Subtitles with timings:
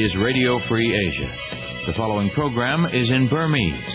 [0.00, 1.28] This is Radio Free Asia.
[1.86, 3.94] The following program is in Burmese.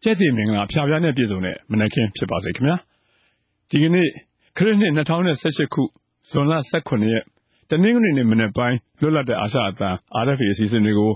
[0.02, 2.76] ။ကျက်စီမင်္ဂလာဖျားဖျားနဲ့ပြည့်စုံတဲ့မနက်ခင်းဖြစ်ပါစေခင်ဗျာ။
[3.70, 4.08] ဒီကနေ့
[4.56, 5.82] ခရစ်နှစ်2018ခု
[6.30, 7.24] ဇွန်လ18ရက်
[7.70, 9.88] တနင်္ဂနွေနေ့မနက်ပိုင်းလွတ်လပ်တဲ့အာရှအသံ
[10.24, 11.12] RFA အစီအစဉ်တွေကို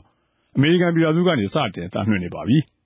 [0.57, 2.59] အမေရိကန်ပြည်ထောင်စုကနေစတင်တာနှွှင့်နေပါပြီ။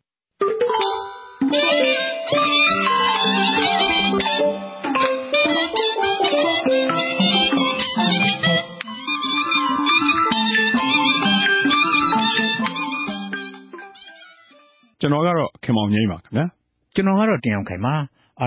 [15.05, 16.47] ကျွန်တော်ကတော့ခင်မောင်ငိမ့်ပါခင်ဗျာ။
[16.95, 17.95] ကျွန်တော်ကတော့တင်အောင်ခိုင်ပါ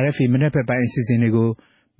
[0.02, 1.50] RFA မနေ့ဖက်ပိုင်းအစီအစဉ်တွေကို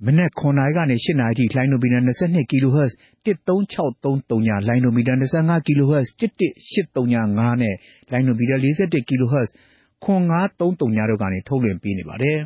[0.06, 2.92] မနက်9နာရီကနေ10နာရီထိလိုင်းနိုမီတာ 22kHz
[3.26, 7.74] 13633ညလိုင်းနိုမီတာ 25kHz 11835နဲ့
[8.10, 9.48] လိုင်းနိုမီတာ 41kHz
[10.04, 12.38] 9533ညတို့ကနေထုတ်လွှင့်ပေးနေပါတယ်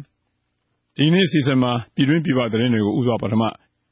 [0.97, 3.43] ။ဒီနေ့အစီအစဉ်မှာပြည်တွင်းပြည်ပသတင်းတွေကိုဥစွာပထမ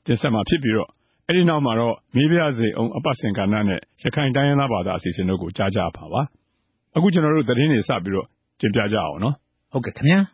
[0.06, 0.88] တင်ဆက်မှာဖြစ်ပြီးတော့
[1.26, 6.22] အဲ့ဒီနောက်မှာတော့မေးပြစေအောင်အပတ်စဉ်ကဏ္ဍနဲ့ရခိုင်တိုင်းရင်းသားဘာသာအစီအစဉ်တို့ကိုကြားကြပါပါ။
[6.96, 8.26] အခု ကျွန်တော်တို့ သတင်းတွေ စပြီးတော့
[8.60, 9.34] တင်ပြကြအောင်နော်။
[9.72, 10.20] ဟုတ်ကဲ့ခင်ဗျာ။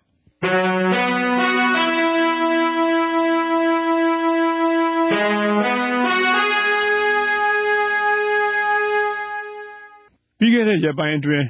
[10.39, 11.47] ပြီးခဲ့တဲ့ ရက်ပိုင်းအတွင်း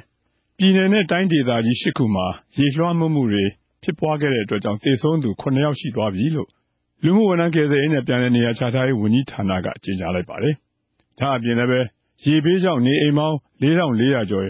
[0.57, 2.27] ပြည်နယ်နဲ့ တိုင်းဒေသကြီး ၈ ခုမှာ
[2.57, 3.45] ရေလွှမ်းမိုးမှုတွေ
[3.83, 6.49] ဖြစ်ပွားခဲ့တဲ့အတွက်ကြောင့် သေဆုံးသူ ၇ ယောက် ရှိသွားပြီလို့
[7.03, 10.55] လူမှုဝန်ထမ်း ကယ်ဆယ်ရေးနဲ့ ပြန်လည်နေရာချထားရေး ဝန်ကြီးဌာနက ကြေညာလိုက်ပါတယ်။
[11.19, 11.87] ဒါ့အပြင်လည်း
[12.25, 14.45] ရေဘေးကြောင့် နေအိမ်ပေါင်း ၄၄၀၀ ကျော်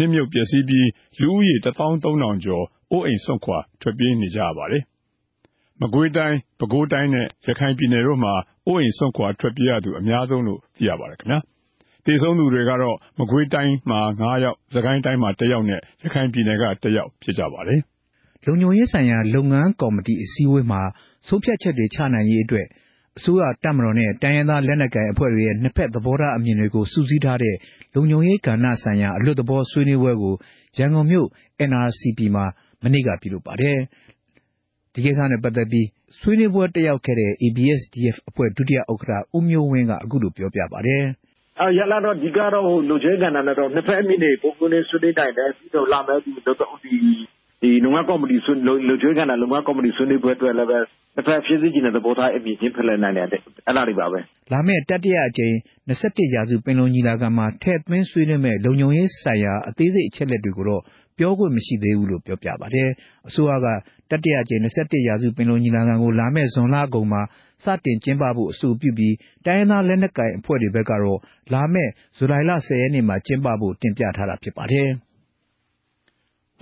[0.00, 0.88] နစ်မြုပ်ပျက်စီးပြီး
[1.20, 4.82] လူဦးရေ ၁၃၀၀၀ ကျော် အိုးအိမ်စွန့်ခွာ ထွက်ပြေးနေကြရပါတယ်။
[5.80, 8.34] မကွေးတိုင်း၊ပဲခူးတိုင်းနဲ့ ရခိုင်ပြည်နယ်တို့မှာ
[8.66, 11.38] အိုးအိမ်စွန့်ခွာ ထွက်ပြေးရသူ အများဆုံးလို့ သိရပါတယ်ခင်ဗျာ
[12.04, 17.80] သေဆုံးသူတွေကတော့ မကွေးတိုင်းမှာ ၅ ယောက်၊စစ်ကိုင်းတိုင်းမှာ ၁ ယောက်နဲ့ ရခိုင်ပြည်နယ်က ၁ ယောက် ဖြစ်ကြပါတယ်။
[18.44, 20.82] လုံခြုံရေးဆိုင်ရာ လုပ်ငန်းကော်မတီ အစည်းအဝေးမှာ
[21.28, 22.66] ဆုံးဖြတ်ချက်တွေ ချနိုင်ရေးအတွက်
[23.20, 27.54] အစိုးရ၊တပ်မတော်နဲ့ တိုင်းရင်းသားလက်နက်ကိုင်အဖွဲ့တွေရဲ့ နှစ်ဖက် သဘောထားအမြင်တွေကို စုစည်းထားတဲ့
[27.94, 30.34] လုံခြုံရေးကဏ္ဍဆိုင်ရာ အလွတ်သဘောဆွေးနွေးပွဲကို
[30.78, 31.28] ရန်ကုန်မြို့
[31.70, 32.44] NRCP မှာ
[32.82, 33.78] မနေ့က ပြုလုပ်ပါတယ်။
[34.92, 35.86] ဒီကိစ္စနဲ့ပတ်သက်ပြီး
[36.20, 41.04] ဆွေးနွေးပွဲတက်ရောက်ခဲ့တဲ့ ABSDF အဖွဲ့ ဒုတိယဥက္ကဋ္ဌ ဦးမျိုးဝင်းက အခုလိုပြောပြပါတယ်
[41.78, 46.96] ရလဒ်တော့ အဓိကတော့ လုံခြုံရေးကဏ္ဍနဲ့တော့နှစ်ဖက်အမြင်တွေပွင့်ပွင့်လင်းလင်းဆွေးနွေးနိုင်တယ်။ပြီးတော့လာမယ့်လုပ်ငန်းကော်မတီ
[48.88, 50.68] လုံခြုံရေးကဏ္ဍလုပ်ငန်းကော်မတီ ဆွေးနွေးပွဲအတွက်လည်း
[51.14, 53.26] နှစ်ဖက်ဖြစ်စေချင်တဲ့ သဘောထားအမြင်ချင်း ဖလှယ်နိုင်တယ်။
[53.68, 54.18] အဲဒါတွေပါပဲ။
[54.52, 55.54] လာမယ့် တတိယအကြိမ်
[55.88, 60.82] ၂၁ ရာစုပင်လုံညီလာခံမှာ ထည့်သွင်းဆွေးနွေးမယ့် လုံခြုံရေးဆိုင်ရာ အသေးစိတ်အချက်အလက်တွေကိုတော့
[61.18, 62.88] ပြောခွင့်မရှိသေးဘူးလို့ ပြောပြပါတယ်။
[63.28, 63.66] အစိုးရက
[64.10, 67.22] တတိယအကြိမ် ၂၁ ရာစုပင်လုံညီလာခံကို လာမယ့် ဇွန်လကုန်မှာ
[67.64, 69.14] စတင်ကျင်းပဖို့ အဆိုပြုပြီး
[69.46, 71.18] တိုင်းရင်းသားလက်နက်ကိုင်အဖွဲ့တွေဘက်ကတော့
[71.52, 74.90] လာမယ့် ဇူလိုင်လ ၁၀ ရက်နေ့မှာ ကျင်းပဖို့ တင်ပြထားတာဖြစ်ပါတယ်။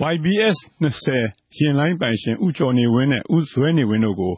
[0.01, 1.11] YBS 20
[1.59, 4.35] ယာဉ်လိုင်းပိုင်ရှင် ဦးကျော်နေဝင်းနဲ့ ဦးဇွဲနေဝင်းတို့ကို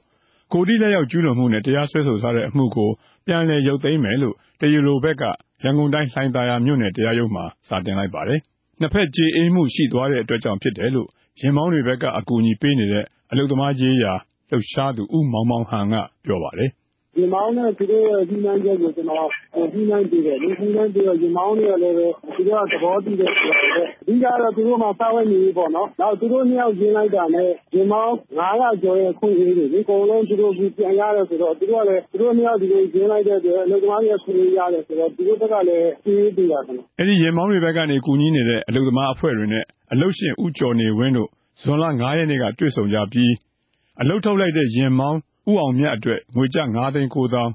[0.52, 2.90] ကိုယ်ထိလက်ရောက် ကျူးလွန်မှုနဲ့ တရားစွဲဆိုထားတဲ့အမှုကို
[3.26, 5.22] ပြန်လည်ရုပ်သိမ်းမယ်လို့ တရားလိုဘက်က
[5.64, 8.40] ရန်ကုန်တိုင်း လှိုင်သာယာမြို့နယ် တရားရုံးမှာ စာတင်လိုက်ပါတယ်။
[8.80, 11.08] နှစ်ဖက်ကျေအေးမှု ရှိသွားတဲ့အတွက်ကြောင့် ဖြစ်တယ်လို့
[11.40, 14.12] ယာဉ်မောင်းတွေဘက်က အကူအညီပေးနေတဲ့ အလုပ်သမားရေးရာ
[14.50, 15.94] လှုပ်ရှားသူ ဦးမောင်မောင်ဟန်က
[16.24, 16.70] ပြောပါတယ်။
[17.16, 19.28] ယာဉ်မောင်းနဲ့ သူတို့ရဲ့ ညှိနှိုင်းချက်ကို ကျနော်
[19.72, 32.02] ညှိနှိုင်းပေးတယ်လေ။ညှိနှိုင်းပေးတော့ ယာဉ်မောင်းတွေကလည်း သူတို့က သဘောတူတယ်ဆိုတာပဲ။အဓိကတော့ သူတို့မှာ စားဝတ်နေရေးပေါ့နော်။နောက် သူတို့နှစ်ယောက်ယဉ်လိုက်တာနဲ့ ယာဉ်မောင်း ၅၀၀ ကျော်ရဲ့ အခွင့်အရေးတွေလေ အကုန်လုံး သူတို့ ပြန်ရတယ်ဆိုတော့ သူတို့ကလည်း
[32.12, 41.28] သူတို့နှစ်ယောက် ဒီလိုယဉ်လိုက်တဲ့အတွက် အလုပ်သမားတွေအခွင့်အရေးရတယ်ဆိုတော့ သူတို့ဘက်ကလည်း ကျေအေးပေးတာပေါ့။အဲဒီ ယာဉ်မောင်းတွေဘက်ကနေ ကူညီနေတဲ့ အလုပ်သမားအဖွဲ့တွေနဲ့ အလုပ်ရှင် ဦးကျော်နေဝင်းတို့
[41.62, 43.32] ဇွန်လ ၅ ရက်နေ့က တွေ့ဆုံကြပြီး
[44.00, 45.18] အလုပ်ထုတ်လိုက်တဲ့ ယာဉ်မောင်း
[45.50, 47.52] ဦးအောင်မြတ်အတွက်ငွေကျပ်၅သိန်း၉သောင်း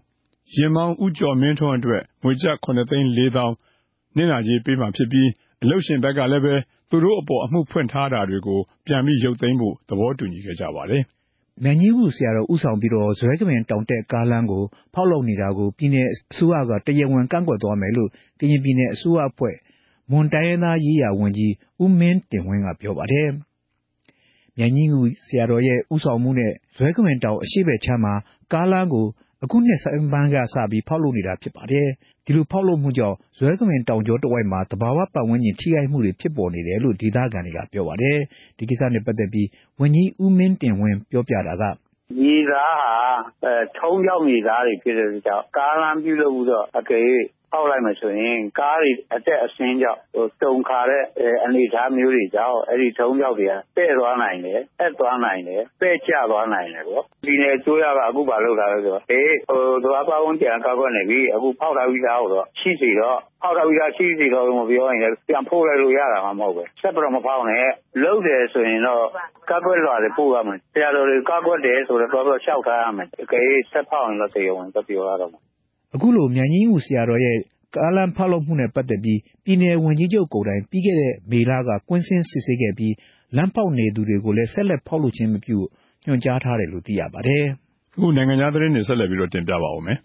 [0.56, 3.56] ၊ယာဉ်မောင်းဦးကျော်မင်းထွန်းအတွက်ငွေကျပ်၇သိန်း၄သောင်း
[4.16, 5.30] နစ်နာကြေးပေးမှာဖြစ်ပြီး
[5.64, 6.44] အလုပ်ရှင်ဘက်ကလည်း
[6.90, 11.04] သူတို့အပေါ်အမှုဖွင့်ထားတာတွေကိုပြန်ရုပ်သိမ်းဖို့သဘောတူညီခဲ့ကြပါတယ်။
[11.64, 14.64] မြိုင်ကြီးငူဆရာတော်ဦးဆောင်ပြီးဇွဲကပင်တောင်တက်ကားလမ်းကို
[14.94, 18.10] ဖောက်လုပ်နေတာကိုပြည်နယ်အစိုးရကတရားဝင်ကန့်ကွက်သွားမယ်လို့
[18.40, 19.56] ကရင်ပြည်နယ်အစိုးရအဖွဲ့
[20.12, 21.54] မွန်တိုင်းရင်းသားရေးရာဝန်ကြီး
[21.84, 23.30] ဦးမင်းတင်ဝင်းကပြောပါတယ်။
[24.58, 28.14] မြိုင်ကြီးငူဆရာတော်ရဲ့ ဦးဆောင်မှုနဲ့ ဇွဲကပင်တောင် အရှေ့ဘက်ခြမ်းမှာ
[28.54, 29.08] ကားလမ်းကို
[29.44, 31.88] အခုနှစ်ဆန်းပိုင်းကစပြီး ဖောက်လုပ်နေတာဖြစ်ပါတယ်။
[32.26, 38.18] ဒီလိုဖောက်လုပ်မှုကြောင့် ဇွဲကပင်တောင်ကြောတဝိုက်မှာ သဘာဝပတ်ဝန်းကျင် ထိခိုက်မှုတွေ ဖြစ်ပေါ်နေတယ်လို့ ဒေသခံတွေက ပြောပါတယ်။
[38.58, 39.48] ဒီကိစ္စနဲ့ပတ်သက်ပြီး
[39.80, 41.64] ဝန်ကြီး ဦးမင်းတင်ဝင်း ပြောပြတာက
[42.20, 42.76] “မြေသား
[43.42, 47.04] ဟာ ထုံးကျောက်မြေသားတွေ ဖြစ်တဲ့အတွက်ကြောင့် ကားလမ်းပြုလုပ်ပြီးတော့ အကယ်၍
[47.56, 50.02] ဖောက်လိုက်မယ်ဆိုရင် ကားတွေအတက်အဆင်းကြောင့်
[50.42, 51.04] တုန်ခါတဲ့
[51.44, 59.02] အနေအထားမျိုးတွေကြောင့် အဲဒီထုံးကျောက်တွေက ပဲ့သွားနိုင်တယ်၊အက်သွားနိုင်တယ်၊ပဲ့ကျသွားနိုင်တယ်ပေါ့။ပြည်နယ်အစိုးရက အခုဘာလုပ်ထားလဲဆိုတော့
[59.84, 67.68] သဘာဝပတ်ဝန်းကျင်ကကာကွယ်နေပြီ အခုဖောက်ထားပြီးသားကိုတော့ ရှိစေတော့ ဖောက်ထားပြီးသား ရှိစေတော့မပြောရင်လည်း ပြန်ဖို့လိုက်လို့ရတာမှ မဟုတ်ပဲ။ဆက်ပြီးတော့ မဖောက်နဲ့
[68.04, 69.06] လုပ်တယ်ဆိုရင်တော့
[69.50, 75.44] ကန့်ကွက်လွှာတွေ ပို့ရမယ်။ဆရာတော်တွေ ကန့်ကွက်တယ်ဆိုတော့သွားပြီးတော့ လျှောက်ထားရမယ်။အကယ်၍ဆက်ဖောက်ရင်တော့ တရားဝင်သွားပြောရတော့မယ်။
[75.96, 77.38] အခုလို မြိုင်ကြီးငူဆရာတော်ရဲ့
[77.76, 82.94] ကားလမ်းဖောက်လုပ်မှုနဲ့ ပတ်သက်ပြီး ပြည်နယ်ဝန်ကြီးချုပ်ကိုယ်တိုင် ပြီးခဲ့တဲ့ မေလက ကွင်းဆင်းစစ်ဆေးခဲ့ပြီး
[83.36, 85.58] လမ်းဖောက်နေသူတွေကိုလည်း ဆက်လက်ဖောက်လုပ်ခြင်းမပြု
[86.06, 87.46] ညွှန်ကြားထားတယ်လို့ သိရပါတယ်။
[87.96, 89.98] အခုနိုင်ငံခြားသတင်းတွေ ဆက်လက်ပြီးတော့ တင်ပြပါဦးမယ်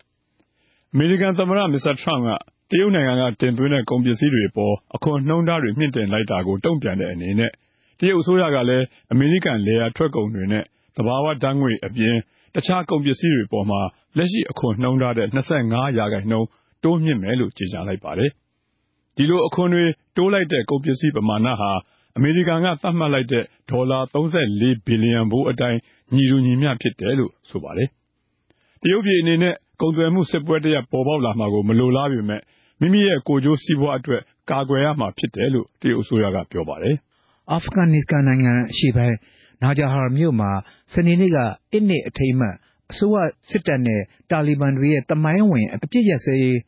[0.93, 2.29] ။အမေရိကန်သမ္မတ မစ္စတာထရမ့်က
[2.71, 7.51] တရုတ်နိုင်ငံက တင်သွင်းတဲ့ ကုန်ပစ္စည်းတွေအပေါ် အခွန်နှုန်းထားတွေ မြှင့်တင်လိုက်တာကို တုံ့ပြန်တဲ့အနေနဲ့
[7.99, 10.65] တရုတ်အစိုးရကလည်း အမေရိကန် လယ်ယာထွက်ကုန်တွေနဲ့
[10.97, 12.15] သဘာဝဓာတ်ငွေ့အပြင်
[12.55, 13.81] တခြားကုန်ပစ္စည်းတွေအပေါ်မှာ
[14.17, 15.39] လက်ရှိအခွန်နှုန်းထားထက် ၂
[15.75, 16.49] ၅ ရာခိုင်နှုန်း
[16.85, 18.31] တိုးမြှင့်မယ်လို့ ကြေညာလိုက်ပါတယ်။
[19.17, 19.85] ဒီလိုအခွန်တွေ
[20.17, 21.73] တိုးလိုက်တဲ့ ကုန်ပစ္စည်းပမာဏဟာ
[22.17, 24.25] အမေရိကန်က သတ်မှတ်လိုက်တဲ့ ဒေါ်လာ ၃
[24.61, 25.79] ၄ ဘီလီယံဖိုးအတိုင်း
[26.15, 27.89] ညီတူညီမျှ ဖြစ်တယ်လို့ ဆိုပါတယ်။
[28.83, 32.43] တရုတ်ပြည်အနေနဲ့ ကုန်သွယ်မှုစစ်ပွဲတရပ် ပေါ်ပေါက်လာမှာကို မလိုလားပေမယ့်
[32.81, 36.97] မိမိရဲ့ ကိုယ်ကျိုးစီးပွားအတွက် ကာကွယ်ရမှာဖြစ်တယ်လို့ တရုတ်အစိုးရက ပြောပါတယ်။
[37.53, 39.17] အာဖဂန်နစ္စတန်နိုင်ငံအရှေ့ပိုင်း
[39.63, 40.51] နာဂျာဟာမြို့မှာ
[40.93, 41.39] စနေနေ့က
[41.73, 42.57] အစ်နှစ်အထိမ်းအမှတ်
[42.91, 43.17] အစိုးရ
[43.51, 46.59] စစ်တပ်နဲ့ တာလီဘန်တွေရဲ့ သမိုင်းဝင် အပစ်ရပ်စဲရေး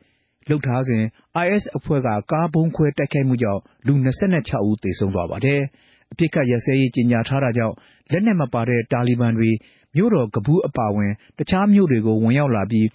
[0.50, 1.02] လုပ်ထားစဉ်
[1.44, 4.08] IS အဖွဲ့က ကားဗုံးခွဲတိုက်ခိုက်မှုကြောင့် လူ ၂
[4.56, 5.60] ၆ ဦး သေဆုံးသွားပါတယ်။
[6.12, 7.74] အပစ်အခတ်ရပ်စဲရေး ကြေညာထားတာကြောင့်
[8.12, 9.50] လက်နက်မပါတဲ့ တာလီဘန်တွေ
[9.96, 12.86] မြို့တော် ကဘူးအပါအဝင် တခြားမြို့တွေကို ဝင်ရောက်လာပြီး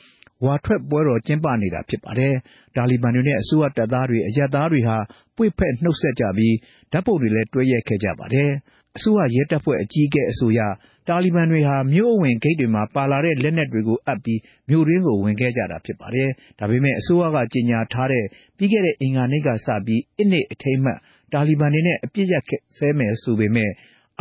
[0.45, 2.33] ဝါထွက်ပွဲတော် ကျင်းပနေတာ ဖြစ်ပါတယ်။
[2.75, 4.97] တာလီဘန်တွေနဲ့ အစိုးရတပ်သားတွေ အရပ်သားတွေဟာ
[5.35, 6.55] ပွေ့ဖက်နှုတ်ဆက်ကြပြီး
[6.91, 8.51] ဓာတ်ပုံတွေလည်း တွဲရိုက်ခဲ့ကြပါတယ်။
[8.97, 10.61] အစိုးရရဲတပ်ဖွဲ့အကြီးအကဲအဆိုအရ
[11.07, 14.39] တာလီဘန်တွေဟာ မြို့အဝင်ဂိတ်တွေမှာ ပါလာတဲ့ လက်နက်တွေကိုအပ်ပြီး
[14.69, 16.29] မြို့တွင်းကို ဝင်ခဲ့ကြတာဖြစ်ပါတယ်။
[16.59, 18.25] ဒါပေမဲ့ အစိုးရက ကြေညာထားတဲ့
[18.57, 20.99] ပြီးခဲ့တဲ့ အင်္ဂါနေ့ကစပြီး အစ်နေ့အထိမ်းအမှတ်
[21.33, 22.43] တာလီဘန်တွေနဲ့ အပစ်ရပ်
[22.77, 23.69] စဲမယ်ဆိုပေမဲ့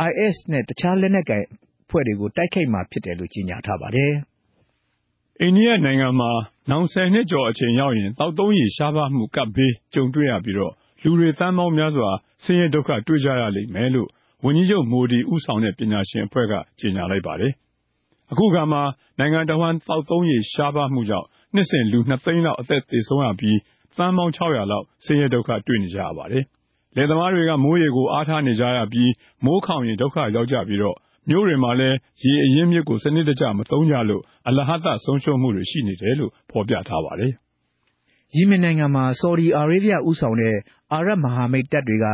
[0.09, 1.45] IS နဲ့ တခြားလက်နက်ကိုင်
[1.85, 4.13] အဖွဲ့တွေကို တိုက်ခိုက်မှာဖြစ်တယ်လို့ ကြေညာထားပါတယ်။
[5.41, 6.31] အိန္ဒိယနိုင်ငံမှာ
[6.71, 10.57] နောင် ဆယ်နှစ်ကျော်အချိန်ရောက်ရင် သောက်သုံးရေရှားပါးမှု ကပ်ဘေးကြုံတွေ့ရပြီး
[11.03, 12.09] လူတွေ သန်းပေါင်းများစွာ
[12.43, 14.09] ဆင်းရဲဒုက္ခတွေ့ကြရလိမ့်မယ်လို့
[14.45, 17.53] ဝန်ကြီးချုပ်မိုဒီ ဦးဆောင်တဲ့ ပညာရှင်အဖွဲ့က ကြေညာလိုက်ပါတယ်။
[18.31, 18.81] အခုအခါမှာ
[19.19, 23.57] နိုင်ငံတဝန်း သောက်သုံးရေ ရှားပါးမှုကြောင့် နှစ်စဉ် လူ ၂ သိန်းလောက် အသက်သေဆုံးရပြီး
[23.97, 26.43] သန်းပေါင်း ၆၀၀ လောက် ဆင်းရဲဒုက္ခ တွေ့နေကြရပါတယ်။
[26.95, 29.11] လယ်သမားတွေက မိုးရေကို အားထားနေကြရပြီး
[29.45, 30.97] မိုးခေါင်ရင် ဒုက္ခရောက်ကြပြီးတော့
[31.29, 37.33] မြို့တွေမှာလည်း ရေအရင်းမြစ်ကို စနစ်တကျ မသုံးကြလို့ အလဟဿ ဆုံးရှုံးမှုတွေ ရှိနေတယ်လို့ ဖော်ပြထားပါတယ်။
[38.35, 40.55] ယီမင်နိုင်ငံမှာ ဆော်ဒီအာရေးဗျ ဦးဆောင်တဲ့
[40.93, 42.05] အာရပ်မဟာမိတ်တပ်တွေက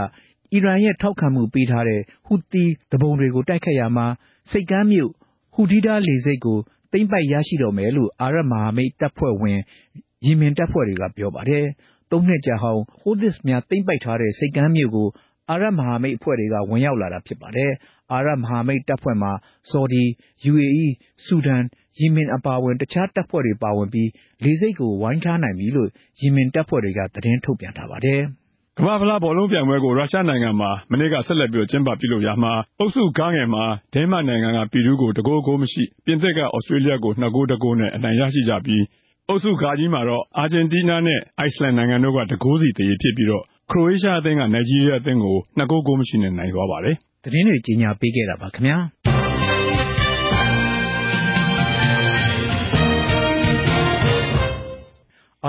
[0.53, 4.07] အီရန်ရဲ့ ထောက်ခံမှုပေးထားတဲ့ ဟူသီသူပုန်တွေကို တိုက်ခိုက်ရာမှာ
[4.51, 5.11] ဆိပ်ကမ်းမြို့
[5.53, 6.57] ဟူဒေးဒါလေဆိပ်ကို
[6.91, 9.59] သိမ်းပိုက်ရရှိတော့မယ်လို့ အာရပ်မဟာမိတ်တပ်ဖွဲ့ဝင်
[10.25, 11.65] ယီမင်တပ်ဖွဲ့တွေက ပြောပါတယ်။
[12.11, 15.07] သုံးနှစ်ကြာဟောင်းဟူသီများ သိမ်းပိုက်ထားတဲ့ ဆိပ်ကမ်းမြို့ကို
[15.49, 17.71] အာရပ်မဟာမိတ်အဖွဲ့တွေက ဝင်ရောက်လာတာ ဖြစ်ပါတယ်။
[18.11, 19.31] အာရပ်မဟာမိတ်တပ်ဖွဲ့မှာ
[19.71, 20.03] ဆော်ဒီ၊
[20.45, 20.91] ယူအေအီး၊
[21.25, 21.61] ဆူဒန်၊
[21.99, 24.09] ယီမင်အပါအဝင် တခြားတပ်ဖွဲ့တွေပါဝင်ပြီး
[24.43, 25.89] လေဆိပ်ကို ဝိုင်းထားနိုင်ပြီလို့
[26.19, 28.23] ယီမင်တပ်ဖွဲ့တွေက သတင်းထုတ်ပြန်ထားပါတယ်။
[28.79, 37.57] ကမ္ဘာ့ဖလားဘောလုံးပြိုင်ပွဲကို ရုရှားနိုင်ငံမှာ မနေ့က ဆက်လက်ကျင်းပပြုလုပ်ရာမှာ အုပ်စု ဂ ငယ်မှာ ဒိန်းမတ်နိုင်ငံက ပီရူးကို ၁ ဂိုး ဂိုးမရှိ၊ပြင်သစ်ကဩစတြေးလျကို ၂ ဂိုး ၁
[37.63, 38.83] ဂိုးနဲ့ အနိုင်ရရှိကြပြီး
[39.29, 48.77] အုပ်စုဂကြီးမှာတော့ အာဂျင်တီးနားနဲ့ အိုက်စလန်နိုင်ငံတို့က ၁ ဂိုးစီ သရေဖြစ်ပြီးခရိုအေးရှားအသင်းက နိုင်ဂျီးရီးယားအသင်းကို ၂ ဂိုး ဂိုးမရှိနဲ့ နိုင်သွားပါတယ်။သတင်းတွေ ကြေညာပေးခဲ့တာပါခင်ဗျာ။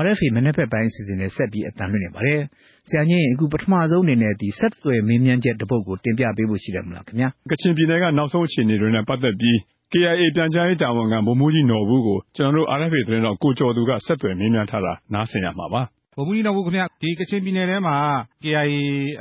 [0.03, 2.41] RFA မနက်ဖြန်ပိုင်းအစီအစဉ်နဲ့ ဆက်ပြီး အသံလွှင့်နေပါတယ်။
[2.91, 9.57] ဆရာကြီးအခုပထမဆုံးအနေနဲ့ဒီဆက်သွယ်မေးမြန်းချက်တစ်ပုဒ်ကိုတင်ပြပေးဖို့ရှိတယ်မလားခင်ဗျာ။ကချင်ပြည်နယ်ကနောက်ဆုံးအခြေအနေတွေနဲ့ပတ်သက်ပြီး
[9.93, 15.83] KIA ပြန်ကြားရေးတာဝန်ခံဗိုလ်မှူးကြီးနော်ဘူးကိုကျွန်တော်တို့ RFA သတင်းတော်ကိုကျော်သူကဆက်သွယ်မေးမြန်းထားတာနားဆင်ရမှာပါ။
[16.17, 17.97] ဗိုလ်မှူးကြီးနော်ဘူခင်ဗျဒီကချင်ပြည်နယ်ထဲမှာ
[18.43, 18.63] KIA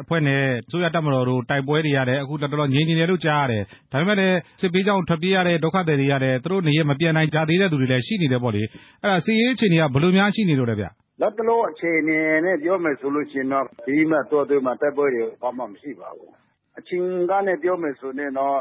[0.02, 8.64] အဖွဲ့နဲ့အစိုးရတပ်မတော်တို့တိုက်ပွဲတွေရတယ်အခုတော်တော်ငြိမ်နေတယ်လို့ကြားရတယ်ဒါပေမဲ့လည်းစစ်ဘေးကြောင့်ထွက်ပြေးရတဲ့ဒုက္ခသည်တွေရတယ်သူတို့နေရပ်မပြန်နိုင်ကြသေးတဲ့သူတွေလည်းရှိနေတယ်ပေါ့လေ
[9.02, 10.86] အဲ့ဒါစစ်ရေးအခြေအနေကဘယ်လိုများရှိနေလို့လဲဗျ
[11.24, 16.34] လတ်တလော အခြေအနေနဲ့ ပြောမယ်ဆိုလို့ရှိရင်တော့ ဒီမှာတော်တော်မှာ တိုက်ပွဲတွေ ဘာမှမရှိပါဘူး
[16.80, 18.56] အချိန်ကနေပြောမယ်ဆိုရင်တော့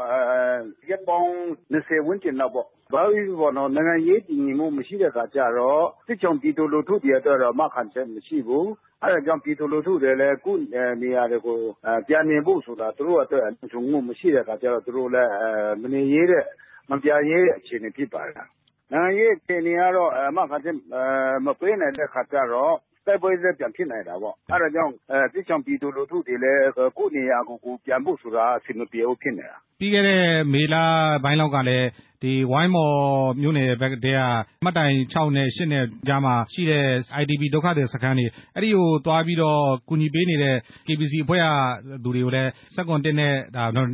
[0.89, 1.29] ရက်ပေါင်း
[1.73, 8.69] 20ဝန်းကျင်လောက်ပေါ့ ဘာလို့ပေါ့နော်နိုင်ငံရေးတည်ငြိမ်မှု မရှိတဲ့ခါကျတော့ စစ်ချုံပြည်သူလူထုတွေအတွက်တော့မခံချက်မရှိဘူး
[9.03, 10.51] အဲဒါကြောင့် ပြည်သူလူထုတွေလည်းခု
[11.01, 11.59] နေရာတွေကို
[12.07, 15.31] ပြန်နေဖို့ဆိုတာ သူတို့အတွက်အထုံမှုမရှိတဲ့ခါကျတော့ သူတို့လည်း
[15.81, 16.45] မနေရတဲ့
[16.89, 18.47] မပြရဲတဲ့ အခြေအနေဖြစ်ပါတယ်
[18.93, 20.75] နိုင်ငံရေးအခြေအနေကတော့အမခံချက်
[21.45, 24.93] မပေးနိုင်တဲ့ခါကျတော့ တိုက်ပွဲလည်း ပြန်ဖြစ်နိုင်တာပေါ့ အဲဒါကြောင့်
[25.33, 26.61] စစ်ချောင်ပြည်သူလူထုတွေလည်း
[26.97, 30.75] ကိုယ့်နေရာကိုကိုပြန်ဖို့ဆိုတာ အဆင်မပြေဘူးဖြစ်နေတာပြီးခဲ့တဲ့ မေလ
[31.23, 31.87] ပိုင်းလောက်ကလည်း
[32.51, 32.97] ဝိုင်းမော်
[33.41, 33.95] မြို့နယ်ဘက်က
[34.63, 36.85] မှတ်တိုင် ၆ နဲ့ ၈နဲ့ကြားမှာရှိတဲ့
[37.21, 38.25] IDP ဒုက္ခသည်စခန်းတွေ
[38.55, 40.55] အဲဒီကိုသွားပြီးတော့ ကူညီပေးနေတဲ့
[40.87, 41.45] KBC အဖွဲ့က
[42.03, 43.33] လူတွေကိုလည်း ၁၇/၁နဲ့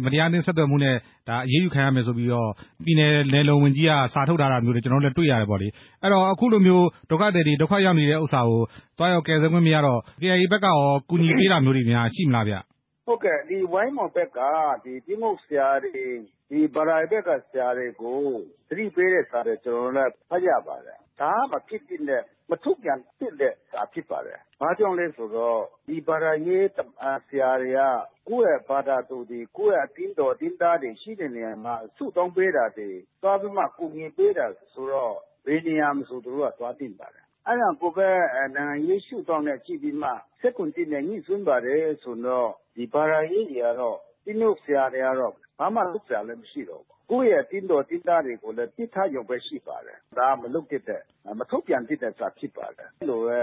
[0.05, 0.95] မတရားအသင်းဆက်သွယ်မှုနဲ့
[1.29, 2.49] အရေးယူခံရမယ်ဆိုပြီးတော့
[2.85, 5.67] ပြည်နယ်နယ်လုံဝန်ကြီးက စာထုတ်ထားတာမျိုးတွေ ကျနော်တို့လည်း တွေ့ရတယ်ပေါ့လေ၊
[6.01, 8.61] အဲ့တော့ အခုလိုမျိုး ဒုက္ခသည်တွေ ဒုက္ခရောက်နေတဲ့ဥစ္စာကို
[8.97, 12.55] သွားရောက်ကယ်ဆယ်ခွင့်မရတော့ KIA ဘက်ကရော ကူညီပေးတာမျိုးတွေများ ရှိမလားဗျ။
[13.11, 13.39] ဟုတ်ကဲ့
[13.73, 14.39] ဝိုင်းမော်ဘက်က
[14.83, 18.21] တီးမှုတ်ဆရာတွေ ဘာသာရေးဘက်က ဆရာတွေကို
[18.67, 27.81] သတိပေးတဲ့စာတွေ ကျနော်တို့လည်း ဖတ်ရပါတယ်၊ဒါက မဖြစ်သင့်တဲ့ မထုတ်ပြန်သင့်တဲ့စာ ဖြစ်ပါတယ်၊ဘာကြောင့်လဲဆိုတော့ ဒီဘာသာရေးဆရာတွေက
[28.27, 32.89] ကိုယ့်ရဲ့ဘာသာသူတွေ ကိုယ့်ရဲ့အသင်းတော် အသင်းသားတွေ ရှိတဲ့နေရာမှာ ဆုတောင်းပေးတာတွေ
[33.21, 37.18] သွားပြီးမှ ကူညီပေးတာဆိုတော့ ဘယ်နေရာမဆို သူတို့က သွားသင့်ပါတယ်၊
[37.49, 38.09] အဲ့ဒါကိုပဲ
[38.55, 51.01] နိုင်ငံရေးရှုထောင့်နဲ့ ကြည့်ပြီးမှ ၁၇/၁နဲ့ ငြိစွန်းပါတယ်ဆိုတော့ဒီဘာသာရေးတွေကတော့တီးမှုတ်ဆရာတွေကတော့ ဘာမှလုပ်စရာလည်း မရှိတော့ဘူး၊ကိုယ့်ရဲ့ အသင်းတော်အသင်းသားတွေကိုလည်း ပစ်ထားရုံပဲ ရှိပါတယ်၊ဒါမလုပ်သင့်တဲ့
[51.39, 53.39] မထုတ်ပြန်သင့်တဲ့စာ ဖြစ်ပါတယ်၊အဲ့လိုပဲ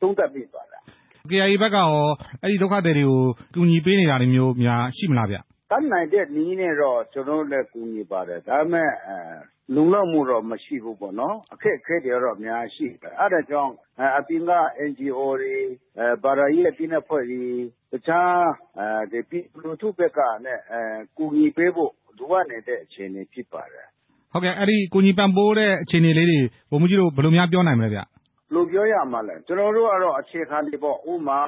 [0.00, 0.80] သုံးသပ်မိပါတယ်။
[1.30, 1.90] KIA ဘက်ကရော
[2.42, 3.20] အဲ့ဒီဒုက္ခသည်တွေကို
[3.54, 5.38] ကူညီပေးနေတာတွေမျိုးများ ရှိမလားဗျ။
[5.70, 8.90] တတ်နိုင်တဲ့နည်းနဲ့တော့ ကျနော်တို့လည်း ကူညီပါတယ်၊ဒါပေမဲ့
[9.74, 13.72] လုံလောက်မှုတော့ မရှိဘူးပေါ့နော်၊အခက်အခဲတွေကတော့ အများကြီးရှိတယ်၊အဲ့ဒါကြောင့်
[14.18, 14.52] အပြင်က
[14.88, 15.56] NGO တွေ
[16.24, 17.44] ဘာသာရေးအသင်းအဖွဲ့တွေ
[17.92, 18.42] တခြား
[19.10, 20.58] ပြည်သူလူထုဘက်ကနဲ့
[21.16, 23.86] ကူညီပေးဖို့ လိုအပ်နေတဲ့ အခြေအနေဖြစ်ပါတယ်။
[24.32, 31.38] ဟုတ်ကဲ့ အဲ့ဒီ ကူညီပံ့ပိုးတဲ့ အခြေအနေလေးတွေ ဗိုလ်မှူးကြီးတို့ ဘယ်လိုများ ပြောနိုင်မလဲဗျ။ဘယ်လိုပြောရမလဲ ကျနော်တို့ကတော့ အခြေခံတွေပေါ့ ဥပမာ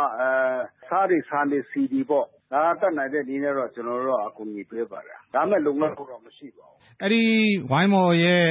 [0.88, 7.22] ဆားတွေ ဆန်တွေ ဆီတွေပေါ့ ဒါတတ်နိုင်တဲ့နည်းနဲ့တော့ ကျနော်တို့ကကူညီပေးပါတယ်၊ဒါပေမဲ့ လုံလောက်မှုတော့ မရှိပါဘူး။အဲ့ဒီ
[7.70, 8.42] ဝိုင်းမော်ရဲ့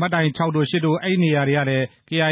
[0.00, 2.28] မှတ်တိုင်၆တို့၈တို့ အဲ့နေရာတွေကလည်း KIA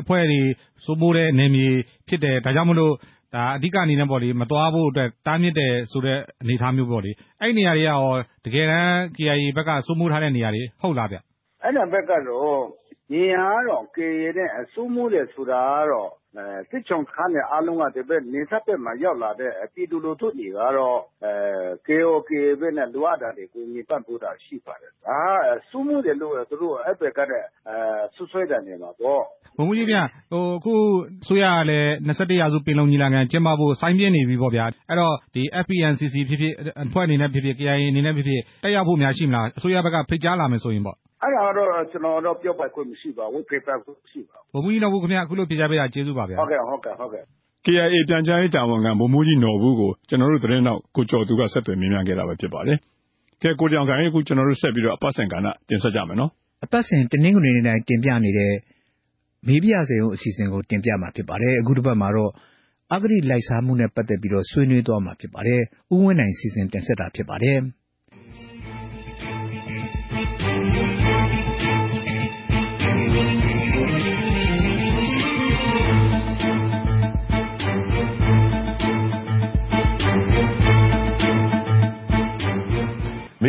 [0.00, 0.40] အဖွဲ့တွေ
[0.84, 1.68] စိုးမိုးတဲ့နယ်မြေ
[2.08, 2.94] ဖြစ်တယ်၊ဒါကြောင့်မို့လို့
[3.36, 8.02] အဓိကအနေနဲ့ပေါ့လေမသွားဖို့အတွက် တားမြစ်တယ်ဆိုတဲ့ အနေအထားမျိုးပေါ့လေ၊အဲ့နေရာတွေကရော
[8.44, 11.16] တကယ်တမ်း KIA ဘက်က စိုးမိုးထားတဲ့နေရာတွေ ဟုတ်လားဗျ။
[11.64, 12.81] အဲ့ဘက်ကတော့
[13.12, 16.10] မြေယာကတော့ KIA နဲ့ စိုးမိုးတယ်ဆိုတာကတော့
[16.70, 20.98] စစ်ရှောင်စခန်းတွေအားလုံးက ဒီဘက် နယ်စပ်ဘက်မှာ ရောက်လာတဲ့ ပြည်သူလူထုတွေကတော့
[21.86, 27.44] KIO၊ KIA ဘက်နဲ့ လိုအပ်တာတွေ ကူညီပံ့ပိုးတာ ရှိပါတယ်၊ဒါက စိုးမိုးတယ်လို့ သူတို့ အဲ့ဘက်ကနဲ့
[28.14, 29.22] စွပ်စွဲတာနေမှာပေါ့။
[29.58, 30.74] ဗိုလ်မှူးကြီးဗျ အခု
[31.22, 35.14] အစိုးရကလည်း ၂၁ရာစုပင်လုံညီလာခံကျင်းပဖို့စိုင်းပြင်းနေပြီပေါ့ဗျာ၊အဲ့တော့
[35.64, 36.54] FPNCC ဖြစ်ဖြစ်
[36.84, 47.24] အဖွဲ့အနေနဲ့ဖြစ်ဖြစ် KIA အနေနဲ့ဖြစ်ဖြစ် တက်ရောက်ဖို့များ ရှိမလား၊အစိုးရဘက်က ဖိတ်ကြားလာမယ်ဆိုရင်ပေါ့။ အဲ့ဒါကတော့ ကျနော်တော့ ပြောပိုင်ခွင့်မရှိပါဘူး၊ဖိတ်ကြားခွင့် မရှိပါဘူး။ဗိုလ်မှူးကြီးနော်ဘူခင်ဗျအခုလိုဖြေကြားပေးတာ ကျေးဇူးပါဗျာ။ဟုတ်ကဲ့ဟုတ်ကဲ့ဟုတ်ကဲ့။
[47.66, 52.78] KIA ပြန်ကြားရေးတာဝန်ခံ ဗိုလ်မှူးကြီးနော်ဘူကို ကျနော်တို့သတင်းထောက် ကိုကျော်သူက ဆက်သွယ်မေးမြန်းခဲ့တာပဲဖြစ်ပါတယ်။
[53.42, 56.30] ကဲကိုတင်အောင်ခိုင်အခုကျနော်တို့ ဆက်ပြီးတော့ အပတ်စဉ်ကဏ္ဍ တင်ဆက်ကြမယ်နော်။
[56.64, 58.52] အပတ်စဉ် တနင်္ဂနွေနေ့တိုင်း တင်ပြနေတဲ့
[59.46, 62.32] မေးပြစေဦး အစီအစဉ်ကို တင်ပြမှာဖြစ်ပါတယ်။အခုတစ်ပတ်မှာတော့
[62.94, 65.60] အဂတိလိုက်စားမှုနဲ့ ပတ်သက်ပြီးတော့ ဆွေးနွေးသွားမှာဖြစ်ပါတယ်။
[65.94, 67.58] ဦးဝင်းနိုင် စီစဉ်တင်ဆက်တာဖြစ်ပါတယ်။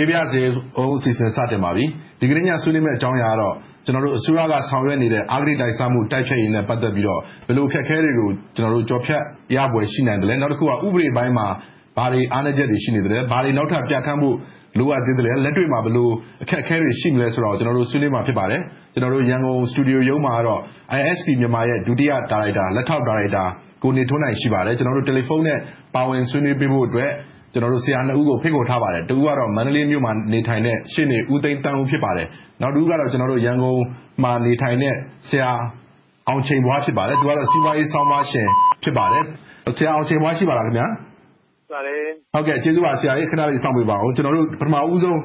[0.04, 1.86] မေးပြစေဦးအစီအစဉ် စတင်ပါပြီ။
[2.20, 3.56] ဒီကနေ့ည ဆွေးနွေးမယ့် အကြောင်းအရာကတော့
[3.86, 9.22] ကျနော်တို့ အစိုးရက ဆောင်ရွက်နေတဲ့ အဂတိလိုက်စားမှု တိုက်ဖျက်ရေးနဲ့ ပတ်သက်ပြီးတော့ ဘယ်လိုအခက်အခဲတွေကို ကျနော်တို့ကျော်ဖြတ်
[9.56, 11.48] ရဖွယ် ရှိနိုင်သလဲ၊နောက်တစ်ခုက ဥပဒေပိုင်းမှာ
[11.98, 14.36] ဘာတွေအားနည်းချက်တွေ ရှိနေသလဲ၊ဘာတွေ နောက်ထပ်ပြဌာန်းဖို့
[14.80, 16.10] လိုအပ်သေးသလဲ၊လက်တွေ့မှာ ဘယ်လို
[16.44, 18.62] အခက်အခဲတွေ ရှိမလဲဆိုတာကို ကျနော်တို့ ဆွေးနွေးမှာ ဖြစ်ပါတယ်။
[18.94, 20.60] ကျနော်တို့ရန်ကုန်စတူဒီယိုရုံးမှာကတော့
[21.00, 23.44] ISP Myanmar ရဲ့ ဒုတိယဒါရိုက်တာ လက်ထောက်ဒါရိုက်တာ
[23.84, 25.58] ကိုနေထွန်းနိုင် ရှိပါတယ်။ကျနော်တို့တယ်လီဖုန်းနဲ့
[25.96, 27.10] ပါဝင်ဆွေးနွေးပေးဖို့အတွက်
[27.54, 32.28] ကျနော်တို့ ဆရာနှစ်ဦးကို ဖိတ်ခေါ်ထားပါတယ်။တစ်ဦးကတော့ မန္တလေးမြို့မှာနေထိုင်တဲ့ ရှေ့နေ ဦးသိန်းသန်းဦး ဖြစ်ပါတယ်။
[32.62, 33.80] နောက်တစ်ဦးကတော့ကျနော်တို့ရန်ကုန်
[34.24, 34.94] မှာနေထိုင်တဲ့
[35.30, 35.50] ဆရာ
[36.28, 38.48] အောင်ချိန်ဘွား ဖြစ်ပါတယ်။သူကတော့ စီးပွားရေးဆောင်းပါးရှင်
[38.84, 39.24] ဖြစ်ပါတယ်။
[39.78, 42.02] ဆရာအောင်ချိန်ဘွား ရှိပါလားခင်ဗျာ။ရှိပါတယ်။
[42.34, 45.20] ဟုတ်ကဲ့ကျေးဇူးပါ ဆရာရေ ခဏလေး စောင့်ပေးပါဦး။ကျနော်တို့ပထမဦးဆုံး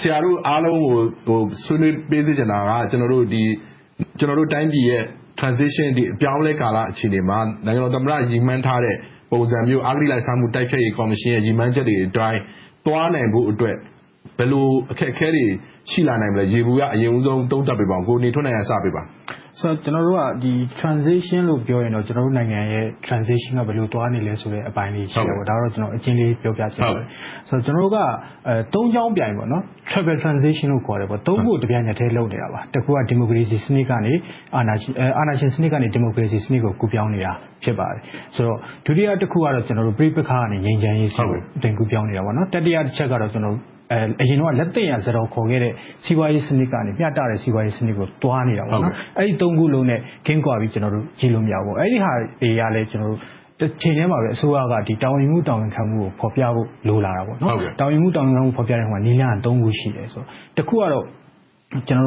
[0.00, 0.80] ဆရာတို့အားလုံး
[1.28, 5.04] ကို ဆွေးနွေးပေးစေချင်တာက ကျနော်တို့တိုင်းပြည်ရဲ့
[5.40, 8.96] Transition အပြောင်းအလဲကာလ အခြေအနေမှာ နိုင်ငံတော်သမ္မတ ရည်မှန်းထားတဲ့
[9.30, 12.40] ပုံစံမျိုး အဂတိလိုက်စားမှု တိုက်ဖျက်ရေးကော်မရှင်ရဲ့ ရည်မှန်းချက်တွေအတိုင်း
[12.86, 13.76] သွားနိုင်ဖို့အတွက်
[14.38, 15.46] ဘယ်လိုအခက်အခဲတွေ
[15.90, 19.02] ရှိလာနိုင်မလဲ ယေဘုယျ အရင်ဦးဆုံး သုံးသပ်ပေးပါဦး။ကိုနေထွန်းနိုင်က စပေးပါ။
[19.84, 20.24] ကျနော်တို့က
[20.80, 27.06] Transition လို့ ပြောရင်တော့ ကျနော်တို့နိုင်ငံရဲ့ Transition က ဘယ်လိုသွားနေလဲဆိုတဲ့ အပိုင်းလေး ရှိတယ်ပေါ့၊ဒါတော့ကျနော် အကျဉ်းလေး ပြောပြချင်ပါတယ်။
[27.66, 27.98] ကျနော်တို့က
[28.74, 34.12] သုံးကြောင်းပြိုင်ပေါ့နော် Triple Transition လို့ ခေါ်တယ်ပေါ့သုံးခုကို တပြိုင်နက်တည်းလုပ်နေတာပါ။တစ်ခုက ဒီမိုကရေစီစနစ်ကနေ
[34.56, 34.74] အာဏာ
[35.40, 37.32] ရှင်စနစ်ကနေ ဒီမိုကရေစီစနစ်ကို ကူးပြောင်းနေတာ
[37.64, 38.00] ဖြစ်ပါတယ်။
[38.34, 45.72] ဆိုတော့ဒုတိယတစ်ခုကတော့ကျနော်တို့ပဋိပက္ခကနေ ငြိမ်းချမ်းရေးဆီကို အသွင်ကူးပြောင်းနေတာပေါ့နော်။တတိယအချက်ကတော့ကျနော်တို့အရင်တုန်းက လက်သင့်ရာ စားတော်ခေါ်ခဲ့တဲ့
[46.04, 53.20] စီးပွားရေးစနစ်ကနေမျှတတဲ့စီးပွားရေးစနစ်ကိုသွားနေတာပေါ့နော်။အဲ့ဒီသုံးခုလုံးနဲ့ကင်းကွာပြီးကျနော်တို့ကြည့်လို့မရဘူးပေါ့။အဲ့ဒီဟာတွေကလည်းကျနော်တို့
[53.60, 57.36] တစ်ချိန်တည်းမှာပဲအစိုးရကတာဝန်ယူမှုတာဝန်ခံမှုကိုဖော်ပြဖို့လိုလာတာပေါ့။
[57.80, 60.06] တာဝန်ယူမှုတာဝန်ခံမှုဖော်ပြတဲ့နေရာမှာနည်းလမ်းကခုရှိတယ်။
[60.56, 61.04] တစ်ခုကတော့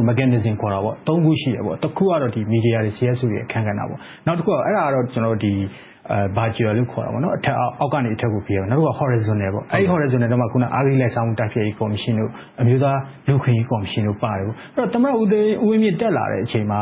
[0.10, 0.96] mechanism ခေါ်တာပေါ့။
[1.26, 3.78] ခုရှိတယ်။တစ်ခုကတော့မီဒီယာတွေ CSO တွေရဲ့အခန်းကဏ္ဍ။
[4.26, 5.06] နောက်တစ်ခုကအဲဒါကတော့
[6.38, 7.22] vertical လို့ခေါ်တာပေါ့။
[7.80, 12.14] အောက်ကနေအထက်ကိုပေးတာ။နောက်တစ်ခုက horizontal ပေါ့။အဲဒီ horizontal ထဲမှာအဂတိလိုက်စားမှုတိုက်ဖျက်ရေးကော်မရှင်၊
[12.62, 12.98] အမျိုးသား
[13.28, 14.46] လူ့အခွင့်အရေးကော်မရှင်တို့ပါတယ်။
[14.94, 15.26] သမ္မတဦး
[15.68, 16.82] ဝင်းမြင့်တက်လာတဲ့အချိန်မှာ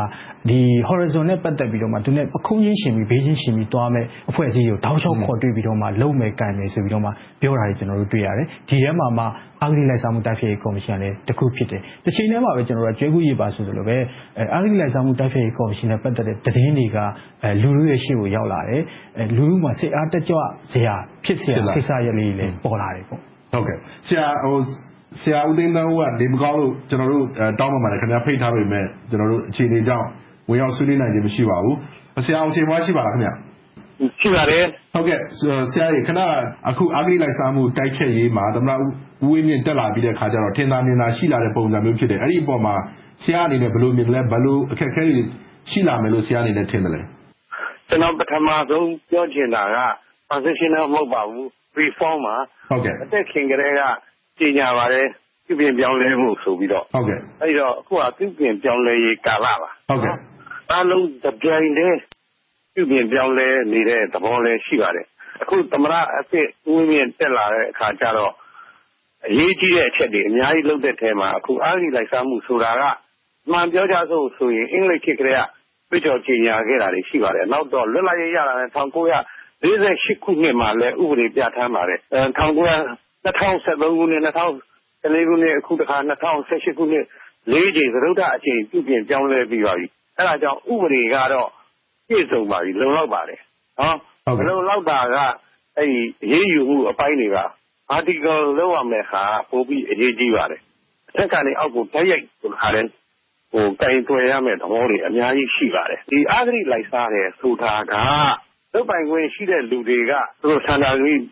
[0.88, 7.02] Horizon နဲ့ပတ်သက်ပြီးတော့သူနဲ့ပခုံးချင်းယှဉ်ပြီးဘေးချင်းယှဉ်ပြီးသွားမယ့်အဖွဲ့အစည်းတွေကိုတောက်လျှောက်ခေါ်တွေ့ပြီးတော့လုပ်မယ်ကိုင်မယ်ဆိုပြီးတော့
[7.40, 9.24] ပြောတာတွေတွေ့ရတယ်။ဒီထဲမှာမှ
[9.62, 13.96] အဂတိလိုက်စားမှု တိုက်ဖျက်ရေးကော်မရှင်ကလည်း တစ်ခုဖြစ်တယ်။တချိန်တည်းမှာပဲ ကျွဲကူးရေပါ ဆိုသလိုပဲ
[14.54, 16.98] အဂတိလိုက်စားမှု တိုက်ဖျက်ရေးကော်မရှင်နဲ့ ပတ်သက်တဲ့ သတင်းတွေက
[17.62, 18.82] လူထုရဲ့ရှေ့ကို ရောက်လာတယ်။
[19.36, 20.36] လူထုမှာ စိတ်အားတက်ကြွ
[20.72, 23.04] စရာ ဖြစ်စရာကိစ္စရပ်လေးတွေလည်း ပေါ်လာတယ်။
[24.08, 24.10] ဆ
[25.32, 27.24] ရာဦးသိန်းသန်းဦးက နေမကောင်းလို့ ကျနော်တို့
[27.60, 30.06] တောင်းပန်ပါတယ်။ဖိတ်ထားပေမယ့် အခြေအနေကြောင့်
[30.48, 31.74] ဝင်ရောက်ဆွေးနွေးနိုင်ခြင်း မရှိပါဘူး။
[32.26, 33.34] ဆရာအောင်ချိန်ဖွား ရှိပါလား။
[34.20, 34.64] ရှိပါတယ်။
[35.72, 36.00] ဆရာရေ
[36.68, 42.74] အခု အဂတိလိုက်စားမှု တိုက်ဖျက်ရေးမှာ သမ္မတဦးဝင်းမြင့် တက်လာပြီးတဲ့အခါကြတော့ ထင်သာမြင်သာ ရှိလာတဲ့ ပုံစံမျိုးဖြစ်တယ်။အဲဒီအပေါ်မှာ
[43.22, 45.18] ဆရာအနေနဲ့ ဘယ်လိုမြင်သလဲ။ဘယ်လို အခက်အခဲတွေ
[45.70, 47.00] ရှိလာမယ်လို့ ဆရာအနေနဲ့ ထင်သလဲ။
[47.88, 49.78] ကျနော် ပထမဦးဆုံး ပြောချင်တာက
[50.30, 51.46] Transitional မဟုတ်ပါဘူး။
[51.80, 52.36] Reform ပါ။
[52.70, 52.72] မ
[53.12, 53.82] တက်ခင်ကတည်းက
[54.38, 55.06] ကြေညာပါတယ်။
[55.46, 59.70] ပြုပြင်ပြောင်းလဲဖို့ဆိုပြီးတော့။အဲဒီတော့ အခုကပြုပြင်ပြောင်းလဲရေး ကာလပါ။
[60.72, 61.96] အားလုံး တပြိုင်တည်း
[62.78, 65.06] ပြုပြင်ပြောင်းလဲနေတဲ့ သဘောလည်း ရှိပါတယ်။
[65.42, 68.32] အခု သမ္မတအသစ် ဦးဝင်းမြင့် တက်လာတဲ့အခါကြတော့
[69.26, 72.82] အရေးကြီးတဲ့ အချက်တွေ အများကြီးလုပ်တဲ့အထဲမှာ အခု အဂတိလိုက်စားမှုဆိုတာက
[73.46, 75.38] အမှန်ပြောကြစို့ဆိုရင် အင်္ဂလိပ်ခေတ်ကတည်း
[75.90, 78.96] က ကြွေးကြော်ကြေညာခဲ့တာတွေ ရှိပါတယ်။နောက်တော့ လွတ်လပ်ရေးရလာတဲ့ ၁၉
[79.62, 84.52] ၄၈ ခုနှစ်မှာလည်း ဥပဒေ ပြဌာန်းပါတယ်။၂၀၁၃ ခုနှစ်၊၂၀
[85.04, 86.32] ၁၄ ခုနှစ် အခုတခါ ၂၀၁
[86.64, 87.04] ၈ ခုနှစ်
[87.52, 89.86] လေးကြိမ် စတုတ္ထအကြိမ် ပြုပြင်ပြောင်းလဲပြီးပါပြီ။
[90.18, 91.48] အဲဒါကြောင့် ဥပဒေကတော့
[92.08, 93.40] ပြည့်စုံပါပြီ။လုံလောက်ပါတယ်။
[94.38, 95.16] မလုံလောက်တာက
[95.78, 95.82] အ
[96.32, 97.38] ရေးယူမှုအပိုင်းတွေက
[97.90, 100.60] Vertical လုပ်ရမယ့်ဟာက ပိုပြီးအရေးကြီးပါတယ်။
[101.08, 107.94] အထက်ကနေအောက်ကို တိုက်ရိုက်ကိုင်တွယ်ရမယ့်သဘောတွေ အများကြီးရှိပါတယ်။ဒီအဂတိလိုက်စားတယ်ဆိုတာက
[108.74, 110.12] လုပ်ပိုင်ခွင့်ရှိတဲ့လူတွေက
[110.66, 111.14] ဆန္ဒဂတိ၊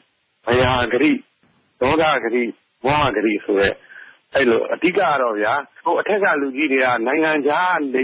[0.46, 1.12] ဘယာဂတိ၊
[1.80, 2.42] ဒေါသဂတိ၊
[2.84, 3.74] မောဟဂတိဆိုတဲ့
[4.34, 4.38] အ
[4.82, 5.34] ဓိကတော့
[6.00, 8.02] အထက်ကလူကြီးတွေက နိုင်ငံခြားကနေ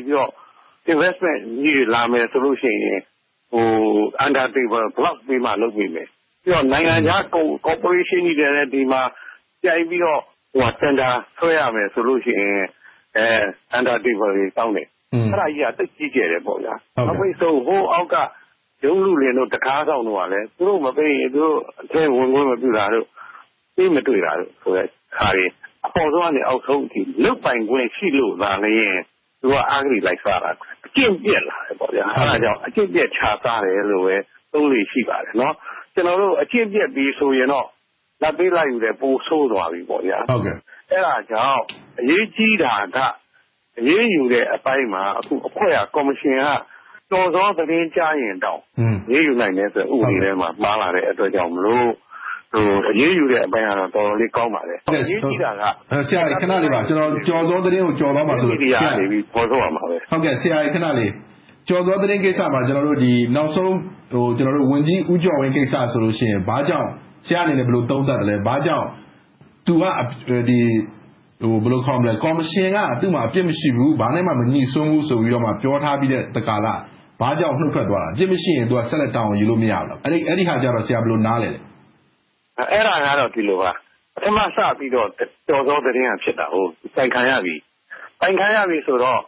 [0.91, 2.79] Investment ကြီးတွေ လာမယ်ဆိုရင်
[4.25, 6.09] Under Table Block ပေးမှ လုပ်ပေးမယ်။
[6.45, 9.03] ပြီးတော့ နိုင်ငံခြား ကော်ပိုရေးရှင်းကြီးတွေလည်း ဒီမှာ
[9.63, 10.21] ပြိုင်ပြီးတော့
[10.81, 12.57] Tender ဆွဲရမယ်ဆိုရင်
[13.77, 18.17] Under Table တွေ တောင်းတယ်။အဲဒါကြီးက သိပ်ကြီးကျယ်တယ်။နောက်ပိတ်ဆုံး ဟိုးအောက်က
[18.85, 23.07] ရုံးလုလင်တို့၊တံခါးစောင့်တို့ကလည်း သူတို့မပေးရင် သူတို့အထဲဝင်ခွင့် မပြုတာတို့
[23.77, 25.47] ပေးမတွေ့တာတို့ဆိုတဲ့ဟာတွေ
[25.87, 28.97] အပေါ်ဆုံးကနေ အောက်ဆုံးအထိ လုပ်ပိုင်ခွင့်ရှိလို့သာလျှင်
[29.43, 30.51] သူတို့က အဂတိလိုက်စားတာ။
[30.87, 34.17] အကျင့်ပျက်လာတယ်။အဲဒါကြောင့် အကျင့်ပျက်ခြစားတယ်လို့ပဲ
[34.53, 35.35] သုံးလေ့ရှိပါတယ်။
[35.95, 37.67] ကျနော်တို့ အကျင့်ပျက်ပြီဆိုရင်တော့
[38.23, 39.81] လာဘ်ပေးလာဘ်ယူထက် ပိုဆိုးသွားပြီ။
[40.91, 41.63] အဲဒါကြောင့်
[42.01, 42.99] အရေးကြီးတာက
[43.79, 46.49] အရေးယူတဲ့အပိုင်းမှာ အခုအဖွဲ့က ကော်မရှင်က
[47.11, 48.61] ကျော်ဇောသတင်းကြားရင်တောင်
[49.09, 51.93] အရေးယူနိုင်တယ်ဆိုတဲ့ ဥပဒေထဲမှာ ပါလာတဲ့အတွက်ကြောင့်မို့
[52.57, 55.63] အရေးယူတဲ့အပိုင်းကတော့ တော်တော်လေး ကောင်းပါတယ်။အရေးကြီးတာက
[56.09, 59.97] ဆရာခဏလေးပါကျော်ဇောသတင်းကို ကျော်သွားမှာဆိုလို့မီဒီယာကနေဖော်ထုတ်ရမှာပဲ။
[60.43, 61.13] ဆရာခဏလေး
[61.69, 62.61] ကျော်ဇောသတင်းကိစ္စမှာ
[63.37, 63.75] နောက်ဆုံး
[64.71, 66.89] ဝန်ကြီး ဦးကျော်ဝင်းကိစ္စဆိုရင် ဘာကြောင့်
[67.27, 68.87] ဆရာအနေနဲ့ ဘယ်လို သုံးသပ်သလဲ။ဘာကြောင့်
[69.67, 76.67] သူက ကော်မရှင်က သူ့မှာ အပြစ်မရှိဘူး။ဘာနဲ့မှ မငြိစွန်းဘူးဆိုပြီးပြောထားပြီးတဲ့ကာလ
[77.21, 81.61] ဘာကြောင့် နုတ်ထွက်သွားတာ။အပြစ်မရှိရင်ဆက်လက် တာဝန်ယူလို့ မရဘူးလား။အဲဒီဟာကြတော့ ဆရာ ဘယ်လို နားလည်လဲ။
[82.59, 83.71] အဲဒါကတော့ ဒီလိုပါ
[84.15, 85.09] ပထမစပြီးတော့
[85.49, 86.47] ကျော်ဇောသတင်းက ဖြစ်တာ။
[86.97, 87.55] တိုင်ခံရပြီ။
[88.21, 89.21] တိုင်ခံရပြီဆိုတော့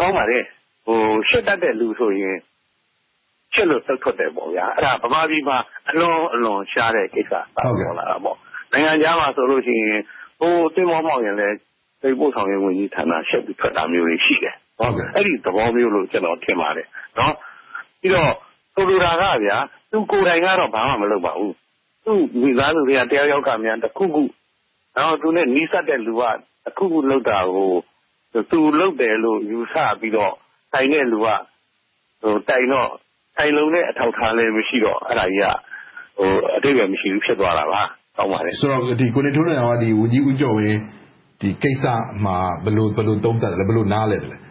[0.00, 0.44] ကောင်းပါတယ်။
[1.28, 2.36] ရှစ်တတ်တဲ့လူဆိုရင်
[3.54, 5.56] ရှစ်လို့နုတ်ထွက်တယ်။အဲဒါဗမာပြည်မှာ
[5.90, 8.36] အလွန်အလွန်ရှားတဲ့ကိစ္စ ပေါ်လာတာပေါ့။
[8.72, 9.52] နိုင်ငံခြားမှာဆိုရင်
[10.74, 11.56] သင်္ဘောမှောက်ရင်လည်း
[12.02, 14.54] သယ်ယူပို့ဆောင်ရေးဝန်ကြီးဌာန ရှက်ပြီးထွက်တာမျိုးတွေ ရှိတယ်။
[15.16, 16.86] အဲဒီသဘောမျိုးလို့ ကျနော်ထင်ပါတယ်။
[18.00, 18.32] ပြီးတော့
[18.74, 19.24] ဆိုလိုတာက
[19.90, 21.54] သူကိုယ်တိုင်ကတော့ ဘာမှမလုပ်ပါဘူး။
[22.06, 24.22] သူ့မိသားစုထဲက တယောက်ယောက်ကများ တခုခု
[25.22, 26.22] သူနဲ့နီးစပ်တဲ့လူက
[26.64, 27.72] တခုခုလုပ်တာကို
[28.50, 30.34] သူလုပ်တယ်လို့ ယူဆပြီးတော့
[30.72, 31.28] တိုင်တဲ့လူက
[32.48, 32.90] တိုင်တော့
[33.36, 35.46] ခိုင်လုံတဲ့ အထောက်အထားလည်း မရှိတော့ အဲဒါကြီးက
[36.56, 37.82] အဓိပ္ပါယ်မရှိဘူး ဖြစ်သွားတာပါ။
[38.16, 40.80] ကောင်းပါတယ်။ဆိုတော့ ကိုနေထွန်းနိုင်ကဝန်ကြီးဦးကျော်ဝင်း
[41.62, 41.84] ကိစ္စ
[42.24, 44.36] မှာ ဘယ်လိုသုံးသပ်သလဲ။ဘယ်လို နားလည်သလဲ။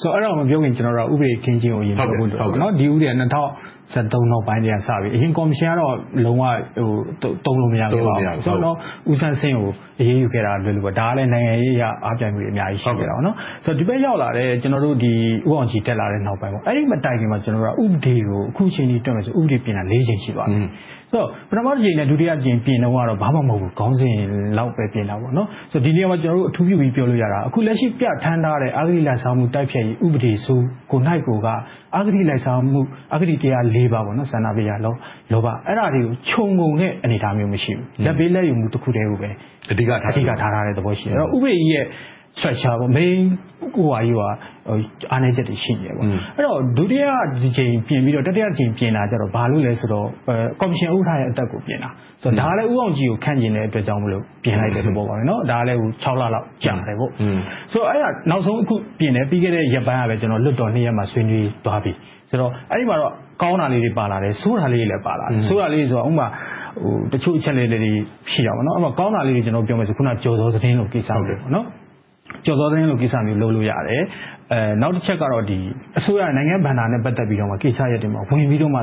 [0.00, 3.22] ဆိုတော့အဲ့ဒါမပြောခင်ကျွန်တော်တို့ဥပဒေခင်းချင်းကိုအရင်ပြောဖို့လိုတယ်နော်ဒီဥပဒေက2013
[4.30, 8.76] နောက်ပိုင်းတည်းကစပြီအရင်ကော်မရှင်ကတော့လုံးဝဟိုတုံးလို့မရဘူးပါဆိုတော့
[9.10, 15.12] ဦးဆန်းစင်းကိုအရေးယူခဲ့တာလွယ်လို့ပေါ့ဒါကလည်းနိုင်ငံရေးအရအားပြိုင်မှုတွေအများကြီးရှိခဲ့တာပေါ့နော်ဆိုတော့ဒီဘက်ရောက်လာတဲ့ကျွန်တော်တို့ဒီ
[15.48, 20.58] ဥအောင်ကြီးတက်လာတဲ့နောက်ပိုင်းပေါ့အဲ့ဒီမတိုင်ခင်မှာကျွန်တော်တို့ကဥပဒေကိုအခုချိန်ကြီးတွက်မယ်ဆိုဥပဒေပြင်တာ၄ချိန်ရှိသွားပြီ
[21.10, 24.14] ဆိုတော့ ပထမတစ်ချိန်နဲ့ ဒုတိယချိန်ပြင်တော့ကတော့ ဘာမှမဟုတ်ဘူး ခေါင်းစဉ်
[24.58, 30.58] လောက်ပဲ ပြင်တာပေါ့နော်ဆိုတော့ဒီနေရာမှာ ကျွန်တော်တို့ အထူးပြုပြီး ပြောလို့ရတာအခုလက်ရှိ ပြဋ္ဌာန်းထားတဲ့အာဂရိလိုက်ဆောင်မှု တိုက်ဖြတ်ရေး ဥပဒေဆို
[30.90, 31.48] ကို၌ကိုက
[31.94, 32.80] အာဂရိလိုက်ဆောင်မှု
[33.12, 34.94] အာဂရိတရား၄ပါးပေါ့နော်ဆန္ဒပြရလော
[35.32, 39.30] လောဘ အဲ့ဒါတွေကို ခြုံငုံတဲ့ အနေအထားမျိုး မရှိဘူးလက်ပေးလက်ယူမှု တစ်ခုတည်းကိုပဲ
[39.70, 41.86] အဓိကအဓိကထားထားတဲ့သဘော ရှိတယ်အဲ့တော့ဥပဒေကြီးရဲ့
[42.37, 43.19] structure ပေါ့ main
[43.75, 44.21] ဟိုဟာကြီးက
[45.11, 46.05] အားနည်းချက်တွေရှိနေပေါ့
[46.37, 47.05] အဲ့တော့ဒုတိယ
[47.41, 50.07] ဒီချိန်ပြင်ပြီးတော့တတိယချိန်ပြင်တာကြတော့ဘာလို့လဲဆိုတော့
[50.61, 51.89] ကော်မရှင်ဥက္ကဋ္ဌရဲ့အသက်ကိုပြင်တာ
[52.21, 57.11] ဆိုတော့ဒါလည်းဥအောင်ကြီးကိုခန့်ကျင်တဲ့အတွက်ကြောင့်မလို့ပြင်လိုက်တဲ့သဘောပါပဲเนาะဒါလည်း6လလောက်ကြာတယ်ပေါ့
[57.71, 61.91] ဆိုတော့အဲ့ဒါနောက်ဆုံးအခုပြင်တယ်ပြီးခဲ့တဲ့ရက်ပိုင်းကပဲကျွန်တော်လွတ်တော်နေ့ရက်မှာဆွေးနွေးသွားပြီ
[62.29, 66.27] ဆိုတော့အဲ့ဒီမှာတော့ကောင်းတာလေးတွေပါလာတယ်ဆိုးတာလေးတွေလည်းပါလာတယ်ဆိုးတာလေးဆိုတော့ဥမာ
[66.81, 67.91] ဟိုတချို့အချက်လေးတွေ
[68.31, 71.65] ရှိတာပေါ့နော်အဲ့မှာကောင်းတာလေးတွေကျွန်တော်ပြောမယ်ဆိုခုနကြော်စောသတင်းလို့ကိစ္စတွေပေါ့နော်
[72.46, 74.02] ကျော်စောသတင်းလိုကိစ္စမျိုးလုပ်လို့ရတယ်
[74.52, 75.58] အဲနောက်တစ်ချက်ကတော့ဒီ
[75.98, 78.80] အစိုးရနိုင်ငံဗန္ဒာနဲ့ပတ်သက်ပြီးတော့မှကိစ္စရက်တွေမှာဝင်ပြီးတော့မှ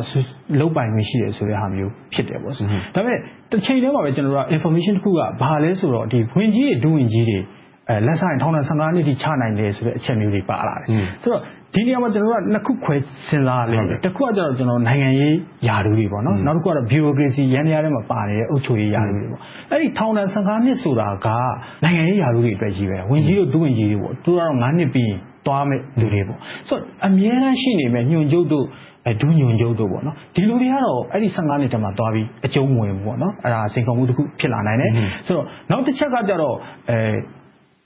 [0.60, 2.64] လုတ်ပိုင်ခွင့်ရှိတယ်ဆိုတဲ့ဟာမျိုးဖြစ်တယ်ပေါ့ဒါ
[2.96, 3.18] ပေမဲ့
[3.52, 7.40] တစ်ချိန်တည်းမှာပဲကျွန်တော်တို့က information တစ်ခုကဘာလဲဆိုတော့ဒီဝင်ကြီးတွေဒုဝင်ကြီးတွေ
[7.90, 10.88] အဲလက်ဆိုင်ထောင်ဒဏ်15နှစ်ထိချနိုင်တယ်ဆိုတဲ့အချက်မျိုးတွေပါလာတယ်
[11.22, 11.42] ဆိုတော့
[11.76, 12.96] ဒီနေရာမှာကျွန်တော်တို့ကနှစ်ခုခွဲ
[13.28, 15.36] စဉ်းစားလိမ့်မယ်တစ်ခုကကျတော့ကျွန်တော်နိုင်ငံရေး
[15.68, 21.28] ယာတူတွေပေါ့နော်နောက်တစ်ခုကတော့ bureaucracy ရန်ရထဲမှာပါနေတဲ့အုပ်ချုပ်ရေးယာတူတွေပေါ့အဲ့ဒီထောင်ဒဏ်15နှစ်ဆိုတာက
[21.84, 25.12] နိုင်ငံရေးယာတူတွေအတွက်ကြီးပဲဝင်ကြီးတို့ဒုဝင်ကြီးတွေပေါ့သူကတော့9နှစ်ပြီး
[25.46, 28.66] သွားမဲ့လူတွေပေါ့ဆိုတော့အမြဲတမ်းရှိနေမဲ့ညွန်ကျုပ်တို့
[29.08, 34.92] အဲဒူးညွန်ကျုပ်တို့ပေါ့နော်ဒီလူတွေကတော့အဲ့ဒီ15နှစ်တည်းမှာသွားပြီးအကျုံးဝင်ပေါ့နော်အဲ့ဒါစိန်ခေါ်မှုတစ်ခုဖြစ်လာနိုင်တယ်
[35.26, 36.56] ဆိုတော့နောက်တစ်ချက်ကကြတော့
[36.90, 36.98] အဲ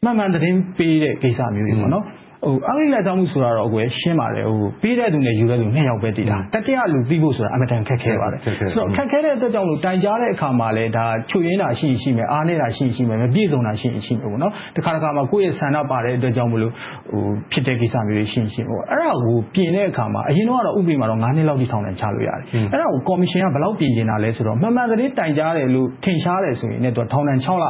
[0.04, 2.50] မှန်မှန်သတင်းပေးတဲ့ကိစ္စမျိုးတွေပေါ့နော်ဟို အ
[2.80, 16.72] ဂိလက်ဆောင်မှုဆိုတာတော့ကိုယ်ရှင်းပါတယ်ဟိုပေးတဲ့သူနဲ့ယူတဲ့သူ နှစ်ယောက်ပဲတည်တာ တတိယလူပြီးဖို့ဆိုတာအမတန်ခက်ခဲပါတယ် ဆိုတော့ ခက်ခဲတဲ့အတွက်ကြောင့်လို့ တိုင်ကြားတဲ့အခါမှာလည်းဒါချွေရင်းတာ ရှိရှိမယ် အားနေတာ ရှိရှိမယ် မပြည့်စုံတာ ရှိရှိမယ်ပေါ့နော်တခါတခါမှာ ကိုယ့်ရဲ့ဆန္ဒပါတဲ့အတွက်ကြောင့်မလို့
[17.10, 17.22] ဟို
[17.52, 27.66] ဖြစ်တဲ့ကိစ္စမျိုးတွေ ရှိရှိပေါ့အဲ့ဒါကို ပြင်တဲ့အခါမှာ အရင်တော့ ဥပဒေမှာတော့9နှစ်လောက်ထိ ထောင်ဒဏ်ချလို့ရတယ် အဲ့ဒါကို ကော်မရှင်က ဘယ်လောက်ပြင်နေတာလဲဆိုတော့ မှန်မှန်သတင်း တိုင်ကြားတယ်လို့ ထင်ရှားတယ်ဆိုရင်လည်းသူထောင်ဒဏ်6လ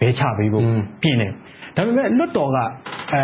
[0.00, 0.64] ဘဲချပေးဖို့
[1.02, 1.32] ပြင်တယ်
[1.76, 2.58] ဒါပေမဲ့ လွတ်တော်က
[3.12, 3.22] အဲ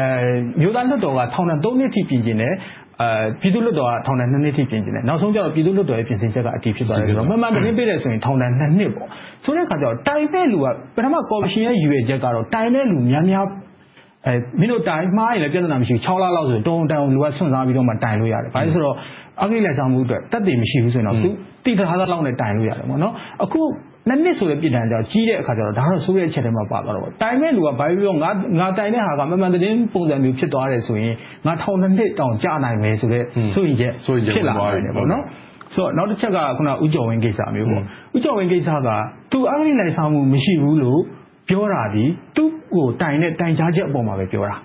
[0.60, 2.54] မြို့သားလွတ်တော်က ထောင်ဒဏ်3နှစ်ထိ ပြင်ကျင်တယ်
[3.00, 3.08] အဲ
[3.40, 9.08] ပြည်သူ့လွတ်တော်က ထောင်ဒဏ်2နှစ်ထိ ပြင်ကျင်တယ် နောက်ဆုံးကျတော့ ပြည်သူ့လွတ်တော်ရဲ့ ပြင်ဆင်ချက်က အတည်ဖြစ်သွားတယ်ဆိုတော့ မှန်မှန်သတင်းပေးတယ်ဆိုရင် ထောင်ဒဏ်2နှစ်ပေါ့
[9.44, 13.44] ဆိုတဲ့အခါကျတော့ တိုင်မဲ့လူက ပထမ ကော်မရှင်ရဲ့ယူရချက်ကတော့ တိုင်မဲ့လူများများ
[14.26, 18.96] အဲမင်းတို့တိုင် မှားရင်လည်း ပြဿနာ မရှိဘူး6လလောက်ဆိုရင်တုံတန်လူကဆွန့်စားပြီးတော့မှတိုင်လို့ရတယ်။ဘာလို့ဆိုတော့
[19.42, 21.30] အဂိလက်ဆောင်မှုအတွက်တက်တည်မရှိဘူးဆိုရင်တော့ သူ
[21.64, 23.12] တိထားသားလောက်နဲ့ တိုင်လို့ရတယ်ပေါ့နော်။
[23.44, 23.60] အခု
[24.07, 29.61] နှစ်နှစ်ဆိုတဲ့ပြည်တန်းကြောင့်ကြီးတဲ့အခါကျတော့ဒါတော့ဆိုးရဲ့အချက်တွေမှာပါသွားတော့တိုင်မဲ့လူကဘာပြီးတော့ငါငါတိုင်တဲ့ဟာကမမှန်တဲ့
[29.93, 31.13] ပုံစံမျိုးဖြစ်သွားတယ်ဆိုရင်
[31.45, 33.23] ငါထောင်နှစ်နှစ်တောင်ကြာနိုင်မယ်ဆိုတဲ့
[33.55, 33.93] ဆိုရင်ချက်
[34.35, 35.23] ဖြစ်လာတယ်ပေါ့နော်
[35.73, 37.83] ဆိုတော့နောက်တစ်ချက်ကခုနဥကြော်ဝင်းကိစ္စမျိုးပေါ့
[38.15, 38.89] ဥကြော်ဝင်းကိစ္စက
[39.31, 40.99] သူအဂိလိုက်ဆောင်မှုမရှိဘူးလို့
[41.49, 44.55] ပြောတာဒီသူ့ကိုတိုင်တဲ့တိုင်ကြားချက်အပေါ်မှာပဲပြောတာ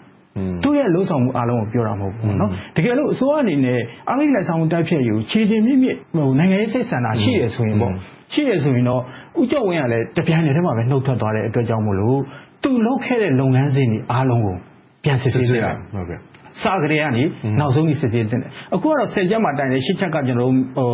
[0.62, 7.92] သူ့ရဲ့လှုပ်ဆောင်မှုအားလုံးကိုပြောတာမဟုတ်ဘူးเนาะတကယ်လို့အစိုးရအနေနဲ့အဂိလိုက်ဆောင်မှုတိုက်ဖြတ်ယူခြေတင်မြင့်မြင့်ဟိုနိုင်ငံရေးစိတ်ဆန္ဒရှိရဆိုရင်ပေါ့
[8.32, 9.02] ရှိရဆိုရင်တော့
[9.39, 12.17] ဦးကျော်ဝင်းကလည်း တပြိုင်တည်းမှာပဲနှုတ်ထွက်သွားတဲ့အတွက်ကြောင့်မို့လို့
[12.63, 14.55] သူလုပ်ခဲ့တဲ့ လုပ်ငန်းစဉ်တွေအားလုံးကို
[15.03, 16.19] ပြန်စစ်ဆေးရဟုတ်ကဲ့
[16.61, 17.23] စာကလေးကနေ
[17.59, 20.89] နောက်ဆုံးကြီးစစ်ဆေးတင်တယ်အခုကတော့10ချက်မှတိုင်တယ်10ချက်ကကျွန်တော်တို့ဟို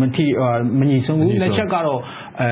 [0.00, 0.24] မထီ
[0.78, 2.00] မညီဆုံးဘူးလက်ချက်ကတော့
[2.40, 2.48] အဲ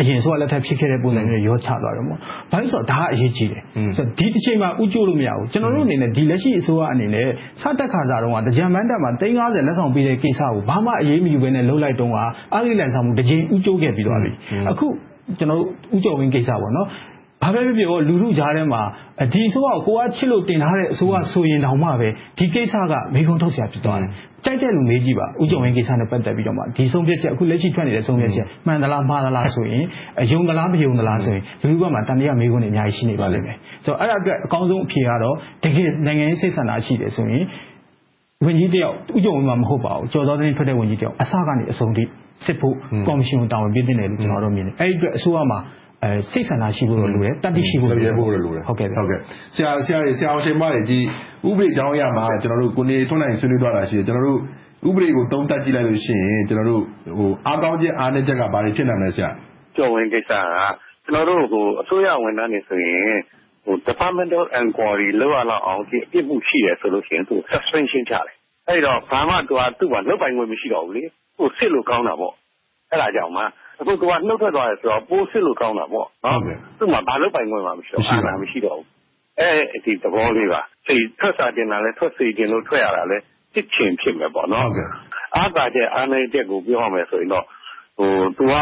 [0.00, 2.18] အရင်ဆိုကလက်ထက်ဖြစ်ခဲ့တဲ့ပုံစံမျိုးရောချသွားတယ်ပေါ့
[2.50, 3.62] ဘာလို့ဆိုတော့ဒါကအရေးကြီးတယ်
[3.96, 7.26] ဆိုတော့ဒီတစ်ချိန်မှာဥကျိုးလို့မရဘူးကျွန်တော်တို့အနေနဲ့ဒီလက်ရှိအစိုးရအနေနဲ့
[7.62, 12.16] စတက်ခါစားတော့ကကြံမန်းတက်မှာ350လက်ဆောင်ပေးတဲ့ကိစ္စကိုဘာမှအရေးမယူဘဲနဲ့လှုပ်လိုက်တော့က
[12.54, 14.30] အဂိလန်ဆောင်မှုတစ်ချိန်ဥကျိုးခဲ့ပြီးသွားပြီ
[14.70, 14.86] အခု
[15.38, 16.88] ကျွန်တော်တို့ဥကြုံဝင်းကိစ္စပေါ့နော်
[17.44, 18.82] ဘာပဲဖြစ်ဖြစ်လူလူကြားထဲမှာ
[19.32, 24.10] ဒီအစိုးရကိုကချစ်လို့တင်ထားတဲ့အစိုးရဆိုရင်တောင်မှပဲဒီကိစ္စကမိကုံထုတ်ဆရာဖြစ်သွားတယ်
[24.44, 29.84] ကြိုက်တဲ့လူမေးကြည့်ပါဥကြုံဝင်းကိစ္စနဲ့ပတ်သက်ပြီးတော့မှဒီဆုံးဖြတ်ချက်အခုလက်ရှိထွက်နေတဲ့ဆုံးဖြတ်ချက်မှန်သလားမှားသလားဆိုရင်
[30.32, 37.44] ယုံသလားမယုံသလားဆိုရင်လူလူဘက်မှာတန်တရားမေးခွန်းတွေအများကြီးရှိနေပါလိမ့်မယ်ဆိုတော့အဲ့ဒါအတွက်အကောင်းဆုံးအဖြေကတော့တကယ်နိုင်ငံရေးစိတ်ဆန္ဒရှိတယ်ဆိုရင်
[38.44, 42.04] ဝင်ကြီးတယောက်ဥကြုံဝင်းမှာမဟုတ်ပါဘူးကျော်သောသတင်းထွက်တဲ့ဝင်ကြီးတယောက်အစကနေအဆုံးထိ
[42.44, 42.74] စစ်ဖို့
[43.08, 45.83] ကော်မရှင်ကိုတာဝန်ပေးတင်တယ်လို့ကျွန်တော်တို့မြင်တယ်အဲ့ဒီအတွက်အစိုးရမှာအဲ
[46.30, 49.18] စိတ်ဆန္ဒရှိဖို့လိုတယ်တတိရှိဖို့လိုတယ်ဖို့လိုတယ်ဟုတ်ကဲ့ဟုတ်ကဲ့
[49.54, 50.98] ဆရာဆရာဆရာအောင်ရှင်မတွေဒီ
[51.48, 54.38] ဥပဒေကြောင်းရမှာကျွန်တော်တို့ကိုနေထွန်းနိုင်ဆွေးနွေးသွားတာရှိတယ်ကျွန်တော်တို့
[54.88, 56.82] ဥပဒေကိုသုံးသပ်ကြည့်လိုက်လို့ရှိရင်ကျွန်တော်တို့
[57.18, 59.30] ဟိုအားကောင်းခြင်းအားနည်းချက်ကဘာတွေဖြစ်နိုင်လဲဆရာ
[59.76, 60.58] ကြော်ဝင်ကိစ္စက
[61.06, 63.14] ကျွန်တော်တို့ဟိုအစိုးရဝန်ထမ်းတွေဆိုရင်
[63.64, 68.34] ဟို departmental inquiry လောက်ရလောက်အောင်ဒီအပြစ်မှုရှိတယ်ဆိုလို့ရှိရင်သူ suspension ချတယ်
[68.68, 71.04] အဲ့တော့ဘာမှသူကသူ့မှာလောက်ပိုင်ခွင့်မရှိတော့ဘူးလေ
[71.36, 72.34] ဟိုစစ်လို့ကောင်းတာပေါ့
[72.90, 73.42] အဲ့ဒါကြောင့်မှ
[73.80, 76.38] အခုသူကနှုတ်ထွက်သွားတယ်ဆိုတော့ ပိုးစစ်လို့ကောင်းတာပေါ့နော်
[76.78, 78.88] သူ့မှာ ဘာလို့ပိုင်ခွင့်မှ မရှိတော့အာဏာမရှိတော့ဘူး
[79.40, 79.50] အဲ
[79.84, 80.60] ဒီသဘောလေးပါ။
[81.20, 83.22] ထွက်စာတင်တာလည်းထွက်စေချင်လို့ ထွက်ရတာလည်း
[83.54, 84.68] ဖြစ်ချင်ဖြစ်မယ်ပေါ့နော်။
[85.36, 87.44] အားသာချက် အားနည်းချက်ကို ပြောရမယ်ဆိုရင်တော့
[88.36, 88.54] သူက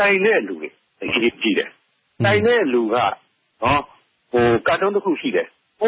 [0.00, 0.68] တိုင်တဲ့လူတွေ
[1.02, 1.70] အရေးကြီးတယ်။
[2.24, 2.96] တိုင်တဲ့လူက
[4.66, 5.46] ကာတွန်းတခုရှိတယ်။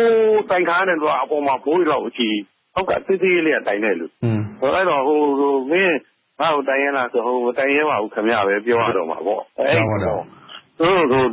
[0.50, 1.00] တိုင်ခါနဲ့ အ
[1.30, 2.36] ပေါ်မှာ ဘိုးတွေလောက်ကြီး
[2.74, 4.06] အောက်က သေးသေးလေးက တိုင်တဲ့လူ။
[4.62, 5.96] အဲဒီတော့ မင်း
[6.40, 9.42] ငါ့ကိုတိုင်ရဲလားဆိုတော့မတိုင်ရဲပါဘူးခင်ဗျပဲပြောရတော့မှာပေါ့။
[10.78, 11.28] သူတို့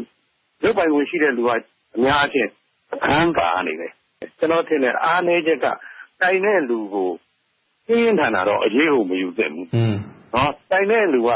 [0.63, 1.49] လုပ်ပိုင်ခွင့်ရှိတဲ့လူက
[1.95, 2.49] အများအားဖြင့်
[2.93, 3.91] အခန်းပါနေတယ်။
[4.39, 5.65] ကျနော်ထင်တယ်အားနည်းချက်က
[6.21, 7.09] တိုင်တဲ့လူကို
[7.87, 9.67] ပြင်းပြင်းထန်ထန်တော့အရေးကိုမယူသင့်ဘူး။
[10.71, 11.31] တိုင်တဲ့လူက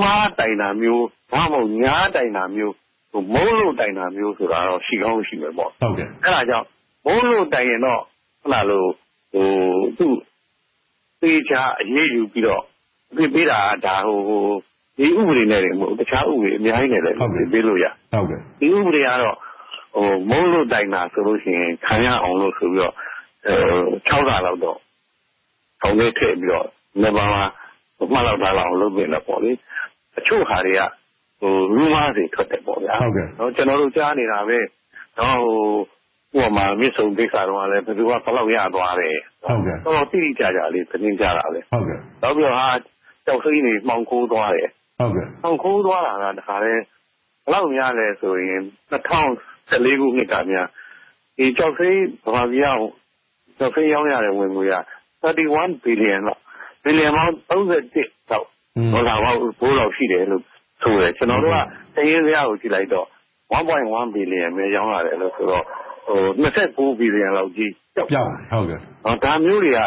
[0.00, 1.02] မှားတိုင်တာမျိုး၊
[1.32, 2.72] ဒါမှမဟုတ်ညားတိုင်တာမျိုး၊
[3.32, 6.66] မုန်းလို့တိုင်တာမျိုးဆိုတာတော့ရှိကောင်းရှိမယ်ပေါ့။အဲဒါကြောင့်
[7.04, 8.04] မုန်းလို့တိုင်ရင်တော့အ
[8.42, 8.84] ခုနလို
[9.98, 10.06] သူ
[11.22, 12.62] သေချာအရေးယူပြီးတော့
[13.10, 13.88] အပြစ်ပေးတာက
[14.98, 17.92] ဒီဥပဒေနဲ့တင်မဟုတ်ဘူး။တခြားဥပဒေ အများကြီးနဲ့လည်း အပြစ်ပေးလို့ရတယ်။
[18.60, 19.36] ဒီဥပဒေကတော့
[20.30, 22.94] မုန်းလို့တိုင်တာဆိုရင် ခံရအောင်လို့ဆိုပြီးတော့
[24.06, 24.78] ခြောက်လလောက်တော့
[25.80, 26.66] ထောင်ထဲထည့်ပြီးတော့
[27.02, 29.50] နံပတ်မှတ်လောက်ထားလောက်အောင် လုပ်သင့်တယ်ပေါ့လေ။
[30.14, 30.82] တချို့ဟာတွေက
[31.76, 32.94] Rumors တွေ ထွက်တယ်ပေါ့ဗျာ။
[33.56, 34.58] ကျနော်တို့ ကြားနေတာပဲ။
[36.36, 41.60] ဥပမာ မြစ်ဆုံကိစ္စတုန်းကလည်း ဘယ်သူက ဘယ်လောက်ရသွားတယ်။တော်တော်တိတိကျကျ သတင်းကြားတာပဲ။
[42.22, 42.78] နောက်ပြီးတော့
[43.26, 44.68] ကျောက်စိမ်းတွေ မှောင်ခိုးသွားတယ်။
[45.42, 46.82] မှောင်ခိုးသွားတာက တခါတည်း
[47.44, 48.62] ဘယ်လောက်များလဲဆိုရင်
[48.92, 49.30] ၂၀
[49.70, 50.68] ၁၄ ခုနှစ်ကများ
[51.58, 52.80] ကျောက်စိမ်း ဗမာပြည်က
[53.58, 54.76] ကျောက်စိမ်းရောင်းရတဲ့ ဝင်ငွေက
[55.22, 56.40] 31ဘီလီယံလောက်။
[56.84, 58.46] ဘီလီယံပေါင်း31လောက်
[58.92, 60.42] ဒေါ်လာဘိုးလောက် ရှိတယ်လို့
[60.82, 61.56] ဆိုတယ်။ကျနော်တို့က
[61.96, 63.06] စာရင်းဇယားကို ကြည့်လိုက်တော့
[63.54, 65.87] 1.1ဘီလီယံပဲ ရောင်းရတယ်ဆိုတော့29
[66.98, 68.80] ဘီလီယံလောက်ကြီးပျောက်သွားတယ်။
[69.24, 69.80] ဒါမျိုးတွေက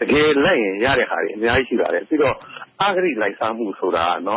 [0.00, 2.36] တကယ်လိုက်ရင် ရတဲ့ဟာတွေ အများကြီး ရှိပါတယ်။ပြီးတော့
[2.80, 4.30] အဂတိလိုက်စားမှုဆိုတာက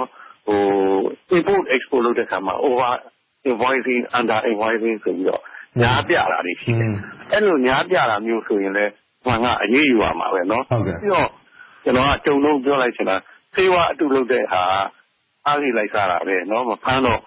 [1.38, 2.94] Import Export လုပ်တဲ့အခါမှာ Over
[3.50, 5.42] Invoicing, Under Invoicing ဆိုပြီးတော့
[5.80, 6.92] များပြတာတွေ ရှိတယ်။
[7.34, 8.92] အဲဒီလို များပြတာမျိုးဆိုရင်လည်း
[9.22, 11.30] အမှန်က အရေးယူရမှာပဲ။ပြီးတော့
[11.84, 13.18] ကျနော်ကကြုံတုန်းပြောလိုက်ချင်တာ
[13.56, 14.62] ဆေးဝါးအတုလုပ်တဲ့ဟာ
[15.46, 16.36] က အဂတိလိုက်စားတာပဲ။
[16.70, 17.20] မဖမ်းတော့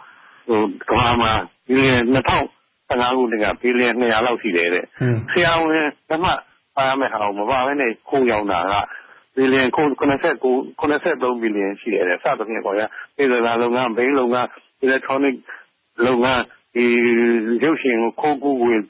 [0.90, 1.32] ကမ္ဘာမှာ
[1.68, 2.57] ဘီလီယံ၂၀
[2.90, 4.84] ၁၅ ခုနှစ်ကဘီလီယံ၂၀၀ လောက်ရှိတယ်တဲ့။
[5.30, 5.76] ဆရာဝန်လ
[6.14, 6.38] က်မှတ်
[6.76, 8.74] ပါရမယ့်ဟာကို မပါဘဲနဲ့ခိုးရောင်းတာက
[9.36, 9.78] ဘီလီယံ၇
[11.28, 14.46] ၃ ဘီလီယံ ရှိတယ်တဲ့ စသဖြင့် ပေါ့ဗျာ။စေတနာလုပ်ငန်း၊ဘိန်းလုပ်ငန်း၊
[14.80, 15.34] အီလက်ထရောနစ်
[16.06, 16.42] လုပ်ငန်း၊
[17.64, 18.74] ရုပ်ရှင်ခိုးကူးငွေ၊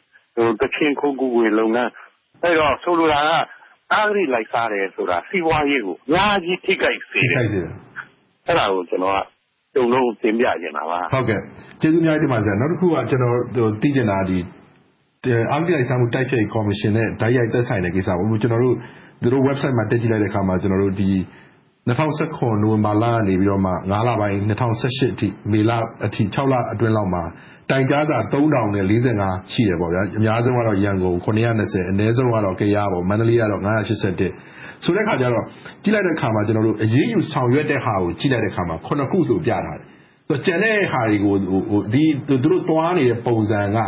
[0.61, 1.91] သီချင်းခိုးကူးငွေလုပ်ငန်း။
[2.43, 3.33] အဲဒီတော့ ဆိုလိုတာက
[3.93, 7.45] အဂတိလိုက်စားတယ်ဆိုတာ စီးပွားရေးကို အများကြီး ထိခိုက်စေတယ်။
[8.47, 9.19] အဲဒါကို ကျနော်က
[9.79, 10.99] ကြုံတုန်းတင်ပြချင်တာပါ။
[11.81, 13.37] ကျေးဇူးအများကြီးတင်ပါတယ်။နောက်တခုက ကျနော်
[13.83, 18.09] သိချင်တာက အဂတိလိုက်စားမှု တိုက်ဖျက်ရေးကော်မရှင်နဲ့ တိုက်ရိုက်သက်ဆိုင်တဲ့ကိစ္စ။
[18.43, 18.77] ကျနော်တို့
[19.23, 21.09] သူတို့ Website မှာ တက်ကြည့်လိုက်တဲ့အခါမှာ ၂၀
[21.89, 22.01] ၁
[22.39, 23.35] ၇ နိုဝင်ဘာလကနေ
[24.09, 25.71] လပိုင်း ၂၀၁၈အထိမေလ
[26.07, 27.23] အထိလအတွင်းလောက်မှာ
[27.71, 29.77] တိုင်ကြားစာ သုံးထောင်နဲ့ လေးဆယ့်ငါး ရှိတယ်။
[30.19, 31.39] အများဆုံးကတော့ ရန်ကုန်၊အန
[32.05, 33.61] ည်းဆုံးကတော့ ကယား၊မန္တလေးကတော့
[34.03, 34.33] ဆိုတဲ့
[35.03, 35.45] အခါကြတော့
[35.83, 36.43] ကြည့်လိုက်တဲ့အခါမှာ
[36.85, 39.87] အရေးယူဆောင်ရွက်တဲ့ဟာကိုကြည့်လိုက်တဲ့အခါမှာခုဆိုပြထားတယ်။
[40.47, 43.79] ကျန်တဲ့ဟာတွေကိုသူတို့သွားနေတဲ့ပုံစံက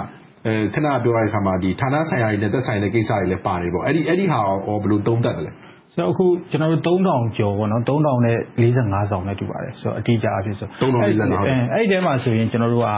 [0.74, 5.52] ခဏပြောတဲ့အခါမှာဌာနဆိုင်ရာတွေနဲ့သက်ဆိုင်တဲ့ကိစ္စတွေလည်းပါတယ်။အဲဒီဟာကိုဘယ်လိုသုံးသပ်သလဲ။
[6.10, 7.54] အခုကျနော်တို့သုံးထောင်ကျော်
[7.88, 10.68] သုံးထောင်နဲ့လေးဆယ့်ငါးစောင်နဲ့တူပါတယ်။အတိအကျအားဖြင့်ဆို။
[11.74, 12.88] အဲဒီအထဲမှာဆိုရင်ကျနော်တို့က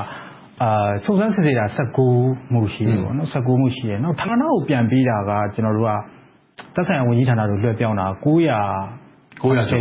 [1.04, 1.64] စုံစမ်းစစ်ဆေးတာ
[2.52, 5.32] မှုရှိတယ်။နောက်ဌာနကိုပြန်ပေးတာက
[6.74, 8.06] သက်ဆိုင်ရာဝန်ကြီးဌာနတွေကိုလွှဲပြောင်းတာ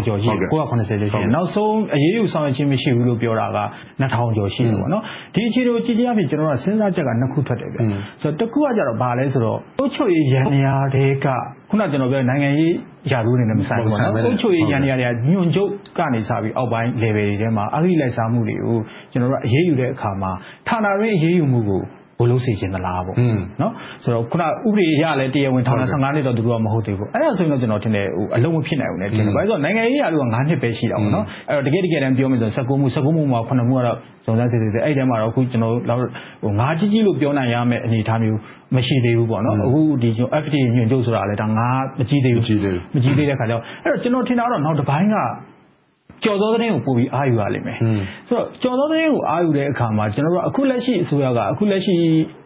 [0.06, 3.58] ကျော်ရှိတယ်။နောက်ဆုံးအရေးယူဆောင်ရွက်ခြင်းမရှိဘူးလို့ပြောတာက
[4.00, 4.76] နှစ်ထောင်ကျော်ရှိတယ်။
[5.34, 6.34] ဒီအခြေအနေကိုကြည့်ခြင်းအားဖြင့်စ
[6.70, 7.70] ဉ်းစားချက်ကနှစ်ခုထွက်တယ်။
[8.40, 8.66] တစ်ခုက
[9.02, 11.38] ဘာလဲဆိုတော့အုပ်ချုပ်ရေးယန္တရားထဲကအ
[11.70, 12.74] ခုနကျနော်ပြောတဲ့နိုင်ငံရေး
[13.12, 13.92] ရာထူးတွေနဲ့မဆိုင်ဘူး။
[14.26, 18.80] အုပ်ချုပ်ရေးယန္တရားတွေကညွှန်ချုပ်ကနေစပြီးအောက်ပိုင်း Level တွေထဲမှာအဂတိလိုက်စားမှုတွေကို
[19.46, 20.32] အရေးယူတဲ့အခါမှာ
[20.68, 21.84] ဌာနတွင်းအရေးယူမှုကို
[22.22, 23.20] ပိုလုပ်စေချင်သလားပေါ့။အ
[24.32, 28.06] ခုနဥပဒေအရလည်းတရားဝင်ထောင်ဒဏ်နှစ်တော့သူတို့ကမဟုတ်သေးဘူး။အဲဒါဆိုရင်တော့ကျနော်ထင်တယ်
[28.36, 30.98] အလုပ်မဖြစ်နိုင်ဘူးထင်တယ်။ဘာဖြစ်လို့လဲဆိုတော့နိုင်ငံရေးရာထူးကနှစ်ပဲရှိတယ်။
[31.66, 32.66] တကယ့်တကယ်တမ်းပြောမယ်ဆိုရင်
[33.16, 38.40] မှုမှာမှုကတော့စုံစမ်းစစ်ဆေးဆဲ။အဲဒီထဲမှာတော့ကြီးကြီးလို့ပြောနိုင်ရမယ့်အနေအထားမျိုး
[38.76, 39.28] မရှိသေးဘူး။
[39.66, 39.82] အခု
[40.44, 42.46] FDA ညွှန်ချုပ်ဆိုတာလဲငါးမကြီးသေးဘူး။
[44.04, 45.18] ကျနော်ထင်တာကတော့နောက်တပိုင်းက
[46.24, 47.78] ကျော်သောသတင်းကိုပို့ပြီးအားယူရလိမ့်မယ်။
[48.30, 51.96] ဆိုတော့ကျော်သောသတင်းကိုအားယူတဲ့အခါမှာကျွန်တော်တို့ကအခုလက်ရှိအစိုးရကအခုလက်ရှိ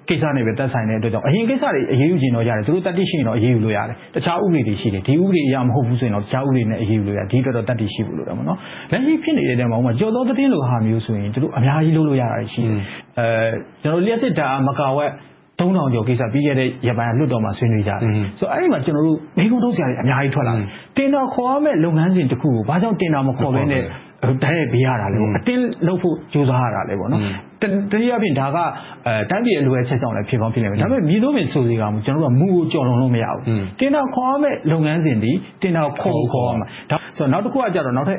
[0.10, 8.58] ကိစ္စနဲ့ပဲတက်ဆိုင်တဲ့အတွက်ကြောင့်အရင်ကိစ္စတွေအရေးယူခြင်းတော့ရတယ်သူတို့တတ်သိရှိရင်တော့အရေးယူလို့ရတယ်တခြားဥပဒေတွေရှိတယ်ဒီဥပဒေအရမဟုတ်ဘူးဆိုရင်တော့တခြားဥပဒေနဲ့အရေးယူလို့ရတယ်ဒီအတွက်တော့တတ်သိရှိဖို့လိုတယ်မနော်
[8.92, 12.80] လက်ရှိဖြစ်နေတဲ့တဲ့မှာဥမာကျော်သောသတင်းလိုဟာမျိုးဆိုရင်သူတို့အများကြီးလုပ်လို့ရတာရှိတယ်
[13.20, 13.28] အဲ
[13.84, 15.12] ကျွန်တော်လျှက်စစ်ဓာတ်အားမကဝက်
[15.60, 18.00] 3000ကျော်ကိစ္စပြီးခဲ့တဲ့ရက်ပိုင်းကလွှတ်တော်မှာဆွေးနွေးကြတယ်။
[18.40, 23.82] ဆိုတော့အဲ့ဒီမှာကျွန်တော်တို့မိကုံးထုတ်စရာတွေအများကြီးထွက်လာတယ်။တင်တာခေါ်ရမယ့်လုပ်ငန်းစဉ်တစ်ခုကိုဘာကြောင့်တင်တာမခေါ်ဘဲနဲ့
[24.44, 27.22] တိုက်ရိုက်ပေးရတာလဲပေါ့။အတင်းလုပ်ဖို့ကြိုးစားရတာလဲပေါ့နော်။
[27.92, 28.58] တနည်းအားဖြင့်ဒါက
[29.30, 33.42] တိုင်းပြည်အလိုအပ်ချက်ကြောင့်လည်းဖြစ်ကောင်းဖြစ်လိမ့်မယ်ဒါပေမဲ့မည်သို့ပင်ဆိုစေကာမူကျွန်တော်တို့ကမူကိုကြော်လွန်လို့မရဘူး
[33.80, 38.18] တင်တာခေါ်ရမယ့်လုပ်ငန်းစဉ်ဒီတင်တာခေါ်ခေါ်ရမှာဒါဆိုနောက်တစ်ခုကကြတော့နောက်ထပ်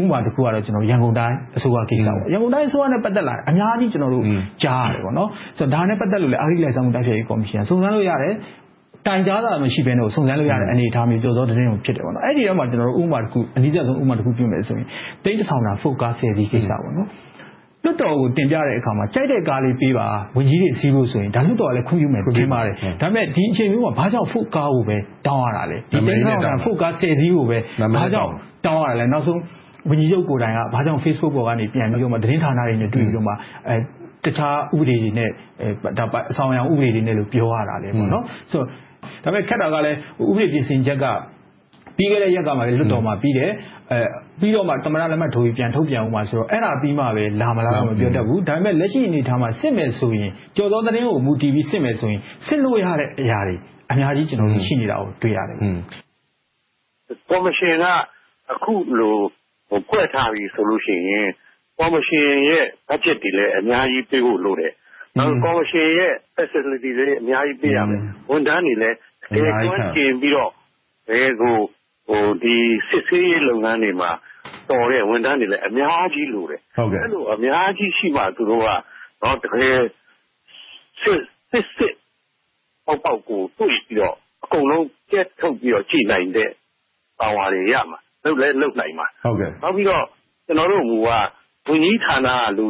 [0.00, 4.24] ဥပမာတစ်ခုကတော့ကျွန်တော်ရန်ကုန်တိုင်းအစိုးရကိစ္စပေါ့ရန်ကုန်တိုင်းအစိုးရနဲ့ပတ်သက်လာအများကြီးကျွန်တော်တို့
[4.62, 8.34] ကြားရတယ်ပေါ့နော်ဆိုတော့ဒါနဲ့ပတ်သက်လို့လည်းအာရိလိုက်ဆောင်မှုတိုက်ဖျက်ရေးကော်မရှင်စုံစမ်းလို့ရတယ်
[9.06, 14.86] တိုင်ကြားတာမရှိဘဲနဲ့စုံစမ်းလို့ရတဲ့အနေအထားမျိုးပြောသောတဲ့င်းကိုဖြစ်တယ်ပေါ့နော်အဲ့ဒီတော့မှကျွန်တော်တို့ဥပမာတစ်ခုအနည်းဆုံးဥပမာတစ်ခုပြမယ်ဆိုရင်
[15.24, 17.08] တိတ်တထောင်တာ focus ဆယ်စီကိစ္စပေါ့နော်
[17.84, 27.58] လွတ်တော်ကို တင်ပြတဲ့အခါမှာ ကြိုက်တဲ့ကားလေးပေးပါဝင်ကြီးတွေစီးဖို့ဆိုရင်ဒါလွတ်တော်ကလည်း ခွင့်ပြုမယ်ထင်ပါတယ် ဒါပေမဲ့ ဒီအချိန်မျိုးမှာ ဘာကြောင့်ဖို့ကားကိုပဲ တောင်းရတာလဲဒီတိတ်ထောင်တာဖို့ကားဆယ်စီးကိုပဲ
[27.94, 28.32] ဘာကြောင့်
[28.66, 29.40] တောင်းရတာလဲ နောက်ဆုံး
[29.90, 33.32] ဝန်ကြီးချုပ်ကိုယ်တိုင်က ဘာကြောင့် Facebook ပေါ်ကနေပြန်ပြီးတော့မှသတင်းဌာနတွေနဲ့ တွေ့ပြီးတော့မှ
[33.68, 33.76] အဲ
[34.24, 35.28] တခြားဥပဒေတွေနဲ့
[35.98, 38.66] ဒါအဆောင်အယောင်ဥပဒေတွေနဲ့လို့ ပြောရတာလေပေါ့နော်ဆိုတော့
[39.24, 39.98] ဒါပေမဲ့ ခက်တာကလည်း
[40.30, 41.04] ဥပဒေပြင်ဆင်ချက်က
[41.96, 43.50] ပြီးခဲ့တဲ့ရက်ကမှလည်းလွတ်တော်မှာပြီးတယ်
[43.92, 43.98] အဲ
[44.40, 53.56] ပြီးတော့မှတမရလက်မှတ်ထိုးပြီးပြန်ထုတ်ပြန်ဦးမှာဆိုတော့အဲ့ဒါပြီးမှပဲလာမလားမပြောတတ်ဘူးဒါပေမဲ့လက်ရှိအနေထားမှာစစ်မယ်ဆိုရင်ကြော်သောသတင်းကိုမူတည်ပြီးစစ်မယ်ဆိုရင်စစ်လို့ရတဲ့အရာတွေ
[53.90, 55.56] အများကြီးကျွန်တော်တို့ရှိနေတာကိုတွေ့ရတယ်
[57.30, 57.86] ကော်မရှင်က
[58.52, 59.16] အခုလို
[59.68, 61.26] ဟိုဖွဲ့ထားပြီဆိုလို့ရှိရင်
[61.78, 64.72] ကော်မရှင်ရဲ့ budget တွေလည်းအများကြီးပေးဖို့လိုတယ်
[65.18, 68.96] နောက်ကော်မရှင်ရဲ့ facility တွေအများကြီးပေးရမယ်ဝန်ထမ်းတွေလည်း
[69.30, 70.50] အဲကျွမ်းကျင်ပြီးတော့
[71.08, 71.81] ဘယ်ကိုဟိုဒီ
[72.88, 74.10] စစ်ဆေးရေးလုပ်ငန်းတွေမှာ
[74.70, 78.68] တော်တဲ့ ဝန်ထမ်းတွေလည်း အများကြီးလိုတယ်ဟုတ်ကဲ့အဲ့လို အများကြီးရှိမှ သူတို့က
[79.22, 79.78] တော့တကယ်
[81.02, 81.20] စစ်
[81.50, 81.94] စစ်စစ်
[82.86, 86.50] ပေါက်ပေါက်ကို တွေ့ပြီးတော့ အကုန်လုံးကျက်ထုတ်ပြီးတော့ ကြည်နိုင်တဲ့
[87.18, 90.04] ပါဝါတွေရမှာ လုပ်လဲလုပ်နိုင်မှာဟုတ်ကဲ့နောက်ပြီးတော့
[90.46, 92.66] ကျွန်တော်တို့ကဝန်ကြီးဌာနက လူ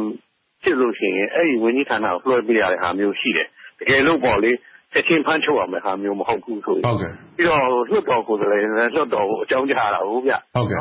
[0.63, 3.47] ဖြစ်လို့ရှိရင် အဲ့ဒီဝန်ကြီးဌာနကို လွှဲပေးရတဲ့ဟာမျိုးရှိတယ်
[3.79, 4.51] တကယ်လို့ပေါ့လေ
[4.93, 8.61] ချက်ချင်းဖမ်းချုပ်ရမယ်ဟာမျိုး မဟုတ်ဘူးဆိုရင်ဟုတ်ကဲ့ပြီးတော့ လွှတ်တော်ကိုယ်စားလှယ်
[8.95, 10.79] လွှတ်တော်ကို အကြောင်းကြားတာဟုတ်ဗျဟုတ်ကဲ့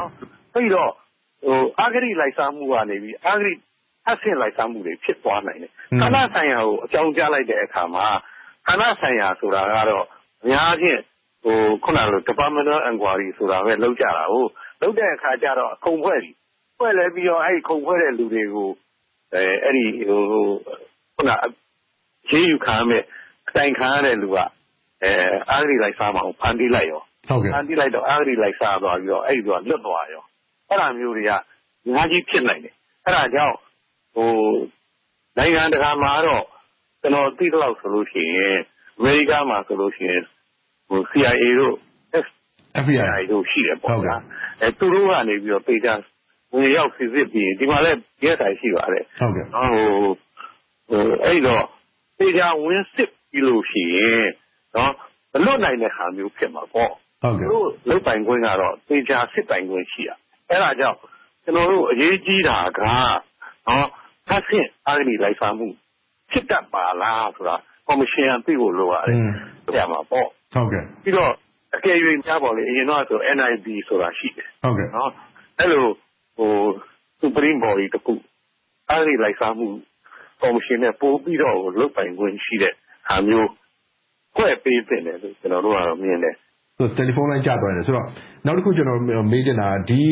[0.55, 0.91] ပြီးတော့
[1.45, 3.53] ဟိုအာဂရိလိုက်စားမှုကနေပြီးအာဂရိ
[4.09, 8.07] အဆင့်လိုက်စားမှုတွေ ဖြစ်သွားနိုင်တယ်ခန္ဓာဆိုင်ရာကို အကြောင်းကြားလိုက်တဲ့အခါမှာ
[8.67, 10.05] ခန္ဓာဆိုင်ရာဆိုတာကတော့
[10.43, 11.01] အများချင်း
[11.45, 16.31] ဟိုခုနလို departmental inquiry ဆိုတာပဲလောက်ကြတာဟုတ်လောက်တဲ့အခါကျတော့ ခုံဖွဲ့ပြီ
[16.79, 18.71] ဖွဲ့လဲပြီးတော့အဲ့ဒီခုံဖွဲ့တဲ့လူတွေကို
[19.35, 20.23] အဲအဲ့ဒီဟို
[21.17, 21.31] ခုန
[22.31, 23.07] ရေးယူခံရမယ်အ
[23.57, 24.37] တိုင်ခံရတဲ့လူက
[25.05, 25.13] အဲ
[25.51, 30.23] အာဂရိလိုက်စားမအောင်ဖန်တီးလိုက်ရောဟုတ်ကဲ့ဖန်တီးလိုက်တော့အာဂရိလိုက်စားသွားပြီးတော့ အဲ့ဒီကလွတ်သွားရော
[30.69, 33.57] အဲ့ဒါမျိုးတွေက အများကြီးဖြစ်နိုင်တယ် အဲ့ဒါကြောင့်
[34.15, 34.31] ဟို
[35.39, 36.45] နိုင်ငံတကာမှာတော့
[37.01, 38.57] ကျွန်တော် သိတော့ဆိုလို့ရှိရင်
[38.99, 40.23] အမေရိကမှာဆိုလို့ရှိရင်
[40.89, 41.77] ဟို CIA တို့
[42.85, 44.17] FBI တို့ ရှိတယ်ပေါ့ဗျာ
[44.61, 45.95] အဲသူတို့ကနေပြီးတော့ပေတာ
[46.55, 49.69] ဝင်ရောက်စစ်စစ်ပြီးဒီမှာလည်း DSI ရှိပါတယ်ဟုတ်ကဲ့ဟို
[50.91, 51.65] ဟိုအဲ့တော့
[52.19, 54.27] ပေတာဝင်စစ် ပြီးလို့ရှိရင်
[54.77, 54.93] နော်
[55.33, 56.91] မလွတ်နိုင်တဲ့ဟာမျိုး ဖြစ်မှာပေါ့
[57.23, 60.11] ဟုတ်ကဲ့တို့ လုတ်ပိုင်ခွင့်ကတော့ပေတာစစ်ပိုင်ခွင့် ရှိရ
[60.49, 60.99] အဲ့ဒါကြောင့်
[61.45, 62.81] ကျွန်တော်တို့ အရေးကြီးတာက
[63.69, 63.87] နော်
[64.29, 65.69] ဖတ်ဆင့်အားကြီးလိုက်စားမှု
[66.31, 69.19] ဖြစ်တတ်ပါလားဆိုတာ ကော်မရှင်က သိဖို့လိုရတယ်
[69.75, 71.33] ပြမှာပေါ့ဟုတ်ကဲ့ပြီးတော့
[71.77, 75.11] အကယ်၍ကြားပေါ်လေအရင်တော့ဆို NIB ဆိုတာ ရှိတယ်ဟုတ်ကဲ့နော်
[75.59, 75.87] အဲ့လို
[76.37, 76.53] ဟို
[77.21, 78.15] Supreme Body တခု
[78.91, 79.69] အားကြီးလိုက်စားမှု
[80.43, 82.75] ကော်မရှင်နဲ့ပို့ပြီးတော့ လုတ်ပိုင်ခွင့်ရှိတဲ့
[83.13, 83.49] ဟာမျိုး
[84.37, 86.35] ခွဲပေးတင်တယ်လို့ ကျွန်တော်တို့ကတော့ မြင်တယ်
[86.79, 88.07] ဆိုတယ်လီဖုန်းလိုင်း ကျသွားတယ်ဆိုတော့
[88.45, 89.01] နောက်တစ်ခု ကျွန်တော်
[89.33, 90.03] မေးချင်တာဒီ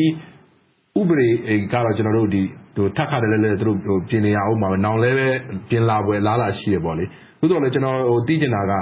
[0.99, 1.27] ဥပဒေ
[1.73, 2.41] ကတော့ကျွန်တော်တို့ဒီ
[2.75, 5.27] ဟိုထပ်ခါတလဲလဲသူတို့ဟိုပြင်နေရအောင်မှာနောင်လဲပဲ
[5.69, 7.05] ပြင်လာပွဲလားလာ ရှိရပေါ့လေ
[7.39, 8.73] သို့တော်လည်းကျွန်တော်ဟိုသိချင်တာက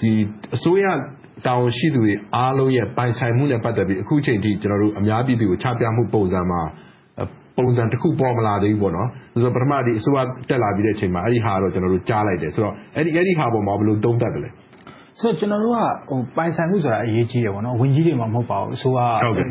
[0.00, 0.10] ဒီ
[0.54, 0.84] အစိုးရ
[1.46, 6.60] တောင်ရှိသူတွေ အားလုံးရဲ့ ပိုင်ဆိုင်မှုနဲ့ ပတ်သက်ပြီး အခုချိန်ထိကျွန်တော်တို့အများပြည်သူကို ချပြမှုပုံစံမှာ
[7.56, 14.50] ပုံစံတစ်ခု ပေါ်မလာသေးဘူးပေါ့နော်ဆိုတော့ပထမဒီအစိုးရတက်လာပြီးတဲ့အချိန်မှာ အဲ့ဒီဟာတော့ကျွန်တော်တို့ ကြားလိုက်တယ်ဆိုတော့ အဲ့ဒီအဲ့ဒီဟာပေါ်မှာဘယ်လိုသုံးသပ်တယ်လဲ
[15.22, 15.78] ဆိုတော့ ကျွန်တော်တို့က
[16.10, 18.98] ဟိုပိုင်ဆိုင်မှုဆိုတာ အရေးကြီးတယ်ပေါ့နော်ဝင်ကြီးတွေမှ မဟုတ်ပါဘူး အစိုးရ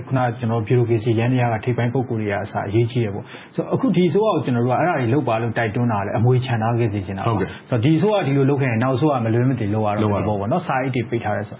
[0.07, 7.37] ခုနကျွန်တော်ဘီရိုကရေစီရန်တရားက ထိပ်ပိုင်းပုံကိုယ်တွေကအစားအရေးကြီးတယ်ပေါ့ဆိုတော့အခု ဒီအစိုးရကို ကျွန်တော်တို့က အဲ့ဒါတွေလုပ်ပါလို့ တိုက်တွန်းတာလေအမွေချန်ထားခဲ့စီချင်တာပေါ့
[7.69, 11.57] ဆိုတော့ဒီအစိုးရဒီလိုလုပ်ခဲ့ရင် နောက်အစိုးရ မလွဲမသွေ လုပ်ရတော့ပေါ့ပေါ့နော်စာအိတ်တွေ ပိတ်ထားတယ်ဆို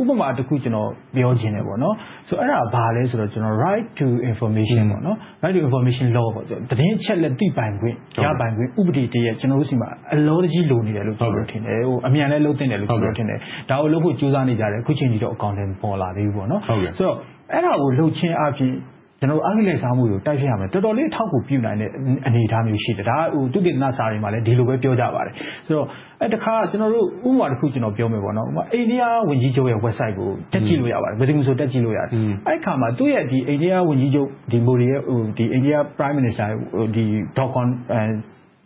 [0.00, 1.94] ဥပမာတစ်ခုကျွန်တော်ပြောချင်တယ်ပေါ့နော်
[2.28, 11.16] ဆိုတော့အဲ့ဒါ ဘာလဲဆိုတော့ကျွန်တော် right to information ပေါ့နော် right to information law ပေါ့သတင်းချက်လက် သိပိုင်ခွင့် ရပိုင်ခွင့် ဥပဒေတည်းရဲ့ကျွန်တော်တို့စီမှာ အလောတကြီး လိုနေတယ်လို့
[11.18, 13.38] ကျွန်တော်ထင်တယ်ဟိုအမြန်လည်းလုပ်တင်တယ်လို့ ကျွန်တော်ထင်တယ်
[13.70, 17.16] ဒါကိုလုပ်ဖို့ကြိုးစားနေကြတယ်အခုချိန်ကြီးတော့အကောင့်တွေပေါ်လာသေးဘူးပေါ့နော်ဆိုတော့
[17.52, 18.72] အဲ့ဒါကိုလှုပ်ချင်းအပြင်
[19.20, 21.90] ကျွန်တော်အဂိလိုက်စားမှုကိုတိုက်ဖြတ်ရမယ်တော်တော်လေးထောက်ကူပြုနိုင်တဲ့
[22.26, 25.32] အနေအထားမျိုးရှိတယ်ဒါဟိုသူကိတနာစာတွေမှာလည်းဒီလိုပဲပြောကြပါတယ်
[25.66, 25.86] ဆိုတော့
[26.20, 32.08] အဲ့တခါကျွန်တော်တို့ဥပမာတစ်ခုကျွန်တော်ပြောမယ်ပေါ့နော်ဥပမာအိန္ဒိယဝန်ကြီးချုပ်ရဲ့ website ကိုတက်ကြည့်လို့ရပါတယ်ဘယ်သူမှဆိုတက်ကြည့်လို့ရတယ်
[32.48, 36.46] အဲ့ခါမှာသူ့ရဲ့ဒီအိန္ဒိယဝန်ကြီးချုပ်ဒီမိုဒီရဲ့ဟိုဒီအိန္ဒိယ prime minister
[36.94, 37.04] ဒီ
[37.54, 37.66] .com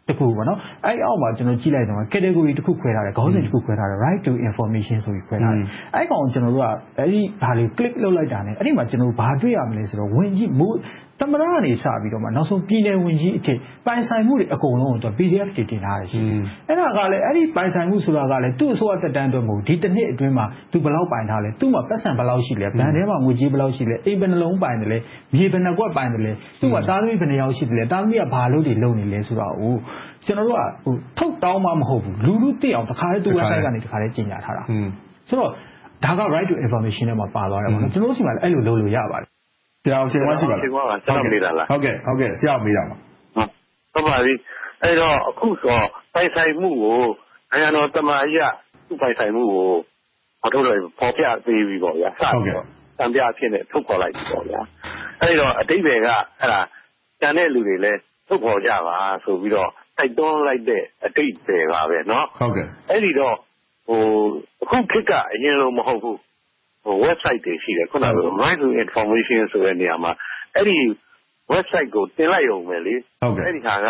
[0.09, 10.77] တခုပေါ့နော်အဲ့အောက်မှာကျွန်တော်ကြည့်လိုက်တော့ category တစ်ခုခွဲထားတယ်ခေါင်းစဉ်တစ်ခုခွဲထားတယ် right to information ဆိုပြီးခွဲထားတယ်အဲ့ကောင်ကျွန်တော်တို့ကအဲ့ဒီဘာလေး click လုပ်လိုက်တာ ਨੇ အဲ့ဒီမှာကျွန်တော်ဘာတွေ့ရမလဲဆိုတော့ဝင်ကြီးမိုး
[11.21, 13.55] သမ္မတကနေစပြီးတော့မှနောက်ဆုံးပြည်နယ်ဝန်ကြီးအထိ
[13.87, 16.39] ပိုင်ဆိုင်မှုတွေအကုန်လုံးကို PDF တွေတင်ထားတယ်ရှိတယ်။
[16.69, 24.99] အဲ့ဒါကလည်းအဲ့ဒီပိုင်ဆိုင်မှုဆိုတာကလည်းသူ့အစိုးရတက်တန်းအတွက်မဟုတ်ဒီတစ်နှစ်အတွင်းမှာသူဘယ်လောက်ပိုင်ထားလဲသူ့မှာပတ်စံဘယ်လောက်ရှိလဲဘဏ်ထဲမှာငွေကြေးဘယ်လောက်ရှိလဲအိမ်ဘယ်နှလုံးပိုင်တယ်လဲ
[25.35, 29.75] မြေဘယ်နှကွက်ပိုင်တယ်လဲသူ့မှာသားသမီးဘယ်နှယောက်ရှိတယ်လဲသားသမီးကဘာလုပ်တွေလုပ်နေလဲဆိုတာကို
[30.27, 34.63] ကျွန်တော်တို့ကဟိုထုတ်တောင်းမှမဟုတ်ဘူးလူလူသိအောင်တခါတည်းသူ့ website ကနေတခါတည်းကြီးညာထားတာ
[35.29, 35.51] ဆိုတော့
[36.05, 39.29] ဒါက right to information နဲ့မှာပါသွားတယ်ပေါ့နော်ကျွန်တော်တို့စီမှာလည်းအဲ့လိုလုပ်လို့ရပါတယ်
[39.85, 42.97] ဆရာကို ချိန်ခွင်ရှိပါလား။ကျွန်တော် မေးတာလား။ဟုတ်ကဲ့။ဆရာကို မေးတာပါ။
[43.95, 44.35] ဟုတ်ပါပြီ။
[44.83, 47.01] အဲဒီတော့ အခုတော့ ပိုင်ဆိုင်မှုကို
[47.51, 49.69] နိုင်ငံတော်သမ္မတကြီးက သူ့ပိုင်ဆိုင်မှုကို
[50.41, 52.67] ဖော်ပြပေးပြီးပေါ့ဗျာ။စပြီးတော့
[52.99, 54.61] စံပြအဖြစ်နဲ့ ထုတ်ဖော်လိုက်ပြီပေါ့ဗျာ။
[55.21, 56.09] အဲဒီတော့ အဓိပ္ပါယ်က
[57.21, 61.99] ကျန်တဲ့လူတွေလည်း ထုတ်ဖော်ကြပါဆိုပြီးတော့ တိုက်တွန်းလိုက်တဲ့ အဓိပ္ပါယ်ပါပဲ။
[62.91, 63.37] အဲဒီတော့
[64.63, 66.19] အခုခေတ်က အရင်လို မဟုတ်ဘူး
[67.05, 68.11] website တွေရှိတယ် ခုနက
[68.43, 70.13] right to information ဆိုတဲ့နေရာမှာ
[70.55, 70.77] အဲ့ဒီ
[71.53, 73.89] website ကို တင်လိုက်ရုံပဲလေဟုတ်ကဲ့အဲ့ဒီဟာက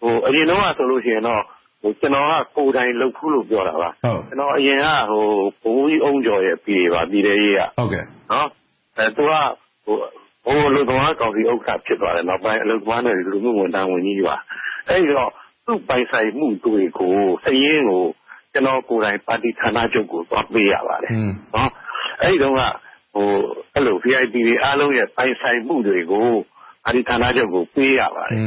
[0.00, 1.42] ဟိုအရင်တော့ဆိုလို့ရှိရင်တော့
[1.82, 5.26] ဟိုကျွန်တော်က ကိုယ်တိုင်လုပ်ဖူးလို့ ပြောတာပါ ကျွန်တော် အရင်ကဟို
[5.62, 8.48] ဘိုးကြီးအုံကျော်ရဲ့ပြည်ပါ ပြည်တဲ့ရေးကဟုတ်ကဲ့နော်
[8.96, 9.32] အဲသူက
[9.86, 9.96] ဟို
[10.46, 14.36] ဟိုလူသမားကောင်စီ ဥက္ကဋ္ဌ ဖြစ်သွားတယ် နောက်ပိုင်း အလုပ်သမားနဲ့ လူမှုဝန်ထမ်းဝန်ကြီးပါ
[14.88, 15.30] အဲ့ဒီတော့
[15.66, 17.14] သူ့ပိုင်ဆိုင်မှုတွေကို
[17.44, 18.04] စည်ရင်းကို
[18.52, 21.10] ကျွန်တော်ကိုယ်တိုင် ပါတီဌာနချုပ်ကို သွားပေးရပါတယ်
[21.54, 21.70] နော်
[22.20, 22.60] အဲ့ဒီတော့က
[23.14, 23.28] ဟို
[23.74, 26.28] အဲ့လို VIP တွေအားလုံးရဲ့ ပိုင်ဆိုင်မှုတွေကို
[26.84, 28.38] ပါတီဌာနချုပ်ကို ပေးရပါတယ်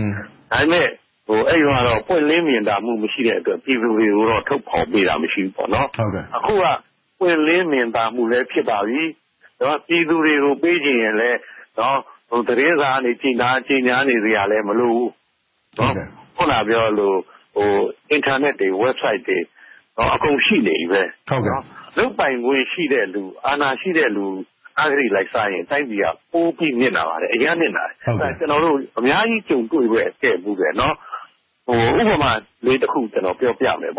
[0.52, 0.88] ဒါပေမဲ့
[1.28, 6.66] ဟိုအဲ့တော့တော့ ပွင့်လင်းမြင်တာမှု မရှိတဲ့အတွက် ပြည်သူတွေကိုတော့ ထုတ်ဖော်ပေးတာ မရှိဘူးပေါ့နော်ဟုတ်ကဲ့အခုက
[7.20, 9.04] ပွင့်လင်းမြင်တာမှုလည်း ဖြစ်ပါပြီ
[9.62, 11.40] တော့ပြည်သူတွေကို ပေးခြင်းရင်လည်း
[11.80, 11.98] တော့
[12.30, 15.12] ဟိုတရေစာအနေကျင်နာကျင်ညာနေစရာလည်း မလိုဘူး
[15.78, 15.94] နော်
[16.36, 17.18] ခုနပြောလို့
[17.56, 17.70] ဟို
[18.16, 19.48] internet တွေ website တွေတော့
[20.14, 21.02] အကုန်ရှိနေပြီပဲ။
[21.98, 24.26] လုပ်ပိုင်ခွင့်ရှိတဲ့လူ၊အာဏာရှိတဲ့လူ
[24.80, 27.96] အဂတိလိုက်စားရင် တိုင်းပြည်က ပိုပြီးနစ်နာပါတယ်။အရမ်းနစ်နာတယ်။
[28.40, 29.86] ကျနော်တို့ အများကြီးကြုံတွေ့
[30.22, 32.32] ခဲ့ဖူးတယ်။ဥပမာ
[32.66, 33.94] လေးတခု ပြောပြမယ်။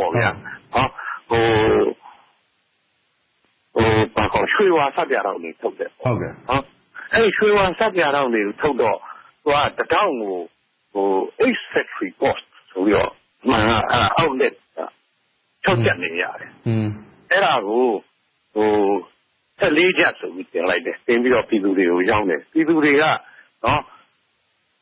[4.55, 5.91] ရွှေဝါဆပ်ပြာတောင့်တွေ ထုတ်တယ်။
[7.13, 8.99] အဲဒီ ရွှေဝါဆပ်ပြာတောင့်တွေ ထုတ်တော့
[9.79, 10.37] တတောင့်ကို
[11.43, 13.11] Eight Century Cost ဆိုပြီးတော့
[14.19, 14.55] အောက်လက်
[15.65, 16.87] ချက်နေရတယ်อืม
[17.31, 17.87] အဲ့ဒါကို
[18.55, 18.71] ဟို
[19.61, 23.05] 14ချက်ဆိုပြီး တင်လိုက်တယ် တင်ပြီးတော့ ပြည်သူတွေကို ရောင်းတယ် ပြည်သူတွေက
[23.65, 23.83] နော်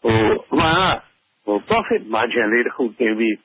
[0.02, 0.16] ဟို
[0.52, 3.36] အမှန်ကဟို profit margin လေးတစ်ခုတင်ပြီး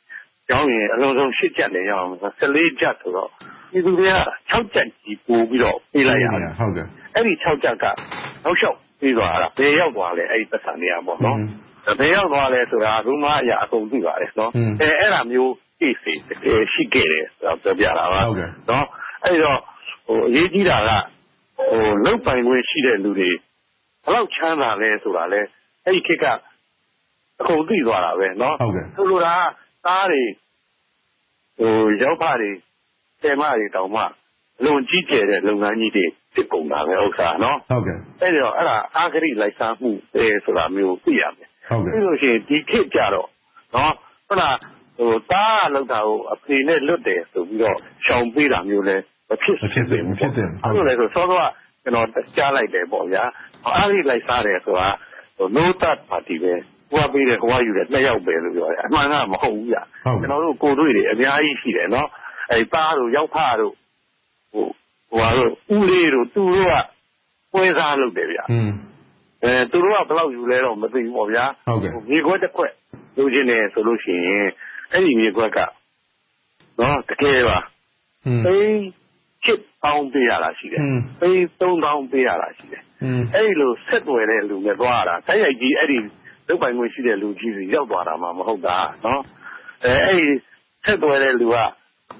[0.51, 3.29] ရောင်းရင် အလုံးစုံ8ချက်နဲ့ ရောင်းအောင်14ချက်ဆိုတော့
[3.71, 4.15] ပြည်သူတွေက
[4.51, 7.86] 6ချက်ကြီး ပို့ပြီးတော့ ပေးလိုက်ရတယ်ဟုတ်ကဲ့အဲ့ဒီ6ချက်က
[8.43, 11.38] နောက်လျှောက်ပြီးသွားတာ ဘယ်ရောက်သွားလဲ အဲ့ဒီပတ်စံတွေကပေါ့နော်
[11.99, 14.29] ။ဘယ်ရောက်သွားလဲဆိုတာ Rumor အရ အကုန်သိပါတယ်။
[14.82, 18.21] အဲဒါမျိုး Case တွေ တကယ်ရှိခဲ့တယ်ဆိုတာကို ပြောပြတာပါ။
[19.23, 19.59] အဲဒီတော့
[20.27, 20.91] အရေးကြီးတာက
[22.05, 25.41] လုပ်ပိုင်ခွင့်ရှိတဲ့လူတွေ ဘယ်လောက်ချမ်းသာလဲဆိုတာလဲ
[25.86, 26.25] အဲဒီခေတ်က
[27.39, 28.27] အကုန်သိသွားတာပဲ။
[28.95, 30.23] ဆိုလိုတာက သားတွေ၊
[32.01, 32.51] ယောဖတွေ၊
[33.21, 34.03] လှည်းမတွေတောင်မှ
[34.59, 36.93] အလွန်ကြီးကျယ်တဲ့ လုပ်ငန်းကြီးတွေ ဖြစ်ကုန်တာပဲ။
[38.21, 41.51] အဲဒီတော့ အဲဒါ အဂတိလိုက်စားမှုပဲဆိုတာမျိုး သိရမယ်
[41.86, 43.28] ။ပြီးလို့ရှိရင် ဒီခေတ်ကြတော့
[43.76, 43.93] သား
[44.30, 44.32] က
[45.74, 49.55] လုပ်တာကို အဖေနဲ့လွတ်တယ်ဆိုပြီးတော့ ရှောင်ပေးတာမျိုးလည်း မဖြစ်
[49.91, 50.32] သင့်ဘူးပေါ့။
[50.62, 51.45] ဘာဖြစ်လို့လဲဆိုတော့ စောစောက
[51.84, 52.07] ကျနော်
[52.38, 53.07] ကြားလိုက်တယ်ပေါ့။အ
[53.84, 54.89] ဂတိလိုက်စားတယ်ဆိုတာ
[55.55, 56.53] No Third Party ပဲ။
[56.91, 59.68] ဟိုကပေးတယ်၊ဟိုကယူတယ် နှစ်ယောက်ပဲလို့ ပြောတယ်။အမှန်က မဟုတ်ဘူး။
[60.22, 61.88] ကျနော်တို့ ကိုယ်တွေ့တွေ အများကြီးရှိတယ်။
[62.74, 63.74] သားတို့၊ယောက်ဖတို့၊
[65.76, 66.74] ဦးလေးတို့ သူတို့က
[67.53, 68.28] ပွဲစားလုပ်တယ်။
[69.71, 72.73] သူတို့က ဘယ်လောက်ယူလဲတော့ မသိဘူးပေါ့ဗျာဟုတ်ကဲ့မြေခွက်တစ်ခွက်
[73.17, 74.47] လိုချင်တယ်ဆိုလို့ရှိရင်
[74.91, 75.59] အဲ့ဒီမြေခွက်က
[76.79, 77.59] နော်တကယ်ပါ
[78.47, 78.81] အေး
[79.45, 80.81] ချစ်ပေါင်း ပေးရတာရှိတယ်။
[81.21, 82.83] ပေး3000ပေးရတာရှိတယ်။
[83.35, 85.97] အဲ့လို ဆက်သွယ်တဲ့လူနဲ့ သွားတာ တိုက်ရိုက်ကြီးအဲ့ဒီ
[86.47, 89.21] လုတ်ပိုင်ခွင့်ရှိတဲ့ လူကြီးစီရောက်သွားတာမှ မဟုတ်တာနော်။
[89.85, 90.27] အဲအဲ့ဒီ
[90.85, 91.57] ဆက်သွယ်တဲ့လူက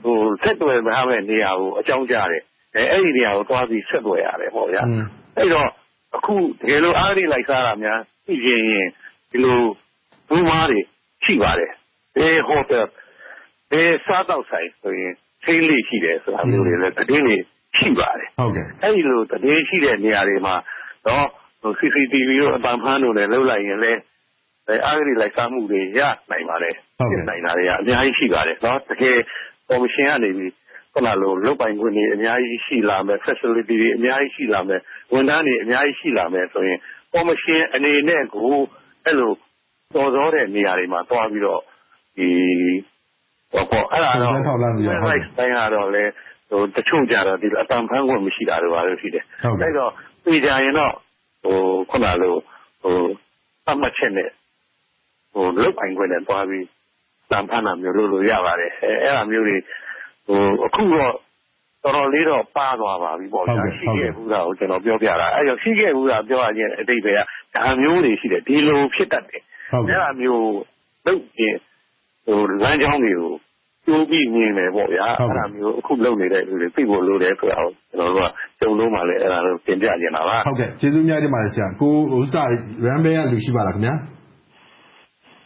[0.04, 2.44] ဟိုဆက်သွယ်မထားတဲ့နေရာကို အကြောင်းကြားတယ်။
[2.76, 4.84] အဲအဲ့ဒီနေရာကိုသွားပြီး ဆက်သွယ်ရတယ်ပေါ့ဗျာ။
[5.38, 5.70] အဲ့တော့
[6.16, 8.88] အခုတကယ်လို့ အဂတိလိုက်စားတာများ ရှိခဲ့ရင်
[9.32, 9.60] ဒီလို
[10.30, 10.82] မူးယစ်မှောင်ခိုမှုတွေ
[11.26, 11.72] ရှိပါတယ်။
[12.16, 12.86] ဘယ်ဟိုတယ်၊
[13.72, 17.38] ဘယ်စားသောက်ဆိုင်ဆိုရင် ထိန်းလေ့ရှိတယ်ဆိုတာမျိုးတွေလည်း သတင်းတွေ
[17.78, 18.30] ရှိပါတယ်။
[18.84, 20.56] အဲဒီလို သတင်းရှိတဲ့ နေရာတွေမှာ
[21.80, 24.00] CCTV တို့ အသံဖမ်းတို့နဲ့ လုပ်လိုက်ရင်လည်း
[24.68, 26.00] အဂတိလိုက်စားမှုတွေ ရ
[26.32, 26.76] နိုင်ပါတယ်။
[27.12, 28.58] ဖြစ်နိုင်တာတွေက အများကြီး ရှိပါတယ်။
[28.90, 29.18] တကယ်
[29.70, 30.32] ကော်မရှင်ကနေ
[31.46, 34.82] လုပ်ပိုင်ခွင့်တွေ အများကြီး ရှိလာမယ်။ Facilities တွေ အများကြီး ရှိလာမယ်
[35.14, 36.80] ဝန်ထမ်းတွေ အများကြီး ရှိလာမယ်ဆိုရင်
[37.14, 38.54] ကော်မရှင်အနေနဲ့ကို
[39.06, 39.34] အဲ့လို
[39.96, 41.62] တော်စောတဲ့ နေရာတွေမှာတွားပြီးတော့
[42.18, 42.30] ဒီ
[43.54, 44.34] ပေါ့ပေါ့အဲ့ဒါတော့
[45.08, 46.04] right တိုင်းကတော့လေ
[46.50, 49.24] ဟိုတချို့ကြတော့ဒီအတန်ဖန်းခွင့် မရှိတာတွေပါလို့ရှိတယ်
[49.62, 49.92] အဲ့တော့
[50.24, 50.94] ပြည်ကြရင်တော့
[51.44, 51.58] ဟို
[51.90, 52.36] ခုနလို
[52.84, 52.96] ဟို
[53.66, 54.30] သတ်မှတ်ချက်နဲ့
[55.62, 56.68] လုပ်ပိုင်ခွင့်နဲ့ သွားပြီး
[57.32, 58.72] လာဘ်ဖမ်းတာမျိုး လုပ်လို့ရပါတယ်။
[59.04, 59.58] အဲဒါမျိုးတွေ
[60.66, 61.14] အခုတော့
[61.84, 63.26] တော်တော်လေးတော့ ပါးသွားပါပြီ။
[63.80, 67.24] ရှိခဲ့ဖူးတာကို ကျနော်ပြောပြတာ။အဲဒီတော့ရှိခဲ့ဖူးတာ ပြောရခြင်း အဓိပ္ပါယ်
[67.56, 70.46] က ဒါမျိုးတွေရှိတယ်။ဒီလိုဖြစ်တတ်တယ်။အဲဒါမျိုး
[71.06, 71.58] လုပ်ရင်
[72.62, 73.32] လမ်းကြောင်းတွေကို
[73.86, 78.30] ကြိုပြီးမြင်မယ်ပေါ့ဗျာ။အဲဒါမျိုး အခုလုပ်နေတဲ့လူတွေ သိဖို့လိုတယ်ဆိုတာကို ကျနော်တို့က
[78.60, 80.38] ကြုံတုန်းမှာလည်းအဲဒါလေးတင်ပြချင်တာပါ။
[80.80, 81.94] ကျေးဇူးအများကြီးတင်ပါတယ်ဆရာ။ကို
[82.86, 83.94] ရမ်းဗြဲက လူရှိပါလားခင်ဗျာ။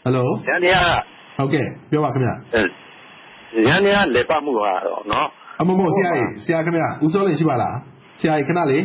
[0.04, 1.00] ဟယ်လို။ယန္တရား
[1.90, 2.30] ပြောပါခင်ဗျ။
[3.68, 5.30] ယန္တရား လည်ပတ်မှုကတော့
[5.68, 7.76] မဟုတ်ဆရာကြီးဆရာခင်ဗျဦးစောလင်ရှိပါလား
[8.20, 8.84] ဆရာကြီးခဏလေး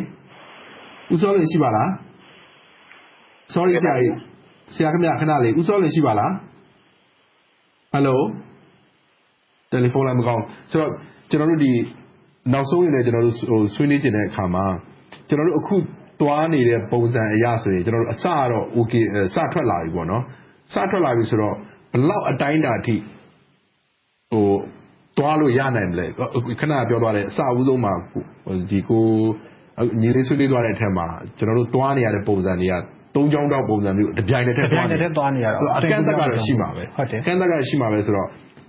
[1.13, 1.89] ဦးစောလင်ရှိပါလား
[3.55, 4.15] sorry ဆရာကြီး
[4.75, 6.31] ဆရာခင်ဗျခဏလေးဦးစောလင်ရှိပါလား
[7.95, 8.17] hello
[9.71, 10.91] တယ်လီဖုန်းလိုင်းမကောင်းဆိုတော့
[11.31, 11.73] ကျွန်တော်တို့ဒီ
[12.53, 14.65] နောက်ဆုံးရင်လည်းကျွန်တော်တို့ဟိုဆွေးနွေးကြတဲ့အခါမှာ
[15.29, 15.77] ကျွန်တော်တို့အခု
[16.21, 19.05] သွားနေတဲ့ပုံစံအရဆိုရင်ကျွန်တော်တို့အစတော့ okay
[19.35, 20.23] စထွက်လာပြီပေါ့နော်
[20.75, 21.55] စထွက်လာပြီဆိုတော့
[21.93, 22.97] ဘလောက်အတိုင်းတာအထိ
[24.33, 24.47] ဟို
[25.21, 26.07] သွားလို့ရနိုင်မလဲ
[26.61, 27.93] ခဏပြောသွားတယ်အစအဦးဆုံးမှာ
[28.71, 29.05] ဒီကို
[30.01, 31.07] ညီလေးဆွေးနွေးသွားတဲ့အထက်မှာ
[31.39, 32.75] ကျွန်တော်တို့သွားနေရတဲ့ပုံစံတွေက
[33.15, 38.29] သုံးချောင်းတောက်ပုံစံမျိုးတပြိုင်တည်းသွားနေတယ်သွားနေရတော့အကန့်အသတ်ကတော့ရှိမှာပဲဟုတ်တယ်အကန့်အသတ်ကတော့ရှိမှာပဲဆိုတော့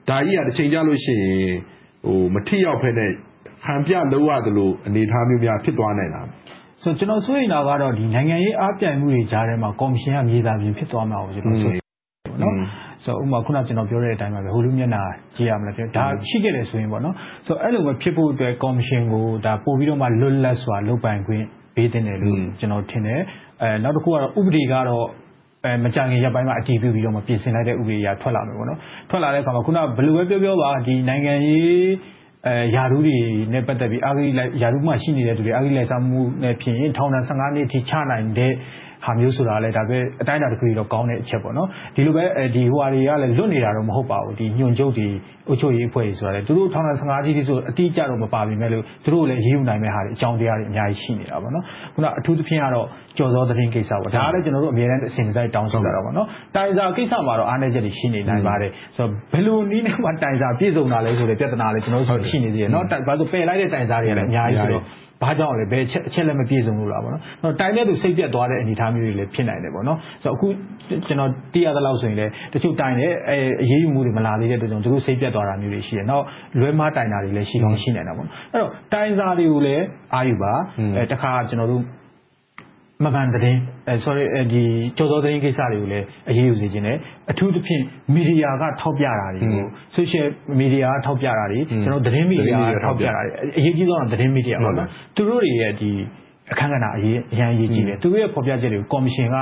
[0.09, 1.53] ဒါကြီးကတစ်ချိန်ကြလို့ရှိရင်
[2.05, 3.11] ဟိုမထိရောက်ဖက်နဲ့
[3.65, 6.21] ဟန်ပြလို့ရတယ်လို့အနေထားမျိုးများဖြစ်သွားနိုင်တာ
[6.83, 11.81] ဆိုကျွန်တော်ဆိုရင်တော့ဒီနိုင်ငံရေးအားပြိုင်မှုတွေကြားထဲမှာကော်မရှင်ကမြေသားပြင်ဖြစ်သွားမှာကိုကျွန်တော်ဆိုရင်
[12.41, 12.53] နော်
[13.05, 15.03] ဆိုဥပမာခုနကျွန်တော်ပြောတဲ့အတိုင်းပါပဲဟိုလူမျက်နှာ
[15.35, 17.15] ကြည့်ရမလားပြောဒါရှိခဲ့တယ်ဆိုရင်ပေါ့နော်
[17.47, 21.43] ဆိုအဲ့လိုပဲဖြစ်ဖို့အတွက်ကော်မရှင်ကိုဒါပို့ပြီးတော့မှလွတ်လပ်စွာလုပ်ပိုင်ခွင့်
[21.75, 23.21] ပေးတင်တယ်လို့ကျွန်တော်ထင်တယ်
[23.61, 25.05] အဲနောက်တစ်ခုကတော့ဥပဒေကတော့
[25.65, 28.79] အဲမကြခင်ရပ်ပိုင်းမှာအတည်ပြုပြီးတော့မှပြင်ဆင်လိုက်တဲ့ဥပဒေအရထွက်လာမယ်ပေါ့နော်
[29.09, 31.91] ထွက်လာတဲ့အခါမှာခုနဘယ်လိုပဲပြောပြောပါဒီနိုင်ငံရေး
[32.47, 33.17] အဲယာရုတွေ
[33.53, 38.53] နဲ့ပတ်သက်ပြီးအာဂိလိုက်ယာရုမှရှိနေတဲ့သူတွေအာဂိလိုက်စားမှုနဲ့ဖြစ်ရင်ထောင်ဒဏ်15နှစ်ထိချနိုင်တဲ့
[39.05, 42.23] ဟာမျိုးဆိုတာလည်းဒါပဲအတိုင်းအတာတစ်ခုတော့ ကောင်းတဲ့အချက်ပေါ့နော်ဒီလိုပဲ
[42.55, 45.07] ဒီဟိုဟာတွေကလည်းလွတ်နေတာတော့ မဟုတ်ပါဘူးဒီညွန်ချုပ်တွေ
[45.47, 52.87] အုပ်ချုပ်ရေးအဖွဲ့တွေဆိုတာလည်းသူတို့ ထောင်15ကြီးဆိုအတိအကျတော့ မပါပြီမဲ့လို့ သူတို့လည်းရေးယူနိုင်မဲ့ဟာတွေအကြောင်းတရားတွေ အများကြီး ရှိနေတာပေါ့နော်ခုနအထူးသဖြင့်ကတော့
[53.17, 64.83] ကြော်စောသတင်းကိစ္စပေါ့ဒါကလည်းကျွန်တော်တို့ အမြဲတမ်း အစဉ်စိုက် တောင်းဆိုကြတာပေါ့နော်တိုင်စာကိစ္စမှာတော့ အားနည်းချက်တွေ ရှိနေနိုင်ပါတယ်ဆိုတော့ဘယ်လိုနည်းနဲ့မှ တိုင်စာပြည့်စုံတာလဲဆိုတဲ့ ပြဿနာလည်းကျွန်တော်တို့ရှိနေသေးတယ်နော်ဘာလို့ပယ်လိုက်တဲ့ တိုင်စာတွေကလည်းအများကြီးဆိုတော့
[65.23, 67.21] ဘာကြောင့်လဲ ဘယ်အချက်အချက်လည်းမပြည့်စုံလို့လားပေါ့နော်။
[67.59, 70.47] တိုင်တဲ့သူ စိတ်ပြတ်သွားတဲ့ အနေအထားမျိုးတွေလည်း ဖြစ်နိုင်တယ်ပေါ့နော်။ဆိုတော့အခု
[71.07, 76.23] ကျွန်တော် သိရသလောက်ဆိုရင်လည်းတချို့တိုင်တဲ့အဲအရေးယူမှုတွေ မလာသေးတဲ့အတွက်ကြောင့်သူတို့ စိတ်ပြတ်သွားတာမျိုးတွေ ရှိတယ်။နောက်
[76.59, 79.83] လွဲမှားတိုင်တာတွေလည်း ရှိကောင်းရှိနိုင်တာပေါ့နော်။အဲ့တော့ တိုင်စာတွေကိုလည်း
[80.15, 80.53] အာယူပါ
[80.97, 81.83] အဲတခါ ကျွန်တော်တို့
[83.03, 84.23] မမှန်သတင်းအဲ sorry
[84.53, 84.63] ဒီ
[84.97, 86.97] ကြော်သောသတင်းကိစ္စတွေကိုလည်း အရေးယူစေခြင်းနဲ့
[87.31, 87.81] အထူးသဖြင့်
[88.13, 89.65] မီဒီယာက ထောက်ပြတာတွေကို
[89.97, 90.27] social
[90.59, 95.91] media က ထောက်ပြတာတွေကျွန်တော်သတင်းမီဒီယာက ထောက်ပြတာတွေ အရေးကြီးဆုံးက သတင်းမီဒီယာပေါ့နော်သူတို့တွေရဲ့ဒီ
[96.51, 99.37] အခန်းကဏ္ဍ အရေးအရန်အရေးကြီးတယ် သူတို့ရဲ့ ဖော်ပြချက်တွေကို ကော်မရှင်က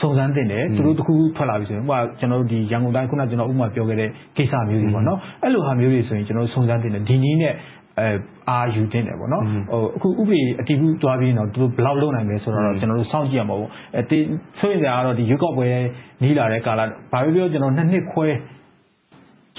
[0.00, 7.54] စုံစမ်းတင်တယ် သူတို့တခု ထွက်လာပြီဆိုရင်ဟိုကျွန်တော်တို့ဒီရန်ကုန်တိုင်းခုန ကျွန်တော် ဥပမာပြောခဲ့တဲ့ ကိစ္စမျိုးတွေပေါ့နော်အဲ့လိုဟာမျိုးတွေဆိုရင်ကျွန်တော်စုံစမ်းတင်တယ် ဒီနည်းနဲ့
[8.00, 8.10] အဲ
[8.48, 9.42] အာယူတင်တယ်ပေါ့နော်
[9.72, 14.24] ဟိုအခုဥပဒေအတည်ပြုသွားပြီးတော့သူတို့ဘယ်လောက်လုပ်နိုင်လဲဆိုတော့ကျွန်တော်တို့စောင့်ကြည့်ရမှာပေါ့အဲတေး
[14.58, 15.68] ဆိုရင်ကတော့ဒီရွက်ကောက်ပွဲ
[16.22, 16.80] နီးလာတဲ့ကာလ
[17.12, 18.26] ဘာပဲပြောကျွန်တော်နှစ်နှစ်ခွဲ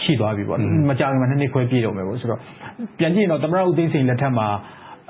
[0.01, 0.57] ရှိသွားပြီပေါ့
[0.89, 2.39] မကြာခင်မှာနှစ်နှစ်ခွဲပြည့်တော့မယ်ပေါ့ဆိုတော့
[2.99, 4.47] ပြန်ကြည့်ရင်တော့သမရဦးသိန်းစိန်လက်ထက်မှာ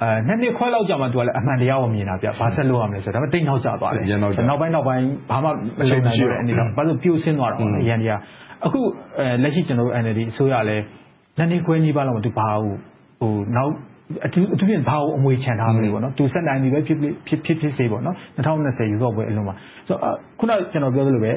[0.01, 5.51] အဲနှစ်နှစ်ခွဲလောက်ကြာမှသူကလည်းအမှန်တရားကိုမြင်တာပြဘာဆက်လုပ်ရမလဲဆိုတော့ဒါပေမဲ့တိတ်နောက်ကျသွားတယ်နောက်ပိုင်းနောက်ပိုင်းဘာမှမ
[5.91, 8.19] လုပ်နိုင်ဘူးအနေတော့ဘာလို့ပြိုဆင်းသွားတော့အရန်တရား
[8.65, 8.79] အခု
[9.19, 10.83] အဲလက်ရှိကျွန်တော်တို့ NLD အစိုးရလည်း
[11.37, 12.90] နှစ်နှစ်ခွဲကြီးပါလောက်မှသူဘာဟုတ်ဟိုနောက်
[14.25, 16.97] အထူးအထူးဖြင့် ဘာကိုအမွေချန်ထားမလဲပေါ့နော်သူ ဆက်နိုင်ပြီပဲဖြစ်
[17.27, 19.55] ဖြစ်ဖြစ်ဖြစ်စေပေါ့နော်2020ယူတော့ပွဲအလုံးမှာ
[19.87, 21.31] ဆိုတော့ခုန ကျွန်တော်ပြောသလိုပဲ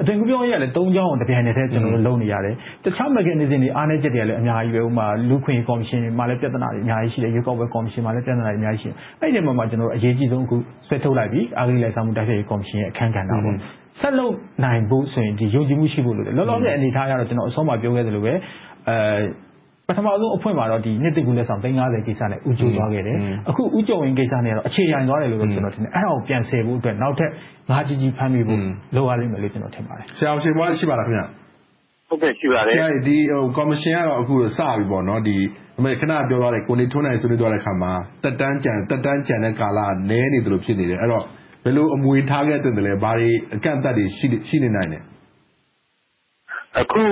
[0.00, 13.56] အသွင်ကူးပြောင်းရေးကလည်း၃ချောင်းတပြိုင်တည်းကျွန်တော်တို့လုပ်နေရတယ် တခြား mechanism တွေ အားနည်းချက်တွေလည်းအများကြီးပဲဥမာ လူခွင့်ကော်မရှင်မှာလည်းပြဿနာတွေ အများကြီးရှိတယ်ယူကောက်ပွဲကော်မရှင်မှာလည်းပြဿနာတွေ အများကြီးရှိတယ် အဲ့ဒီမှာမှကျွန်တော်တို့အရေးကြီးဆုံး အခု ဆွဲထုတ်လိုက်ပြီးအာဂရိလိုက်ဆောင်မှု တိုက်ဖျက်ရေးကော်မရှင်ရဲ့ အခန်းကဏ္ဍပေါ့
[14.00, 14.34] ဆက်လုပ်
[14.64, 18.32] နိုင်ဖို့ဆိုရင်ဒီယုံကြည်မှု ရှိဖို့လိုတယ် လောလောဆယ် အနေထားရတော့ ကျွန်တော်အဆုံးမပြောခဲ့သလိုပဲ
[18.88, 18.96] အဲ
[19.90, 23.16] ပထမဆုံးအဖွင့်မှာတော့ဒီနှစ်တကူလက်ဆောင်350ကိစ္စနဲ့ဥကျုံသွားခဲ့တယ်
[23.48, 27.30] အခုဥကျုံဝင်ကိစ္စနဲ့တော့အခြေခံသွားတယ်လို့ကျွန်တော်ထင်တယ်အဲ့ဒါကိုပြန်ဆယ်ဖို့အတွက်နောက်ထပ်
[27.70, 28.60] ငါးကြီးကြီးဖမ်းပြီးဖို့
[28.94, 31.22] လိုရလိမ့်မယ်လို့ကျွန်တော်ထင်ပါတယ်ဆရာအောင်ရှင်ဘွားရှိပါလားခင်ဗျ
[32.08, 35.36] ဟုတ်ကဲ့ရှိပါတယ်ဆရာဒီဟိုကော်မရှင်ကတော့အခုစပြီပေါ့နော်ဒီ
[35.78, 39.78] အမေခဏပြောသွားတယ်ကိုနေထွန်းနိုင်ဆွေးနွေးသွားတဲ့ခါမှာတက်တန်းကြံတက်တန်းကြံတဲ့ကာလ
[40.10, 41.24] နည်းနေတယ်လို့ဖြစ်နေတယ်အဲ့တော့
[41.64, 44.98] ဘယ်လိုအမွေထားခဲ့တဲ့လဲဘာတွေအကန့်အသတ်တွေရှိရှိနေနိုင်လဲ
[46.80, 47.02] အခု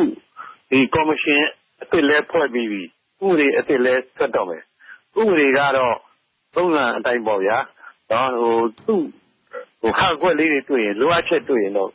[0.71, 1.43] ဒီကော်မရှင်
[1.93, 2.83] အစ်စ်လဲဖွဲ့ပြီးပြီ
[3.25, 4.63] ဥပဒေအသစ်လည်း ထွက်တော့မယ်။
[5.21, 5.97] ဥပဒေကတော့
[6.55, 7.59] ထုံးစံအတိုင်းပေါ့ဗျာ။
[8.87, 9.03] သူ့
[9.99, 11.91] ဟာကွက်လေးတွေတွေ့ရင် လိုအပ်ချက်တွေ့ရင်တော့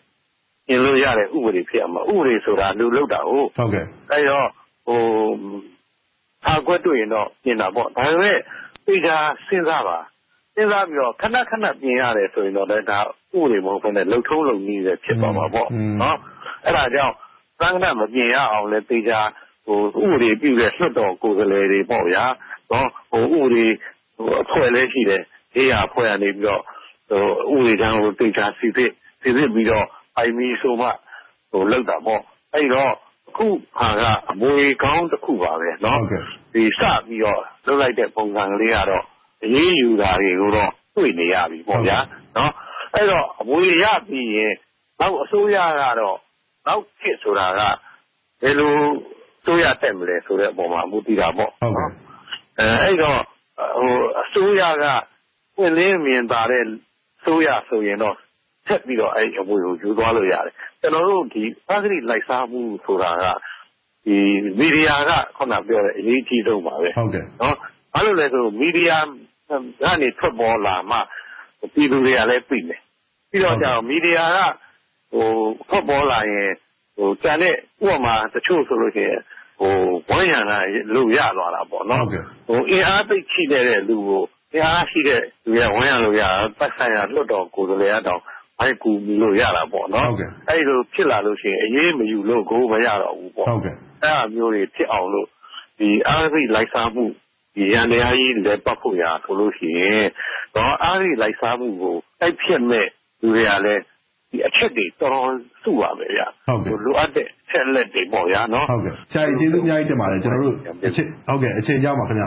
[0.68, 3.46] ပြင်လို့ရတဲ့ ဥပဒေဖြစ်ရမှာ။ဥပဒေဆိုတာ လူလုပ်တာကို။
[4.12, 4.48] အဲဒီတော့
[6.44, 8.38] ဟာကွက်တွေ့ရင်တော့ ပြင်တာပေါ့။ဒါပေမဲ့
[8.86, 9.18] သေချာ
[9.48, 9.98] စဉ်းစားပါ။
[10.56, 15.68] တစဉ်းစားပြီးတော့ ခဏခဏ ပြင်ရတယ်ဆိုရင်တော့လည်းဒါဥပဒေမဟုတ်ဘဲနဲ့ လုပ်ထုံးလုပ်နည်းပဲ ဖြစ်သွားမှာပေါ့
[16.02, 16.18] နော်
[16.66, 17.16] အဲ့ဒါကြောင့်
[17.62, 19.76] သံဃာမပြင်ရအောင်လဲတေချာဟို ဥ
[20.12, 22.24] ပဒေပြုတဲ့ လွှတ်တော်ကိုယ်စားလှယ်တွေပေါ့ဗျာ။
[22.78, 22.82] ဥ
[23.12, 23.66] ပဒေ
[24.44, 25.22] အဖွဲ့လည်းရှိတယ်။
[25.56, 26.62] ရေးရာအဖွဲ့ကနေပြီးတော့
[27.54, 28.90] ဥပဒေကြမ်းကို သေချာစိစစ်၊
[29.22, 29.86] စိစစ်ပြီးတော့
[30.18, 30.88] ကိုက်မီဆိုမှ
[31.72, 32.22] လုပ်တာပေါ့။
[32.54, 32.94] အဲဒီတော့
[33.30, 33.48] အခု
[33.78, 35.86] ဟာက အမွေကောင်းတခုပါပဲ။စ
[36.52, 39.06] ပြီးတော့ လုပ်လိုက်တဲ့ ပုံစံလေးကတော့
[39.44, 41.98] အရေးယူတာတွေကိုတော့ တွေ့နေရပြီပေါ့ဗျာ။
[42.96, 44.54] အဲဒီတော့ အမွေရပြီးရင်
[45.00, 46.18] နောက်အစိုးရကတော့
[46.68, 47.62] နောက်ခေတ်ဆိုတာက
[48.42, 48.76] ဘယ်လို
[49.46, 51.90] စိုးရတက်မလဲဆိုတဲ့အပေါ်မှာ မူတည်တာပေါ့ဟုတ်ကဲ့
[52.60, 53.20] အဲအဲ့တော့
[53.78, 54.86] ဟိုအစိုးရက
[55.56, 56.64] ပွင့်လင်းမြင်သာတဲ့
[57.24, 58.16] စိုးရဆိုရင်တော့
[58.68, 63.26] ဆက်ပြီးတော့ အဲ့အမွေကို ယူသွားလို့ရတယ် ကျွန်တော်တို့ဒီအဂရိလိုက်စားမှုဆိုတာက
[64.06, 64.18] ဒီ
[64.60, 67.56] မီဒီယာကခုနပြောတဲ့ အရေးကြီးဆုံးပါပဲဟုတ်ကဲ့နော်
[67.94, 68.98] ဘာလို့လဲဆိုမီဒီယာ
[69.82, 70.98] ကနေ ထွက်ပေါ်လာမှ
[71.74, 72.80] ပြည်သူတွေကလည်း သိတယ်
[73.30, 74.40] ပြီးတော့ကြောင့်မီဒီယာက
[75.14, 75.28] ဟို
[75.70, 76.71] ထွက်ပေါ်လာရင်ဟို
[77.24, 79.22] ကျန်တဲ့ ဥပမာတချို့ဆိုလို့ရှိရင်
[79.60, 79.74] ဟို
[80.10, 80.60] ဝမ်းရံတာ
[80.94, 82.06] လို့ ရသွားတာပေါ့နော်
[82.48, 84.24] ဟိုအင်အားသိချိတဲ့လူကို
[84.54, 86.24] အင်အားရှိတဲ့လူရဝမ်းရံလို့ရ
[86.60, 88.92] ပတ်ဆိုင်ရာ လွတ်တော်ကိုယ်စားလှယ်အတောင်ိုက်ကူ
[89.22, 90.10] လို့ ရတာပေါ့နော်
[90.50, 95.28] အဲ့လို ဖြစ်လာလို့ရှိရင်အေးမယူလို့ကို မရတော့ဘူးပေါ့ဟုတ်ကဲ့အဲ့အမျိုးတွေဖြစ်အောင်လို့
[95.80, 97.06] ဒီအားစိလိုက်စားမှု
[97.56, 100.08] ဒီရန်တရားကြီး လည်းပတ်ဖို့ရဆိုလို့ရှိရင်
[100.56, 102.88] တော့အားစိလိုက်စားမှုကို တိုက်ဖြစ်မဲ့
[103.22, 103.91] လူတွေကလည်းဒီ
[104.48, 105.30] အချက်တွေ တော်တော်
[105.64, 110.56] စုပါပဲဗျဟုတ်ကဲ့လိုအပ်တဲ့ချက်လက်တွေပေါ့ဗျာနော်ဟုတ်ကဲ့ဆရာကြီး ကျေးဇူးအများကြီးတင်ပါတယ်ကျွန်တော်တို့
[110.88, 112.26] အချက်ဟုတ်ကဲ့အချိန်ကြောက်ပါခင်ဗျ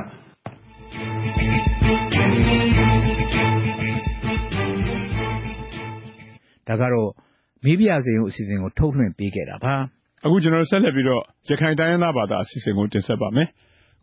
[6.69, 7.11] ဒါကတော့
[7.65, 9.75] မေးပြစေုံအစီအစဉ်ကို ထုတ်လွှင့်ပေးခဲ့တာပါ
[10.25, 13.49] အခု ကျွန်တော်ဆက်လက်ပြီးတော့ ရခိုင်တိုင်းရင်းသားဘာသာအစီအစဉ်ကို တင်ဆက်ပါမယ်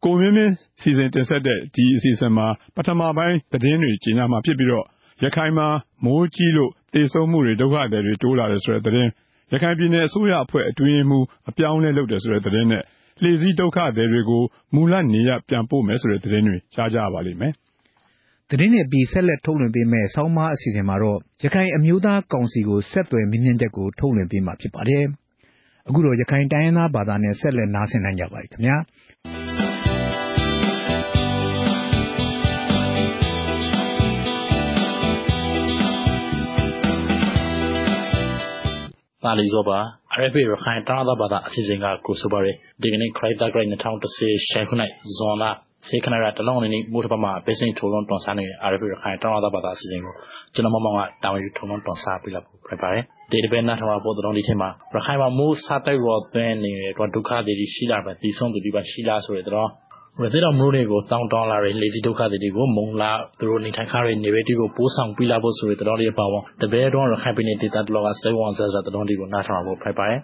[0.06, 4.86] ကိုမင်းမင်း စီစဉ်တင်ဆက်တဲ့ ဒီအစီအစဉ်မှာ ပထမပိုင်း သတင်းတွေ ကြီးညာမှာဖြစ်ပြီးတော့
[5.24, 5.68] ရခိုင်မှာ
[6.06, 9.10] မိုးကြီးလို့ တေဆုံးမှုတွေဒုက္ခတွေတွေတိုးလာတယ်ဆိုတဲ့သတင်း
[9.52, 11.20] ရခိုင်ပြည်နယ်အစိုးရအဖွဲ့အတွင်းမှု
[11.50, 12.84] အပြောင်းလဲလုပ်တယ်ဆိုတဲ့သတင်းနဲ့
[13.22, 14.44] လှေစည်းဒုက္ခတွေကို
[14.76, 17.54] မူလနေရပြန်ပို့မယ်ဆိုတဲ့သတင်းတွေကြားကြပါလိမ့်မယ်
[18.50, 25.06] သတင်းနဲ့ပြီးဆက်လက်ထုတ်လွှင့်ပေးမယ့်ဆောင်းပါးအစီအစဉ်မှာတော့ရခိုင်အမျိုးသားကောင်စီကိုဆက်သွယ်မြင့်မြင့်ချက်ကိုထုတ်လွှင့်ပေးမှာဖြစ်ပါတယ်။
[25.88, 28.78] အခုတော့ရခိုင်တိုင်းရင်းသားဘာသာနဲ့ဆက်လက်နားဆင်နိုင်ကြပါပြီခင်ဗျာ။
[39.24, 39.78] ပါလီဇောပါ
[40.18, 42.48] RFA ရခိုင်တာသာဘာသာအစီအစဉ်ကကိုဆိုပါရ
[42.82, 45.44] ဒီကနေ့ခရိုက်တာဂရိတ်2010ရှယ်ခုနိုင်ဇွန်လ
[45.88, 50.14] စေခဏရတလုံးနေနေမို့တပမှာပဲစိန်ထုံလုံးတွန်စားနေရရရခိုင်တောင်းရတာပါတာအစီအစဉ်ကို
[50.54, 59.70] ကျွန်တော်မမောင်ကတာဝန်ယူထုံလုံးတွန်စားပြလာဖို့ပြပါတယ်ဒီတပည့်နာထမပေါ်တော်ဒီထဲမှာရခိုင်မှာမိုးစားတိုက်ရောသွင်းနေတဲ့ဒုက္ခတွေရှိလာပဲတီဆုံးသူဒီပါရှိလာဆိုရတော့
[60.20, 70.20] ရသေးတော်မျိုးတွေကိုတောင်းတောင်းလာတဲ့လေစီဒုက္ခတွေကို မုံလာသူတို့နေထိုင်ခါတွေနေဝဲတီကို ပိုးဆောင်ပြလာဖို့ဆိုရတဲ့တော်လေးပါဝင် တပည့်တော်ရခိုင်ပြည်နယ် ဒေသတလောကစေဝမ်ဆာဆာတော်တွေကို နားထောင်ဖို့ဖိုက်ပါတယ်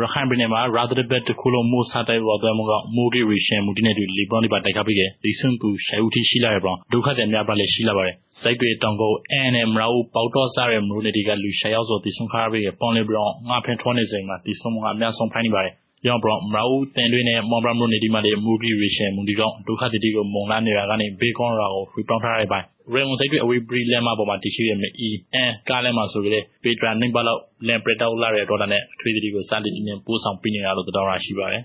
[0.00, 15.74] ရခိုင်ပြည်နယ်မှာ ရာသတဘက်တစ်ခုလုံး မိုးစားတိုက်ပေါ်သွဲမှုကမိုးရီရီရှန်မူတင်းနဲ့တူလီပွန်ဒီပါ တိုက်ခါပြီးတဲ့ဒီစွန့်ပူရှိုင်ဦးထိ ရှိလာရပောင်းဒုက္ခတဲ့များပါလေရှိလာပါတယ်စိုက်တွေ တောင်ကိုအန်နဲ့မရာဦး ပေါတော့စားတဲ့မိုးနေဒီကလူ ရှိုင်ရောက်ဆိုဒီစွန့်ခါပြီးပွန်လီဘရောင်းငါဖင်ထွန်းနေစိန်မှာဒီစွန့်မှုက အများဆုံးဖိုင်းနေပါတယ်
[16.06, 31.62] ရောဘရောမရာဦးတင်တွေနဲ့မော်ဘရမိုနေဒီမှာလေမူရီရီရှန်မူဒီတော့ဒုက္ခတိကိုမုံလာနေတာကနေဘေကွန်ရာကိုဖီတောင်းထားရပိုင်းရေဝန်စိတ်တွေအဝေးပရီလဲမှာပေါ်မှာတရှိရမယ်အီအန်ကားလဲမှာဆိုကြတဲ့ပေထရာနိဘလောက်လန်ပရတောက်လာတဲ့ဒေါ်လာနဲ့အထွေးတိကိုစတင်နေပို့ဆောင်ပြီးနေရလို့တော်ရရှိပါတယ်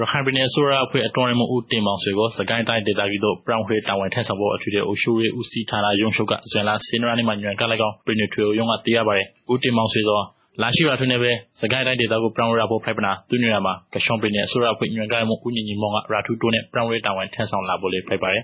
[0.00, 10.20] ရခိုင်ပြည်နယ်ဆိုရအဖွဲ့အတွင်းမှဦးတင်မောင်ဆွေကိုစကိုင်းတိုင်းဒေသကြီးတို့ပရောင်ခွေတာဝန်ထက်ဆောင်ဖို့အထူးတဲ့အုပ်ချုပ်ရေးဦးစီးဌာနရုံးချုပ်ကဇွန်လစင်နရာနေ့မှာညွှန်ကလိုက်ကောင်ပြည်နယ်ထွေရုံးကတည်ရပါတယ်ဦးတင်မောင်ဆွေသော
[10.62, 11.30] လာရှိရထွန်းနေပဲ
[11.60, 18.42] စကိုင်းတိုင်းဒေသကိုပရောင်ရဖို့ဖိုက်ပနာသူညရမှာကရှောင်းပြည်နယ်ဆိုရအဖွဲ့ညွှန်ကမှုဦးညီညီမောင်ကရာထူးတိုးနဲ့ပရောင်ရတာဝန်ထက်ဆောင်လာဖို့လေးဖိုက်ပါတယ်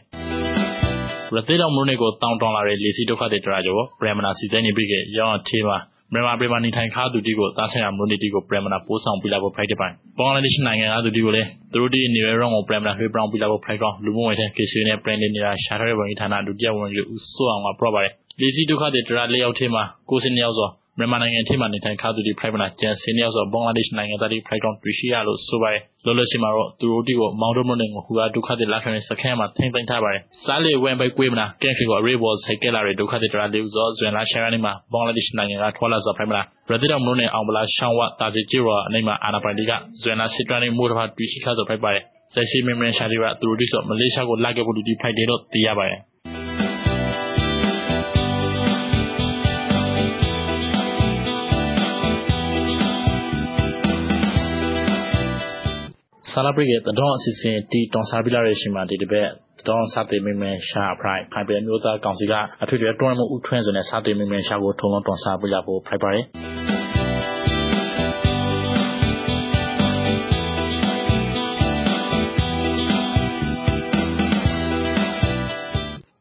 [1.34, 5.76] ရသေးတော်မလို့နေကိုတောင်းတောင်းလာတဲ့လေစီဒုက္ခတွေတရာကျော်ဗရမနာစီစဉ်နေပြီးကရောင်းချေပါ
[6.12, 39.72] မြန်မာပြည်မှာနေထိုင်ခါသူတီကိုတားဆိုင်ရာမလို့နေတီကိုဗရမနာပိုးဆောင်ပြလာဖို့ဖိုက်တဲ့ပိုင်းဘင်္ဂလားဒေ့ရှ်နိုင်ငံကသူတီကိုလည်းသူတို့ဒီနေရရောင်းကိုဗရမနာဖေးပရောင်းပြလာဖို့ဖိုက်ကောင်လူမှုဝန်ထမ်းကေဆွေနဲ့ပရန်နေနေတာရှာထားတဲ့ဝန်ကြီးဌာနဒုတိယဝန်ကြီးဦးစိုးအောင်ကပြောပါတယ်လေစီဒုက္ခတွေတရာလေးယောက်ထဲမှာကိုစင်ယောက်ဆို မြန်မာနိုင်ငံထဲမှာနေထိုင်ခါသူတွေဖိုက်မနာကျန်စင်းရောက်ဆိုဘင်္ဂလားဒေ့ရှ်နိုင်ငံသားတွေဖိုက်ကောင်တွေ့ရှိရလို့ဆိုပါတယ်လောလောဆယ်မှာတော့သူတို့ဒီကိုမောင်တော်မနဲ့ဟူအားဒုက္ခတွေလက်ခံတဲ့စခန်းမှာထိမ့်သိမ်းထားပါတယ်စားလေဝမ်ပိုက်ကွေးမနာကဲခေကိုအရေးပေါ်ဆိုင်ကဲလာတဲ့ဒုက္ခတွေတရာလေးဥသောဇွန်လာရှာရနေမှာဘင်္ဂလားဒေ့ရှ်နိုင်ငံကထွာလာဆိုဖိုက်မနာရတိတော်မလို့နဲ့အောင်ပလာရှောင်းဝတာစီကျီရောအနေမှာအာနာပိုင်ဒီက
[40.02, 46.00] ဇွန်လာစစ်တရနေမိုးတစ်ဖက်တွေ့ရှိခါဆိုဖိုက်ပါတယ်ဆက်ရှိမင်းမင်းရှာလီကသူတို့ဒီဆိုမလေးရှားကိုလာခဲ့ဖို့ဒီဖိုက်တယ်တော့သိရပါတယ်
[56.34, 59.28] စဆာလာပရိကတတော်အစီအစဉ်တီတွန်ဆာပြီးလာတဲ့ရှင်မှာဒီတစ်ပတ်
[59.68, 62.32] တော်စတဲ့မိမရှာဖရိုက်ခိုင်ပြည်မျိုးသားကောင်စီက
[62.62, 66.24] အထွေထွေတွန်းမှုဥထွန်းဆိုတဲ့စတဲ့မိမရှာကိုထုံလုံးတွန်ဆာပြရဖို့ဖိုက်ပါတယ်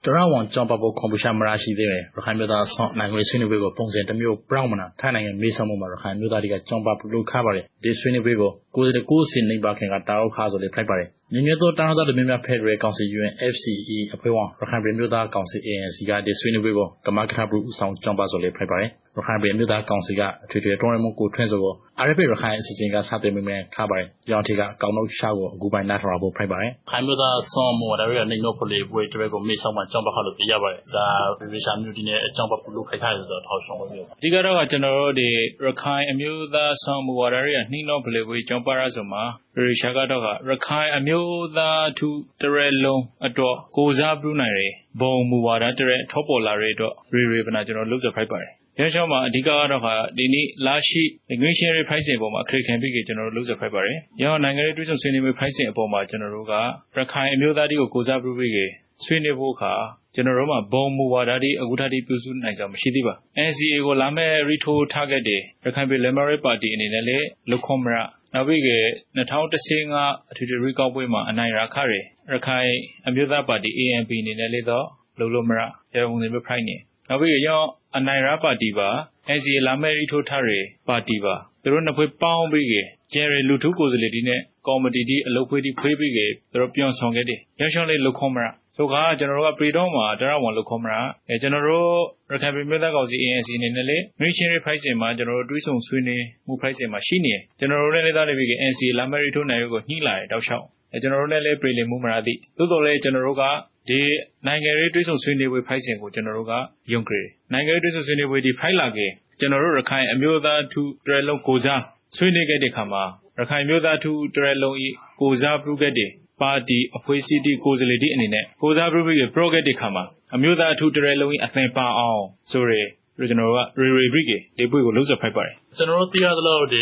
[0.06, 31.06] တရဝန်ကြောင့်ပပခွန်ပရှာမရာရှိသေးတယ်ရခိုင်မျိုးသားဆောင်းနိုင်ငံဆွေးနွေးပွဲကိုပုံစံတစ်မျိုးပြောင်းမနာထိုင်းနိုင်ငံမေးဆောင်မှုမှာရခိုင်မျိုးသားတွေကကြောင့်ပပလို့ခါပါတယ်ဒီဆွေးနွေးပွဲကိုကိုယ်တကိုယ်စင်နေပါခင်ကတာရောက်ခါဆိုလေဖိုက်ပါတယ် ညီညွတ်သောတာဝန်သားလူမျိုးများဖက်ဒရယ်ကောင်စီ UNFCE အဖွဲ့ဝင်ရခိုင်ပြည်မျိုးသားကောင်စီ ANC ကဒီဆွေးနွေးပွဲကိုကမကထပူဦးဆောင်ကြောင်းပါဆိုလေဖိုက်ပါတယ်ရခိုင်ပြည်မျိုးသားကောင်စီကအထွေထွေတွန်းရမှုကိုထွန်းစောကိုအာရဖ်ရခိုင်အစီအစဉ်ကစတင်မိမယ်ခါပါတယ်။ရောင်ထီကအကောင်းဆုံးရှာကိုအခုပိုင်းနားထောင်ဖို့ဖိုက်ပါတယ်။ခိုင်မျိုးသားဆောင်းမော်ဒါရီကနေနော်ဖလေပွဲတပည့်ကိုမေဆောင်မှကြောင်းပါခလို့ပြရပါတယ်။ဇာ
[31.38, 35.28] ပြေရှာမျိုးဒီနဲ့အကြောင်းပါပလူခိုက်ခိုက်ဆိုတော့ထောက်ဆောင်လို့အဓိကတော့ကျွန်တော်တို့ဒီ
[35.66, 39.24] ရခိုင်အမျိုးသားဆောင်းမော်ဒါရီကနှင်းနော်ဖလေပွဲကြောင်းပါရဆိုမှာ
[39.60, 42.10] ရေရှာကတော့ကရခိုင်အမျိုးသားထု
[42.41, 56.54] တရဲလုံးအတွက်ကိုစားပြုနိုင်တယ်ဘုံမူဝါဒတရဲထောပေါ်လာတဲ့အတွက်ရေရေပနာကျွန်တော်လှုပ်ဆက်ဖိုက်ပါတယ်ရရှောင်းမှာအဓိကကတော့ခါဒီနေ့လာရှိ English pricing အပေါ်မှာအခက်ခံပြီးကျွန်တော်တို့လုပ်ဆက်ဖိုက်ပါတယ်။ရောနိုင်ငံရေးတွဲဆုံဆွေးနွေးမှု pricing အပေါ်မှာကျွန်တော်တို့က
[56.97, 58.72] ရခိုင်အမျိုးသားတွေကိုကိုစားပြုပြီး
[59.04, 59.74] ဆွေးနွေးဖို့ခါ
[60.16, 63.14] ကျွန်တော်တို့မှာဘုံမူဝါဒတွေအခုထပ်ပြုစုနိုင်ကြမရှိသေးပါ
[63.47, 67.97] NCA ကိုလာမဲ့ retro target တွေရခိုင်ပြည် Liberal Party အနေနဲ့လည်းလုခွန်မရ
[68.36, 68.70] နောက်ပြီးက
[69.18, 71.94] 2015အထူးရွေးကောက်ပွဲမှာ အနိုင်ရခရ
[72.32, 72.72] ရခိုင်
[73.08, 74.86] အမျိုးသားပါတီ ANP အနေနဲ့လည်းတော့
[75.20, 75.62] လုံလို့မရ
[75.96, 76.76] ရုံနေမဖိုက်နေ
[77.10, 77.62] နောက်ပြီးရော
[77.98, 78.90] အနိုင်ရပါတီပါ
[79.38, 80.50] NCA လာမဲ့ရီထိုးထားရ
[80.88, 82.76] ပါတီပါ သူတို့ နှစ်ဖွဲ့ပေါင်းပြီးက
[83.14, 86.20] ကျယ်ရလူထုကိုယ်စားလှယ်ဒီနဲ့ ကော်မတီဒီအလုပ်ဖွဲ့ဒီဖွေးပြီးက
[86.52, 88.46] သူတို့ ပြောင်းဆောင်ခဲ့တယ်ရရှောင်းလေးလုခွန်မရ
[88.78, 90.95] ဆိုကကျွန်တော်တို့ကပရီတော့မှာတရဝန်လုခွန်မရ
[91.30, 91.89] အဲကျွန်တော်တို့
[92.32, 103.43] ရခိုင်ပြည်မြို့သားကောင်စီ ANC အနေနဲ့လေ missionary pricing မှာကျွန်တော်တို့တွေးဆုံဆွေးနွေးမှု pricing မှာရှိနေတယ်ကျွန်တော်တို့လည်းသားနေပြီးက NCA လာမဲ့ရီထိုးနိုင်ရုပ်ကိုညှိလာတယ်တောက်လျှောက်အဲကျွန်တော်တို့လည်းပြည်လည်မှုမရသည်သို့တော်လည်းကျွန်တော်တို့က
[103.89, 103.99] ဒီ
[104.47, 106.53] နိုင်ငံရေးတွဲဆုံဆွေးနွေးပွဲဖိုက်စဉ်ကိုကျွန်တော်တို့က
[106.93, 111.82] ယုံကြည်နိုင်ငံရေးတွဲဆုံဆွေးနွေးပွဲဒီဖိုက်လာခဲ့ကျွန်တော်တို့ရခိုင်အမျိုးသားထုတရလုံးကိုစား
[112.15, 113.03] ဆွေးနွေးခဲ့တဲ့ခါမှာ
[113.39, 114.88] ရခိုင်မျိုးသားထုတရလုံးဤ
[115.21, 116.09] ကိုစားပြုခဲ့တဲ့
[116.42, 120.04] ပါတီအဖွဲ့အစည်းဒီကိုယ်စားလှယ်ဒီအနေနဲ့ ကိုစားပြုပြီး project ဒီခါမှာ
[120.36, 126.82] အမျိုးသားထုတရလုံးဤအသင်ပါအောင်ဆိုရယ်ကျွန်တော်တို့က re re brick တွေပွေကိုလုံးစဖိုက်ပါတယ်ကျွန်တော်တို့သိရသလောက်ဒီ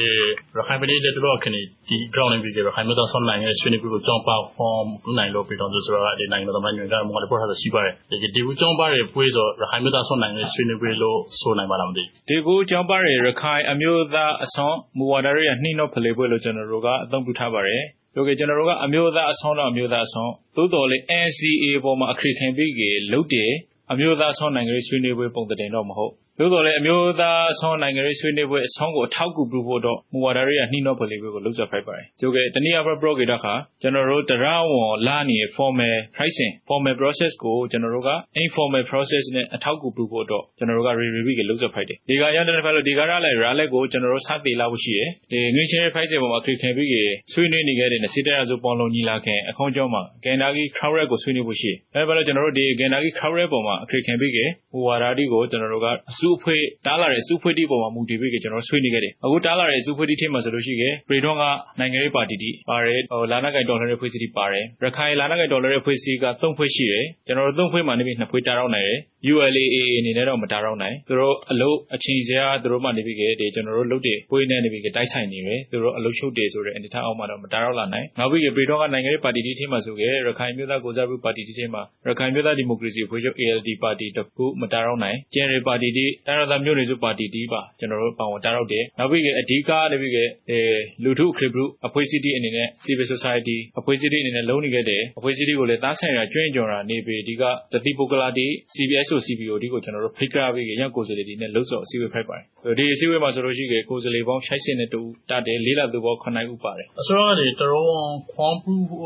[0.58, 1.58] ရခိုင်ပြည်နယ်တော်ခဏ
[1.90, 23.52] ဒီ ground ပြီးကြရခိုင်မြို့တော်ဆွမ်းနိုင်ရဲ့ဆွေးနွေးပွဲကိုကြောင်းပါ form ကုနိုင်လို့ပြီးတော့ဆိုတော့ဒီနိုင်ငံတော်မှညွှန်ကြားမှုကလည်းပေါ်ထားရှိပါတယ်ဒီဒီကူကြောင်းပါရဲ့ပွဲဆိုရခိုင်မြို့တော်ဆွမ်းနိုင်ရဲ့ဆွေးနွေးပွဲလို့ဆိုနိုင်ပါလားမသိဒီကူကြောင်းပါရဲ့ရခိုင်အမျိုးသားအစွန်မူဝါဒရဲ့နှိမ့်တော့ဖလေပွဲလို့ကျွန်တော်တို့ကအသုံးပြုထားပါတယ်ပြော ကြကျွန်တော်တို့က အမျိုးသားအဆောင်တော့ အမျိုးသားအဆောင်သို့တော်လေ NCA ပေါ်မှာ အခရိခင်ပြီးကြလုတ်တယ်
[23.92, 38.12] အမျိုးသားဆောင်နိုင်ငံရေးဆွေးနွေးပွဲ ပုံတင်တော့ မဟုတ် သို့တော်လည်းအမျိုးသားအဆောင်နိုင်ငံရေးဆွေးနွေးပွဲအဆောင်ကိုအထောက်အကူပြုဖို့တော့မူဝါဒရေးနှိမ့်တော့ပလေးပွဲကိုလှုပ်ဆက်ဖိုက်ပါတယ်။ကျိုးကတနည်းအားဖြင့် pro ကေတာခါကျွန်တော်တို့တရားဝင်လာနေ formal pricing formal process ကိုကျွန်တော်တို့က
[38.44, 46.90] informal process နဲ့အထောက်အကူပြုဖို့တော့ကျွန်တော်တို့က review ကလှုပ်ဆက်ဖိုက်တယ်။ဒီကရတဲ့ဖက်လို့ဒီကရလည်း rally ကိုကျွန်တော်တို့စတင်လာဖို့ရှိတယ်။ဒီငွေချင်း pricing ပေါ်မှာခေခင်ပြီး
[47.32, 54.34] ဆွေးနွေးနေခဲ့တဲ့စီတရဆိုပေါ်လုံးညီလာခင်အခေါင်းကျောင်းမှာဂန်နာဂီ crowd ကိုဆွေးနွေးဖို့ရှိတယ်။အဲဘာလို့ကျွန်တော်တို့ဒီဂန်နာဂီ crowd ပေါ်မှာခေခင်ပြီး
[54.74, 61.44] ဟိုဝါရာဒီကိုကျွန်တော်တို့ကအစုအဖွဲ့တားလာတဲ့ စုဖွဲ့တီပေါ်မှာ မူတည်ပြီးကျွန်တော်ဆွေးနွေးခဲ့တယ် အခုတားလာတဲ့ စုဖွဲ့တီထဲမှာဆိုလို့ရှိရင်ပရီတွန်းက
[61.80, 69.00] နိုင်ငံရေးပါတီတီပါတယ်ဟိုလာနာကိုင်ဒေါ်လာရဲ့ဖွဲ့စည်းတီပါတယ် ရခိုင်လာနာကိုင်ဒေါ်လာရဲ့ဖွဲ့စည်းက ၃ ဖွဲ့ရှိတယ် ကျွန်တော်တို့ ၃ ဖွဲ့မှာနေပြီးနှစ်ဖွဲ့ တားတော့နိုင်တယ်
[69.34, 88.84] ULAA အနေနဲ့တော့ မတားတော့နိုင် သူတို့အလုပ်အချိန်စရာသူတို့မှနေပြီးကြတယ်ကျွန်တော်တို့လုပ်တဲ့ ပွဲနဲ့နေပြီးတိုက်ဆိုင်နေပဲသူတို့အလုပ်ချုပ်တယ်ဆိုတဲ့ အနေထားအောက်မှာတော့ မတားတော့လာနိုင် နောက်ပြီးပရီတွန်းကနိုင်ငံရေးပါတီတီထဲမှာဆိုကြရခိုင်မျိုးသားကိုစားပြုပါတီတီထဲမှာ ရခိုင်မျိုးသားဒီမိုကရေစီဖွဲ့ချုပ် ALD ပါတီတခု မတားတော့နိုင် ကျန်ရပါတီတီတာရသာမျိုးနေစုပါတီတီပါ ကျွန်တော်တို့ ပါဝင်တားတော့တယ်
[89.00, 90.14] နောက်ပြီးအဓိကနေပြီး
[90.50, 90.60] အဲ
[91.04, 97.44] လူထုအခရစ်ဘုအဖွဲ့အစည်းတီအနေနဲ့ civil society အဖွဲ့အစည်းတီအနေနဲ့ လုံးနေခဲ့တယ် အဖွဲ့အစည်းတီကိုလည်းတားဆိုင်ရာ ကျွမ်းကြုံတာနေပြီးအဓိက
[97.74, 107.88] တတိပုဂ္ဂလာတီ CBSO CBO ဒီကို ကျွန်တော်တို့ ဖိတ်ကြားပြီးရကိုယ်စားလှယ်တီနဲ့လှုပ်ဆော်အစည်းအဝေးဖိုက်ပါတယ် ဒီအစည်းအဝေးမှာဆိုလို့ရှိရင် ကိုယ်စားလှယ်ပေါင်း60နဲ့တူတတ်တယ် လေးလာသူပေါင်း9ဦးပါတယ် အစိုးရကတရော
[108.34, 108.98] ခွန်ပူသူ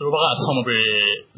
[0.00, 0.80] တို့ကအဆောင်မပြေ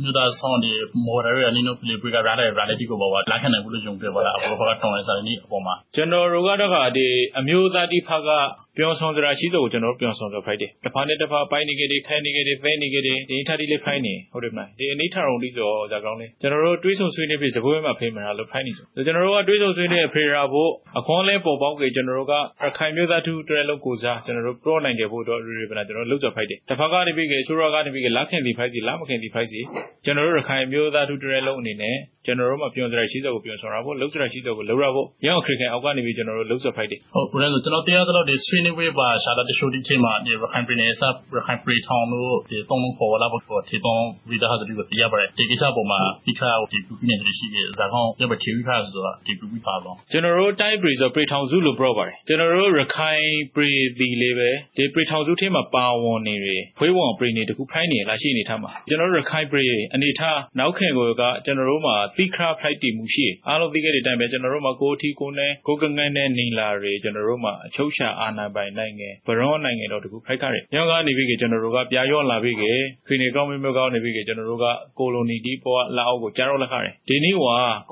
[0.03, 0.73] မြတ်သားဆောင်ဒီ
[1.07, 7.09] မော်ရရနီနိုပလီပီကရလာရလာတီကိုပါလာခနိုင်ဘူးလို့ ယုံပြပါလားအပေါ်ကတောင်းလိုက်စားနေအပေါ်မှာ ကျွန်တော်တို့ကတော့ဒီ
[7.39, 8.29] အမျိုးသားတိဖက
[8.77, 29.61] ပြောဆောင်စရာရှိဆိုကိုကျွန်တော်ပြောဆောင်ဆိုဖိုက်တယ်တစ်ဖာနဲ့တစ်ဖာပိုင်းနေကြတယ်ခိုင်းနေကြတယ်ဖဲနေကြတယ်ဒီထားတိလေးဖိုင်းနေဟုတ်တယ်မလားဒီအနိထရုံတိဆိုဇာကောင်းလေးကျွန်တော်တို့တွေးဆုံဆွေးနွေးပြီးစပွဲမှာဖိမလားလို့ဖိုင်းနေဆိုကျွန်တော်တို့ကတွေးဆုံဆွေးနွေးဖေရာဖို့အခွန်လဲပေါ်ပေါက်ကြကျွန်တော်တို့ကရခိုင်မျိုးသားသူတရလုံးကိုစားကျွန်တော်တို့ pro နိုင်ကြဖို့တော့ရီရီပနာကျွန်တော်လှုပ်ကြဖိုက်တယ်တစ်ဖာကနေပြီးကဆိုရောကနေပြီးကလက်ခင်ဒီဖိုက်စီလက်မခင်ဒီဖိုက်စီ
[30.05, 31.97] ကျွန်တော်တို့ရခိုင်မျိုးသားသူတရလုံးအနေနဲ့
[32.27, 41.03] ကျွန်တော်တို့မှပြောစရာရှိတဲ့ကိုပြောဆောင်ရဖို့လှုပ်စရာရှိတဲ့ကိုလှုပ်ရဖို့ရအောင်ခရစ်ခင်အောက်ကနေပြီးကျွန်တော်တို့လှုပ်ဆက်ဖိုက်တယ်ဟုတ်ဘုရားဆိုကျွန်တော်တရားသလောက်ဒီဆွေးနွေးပွဲပါ ရှာတာတချို့ဒီထဲမှာ ရခိုင်ပြည်နယ်စ
[41.37, 67.53] ရခိုင်ပြည်ထောင်လို့ဒီသုံးလုံးပေါ်လာဖို့ထီတောင်းဝိဒါဟာတူကိုရပါတယ် ဒီကိစ္စပေါ်မှာဒီခါဒီကူပြနေရှိတဲ့ဇာကောင်ရပါချီပြီးထားဆိုတာဒီကူပြီးပါတော့ကျွန်တော်တို့ တိုင်းပြည်ဆိုပြည်ထောင်စုလို့ ပြောပါတယ် ကျွန်တော်တို့ ရခိုင်ပြည်ဒီလေးပဲ ဒီပြည်ထောင်စုထဲမှာ ပါဝင်နေတယ်ဖွေးဝင်ပြည်နေတခုဖိုင်းနေလာရှိနေထားမှာ ကျွန်တော်တို့ ရခိုင်ပြည်အနေထား နောက်ခင်ကိုက ကျွန်တော်တို့မှာ သီခရာဖိုက်တည်မှုရှိအားလုံးသိခဲ့တဲ့အတိုင်းပဲ ကျွန်တော်တို့မှာ ကိုထီကိုနဲ့ကိုကငန်းနဲ့နေလာတွေ ကျွန်တော်တို့မှာ
[67.67, 72.73] အချုပ်ချာအာဏာပိုင်နိုင်ငံဘရောနိုင်ငံတော်တခုဖိုက်ခရဲညောင်းကနေပြီးကျွန်တော်တို့ကပြာရော့လာပြီးခေ
[73.07, 74.67] ခိနေကောင်းမျိုးကောင်းနေပြီးကျွန်တော်တို့က
[74.99, 77.39] ကိုလိုနီဒီပေါ်လာအောက်ကိုကြားတော့လက်ခရဲဒီနေ့က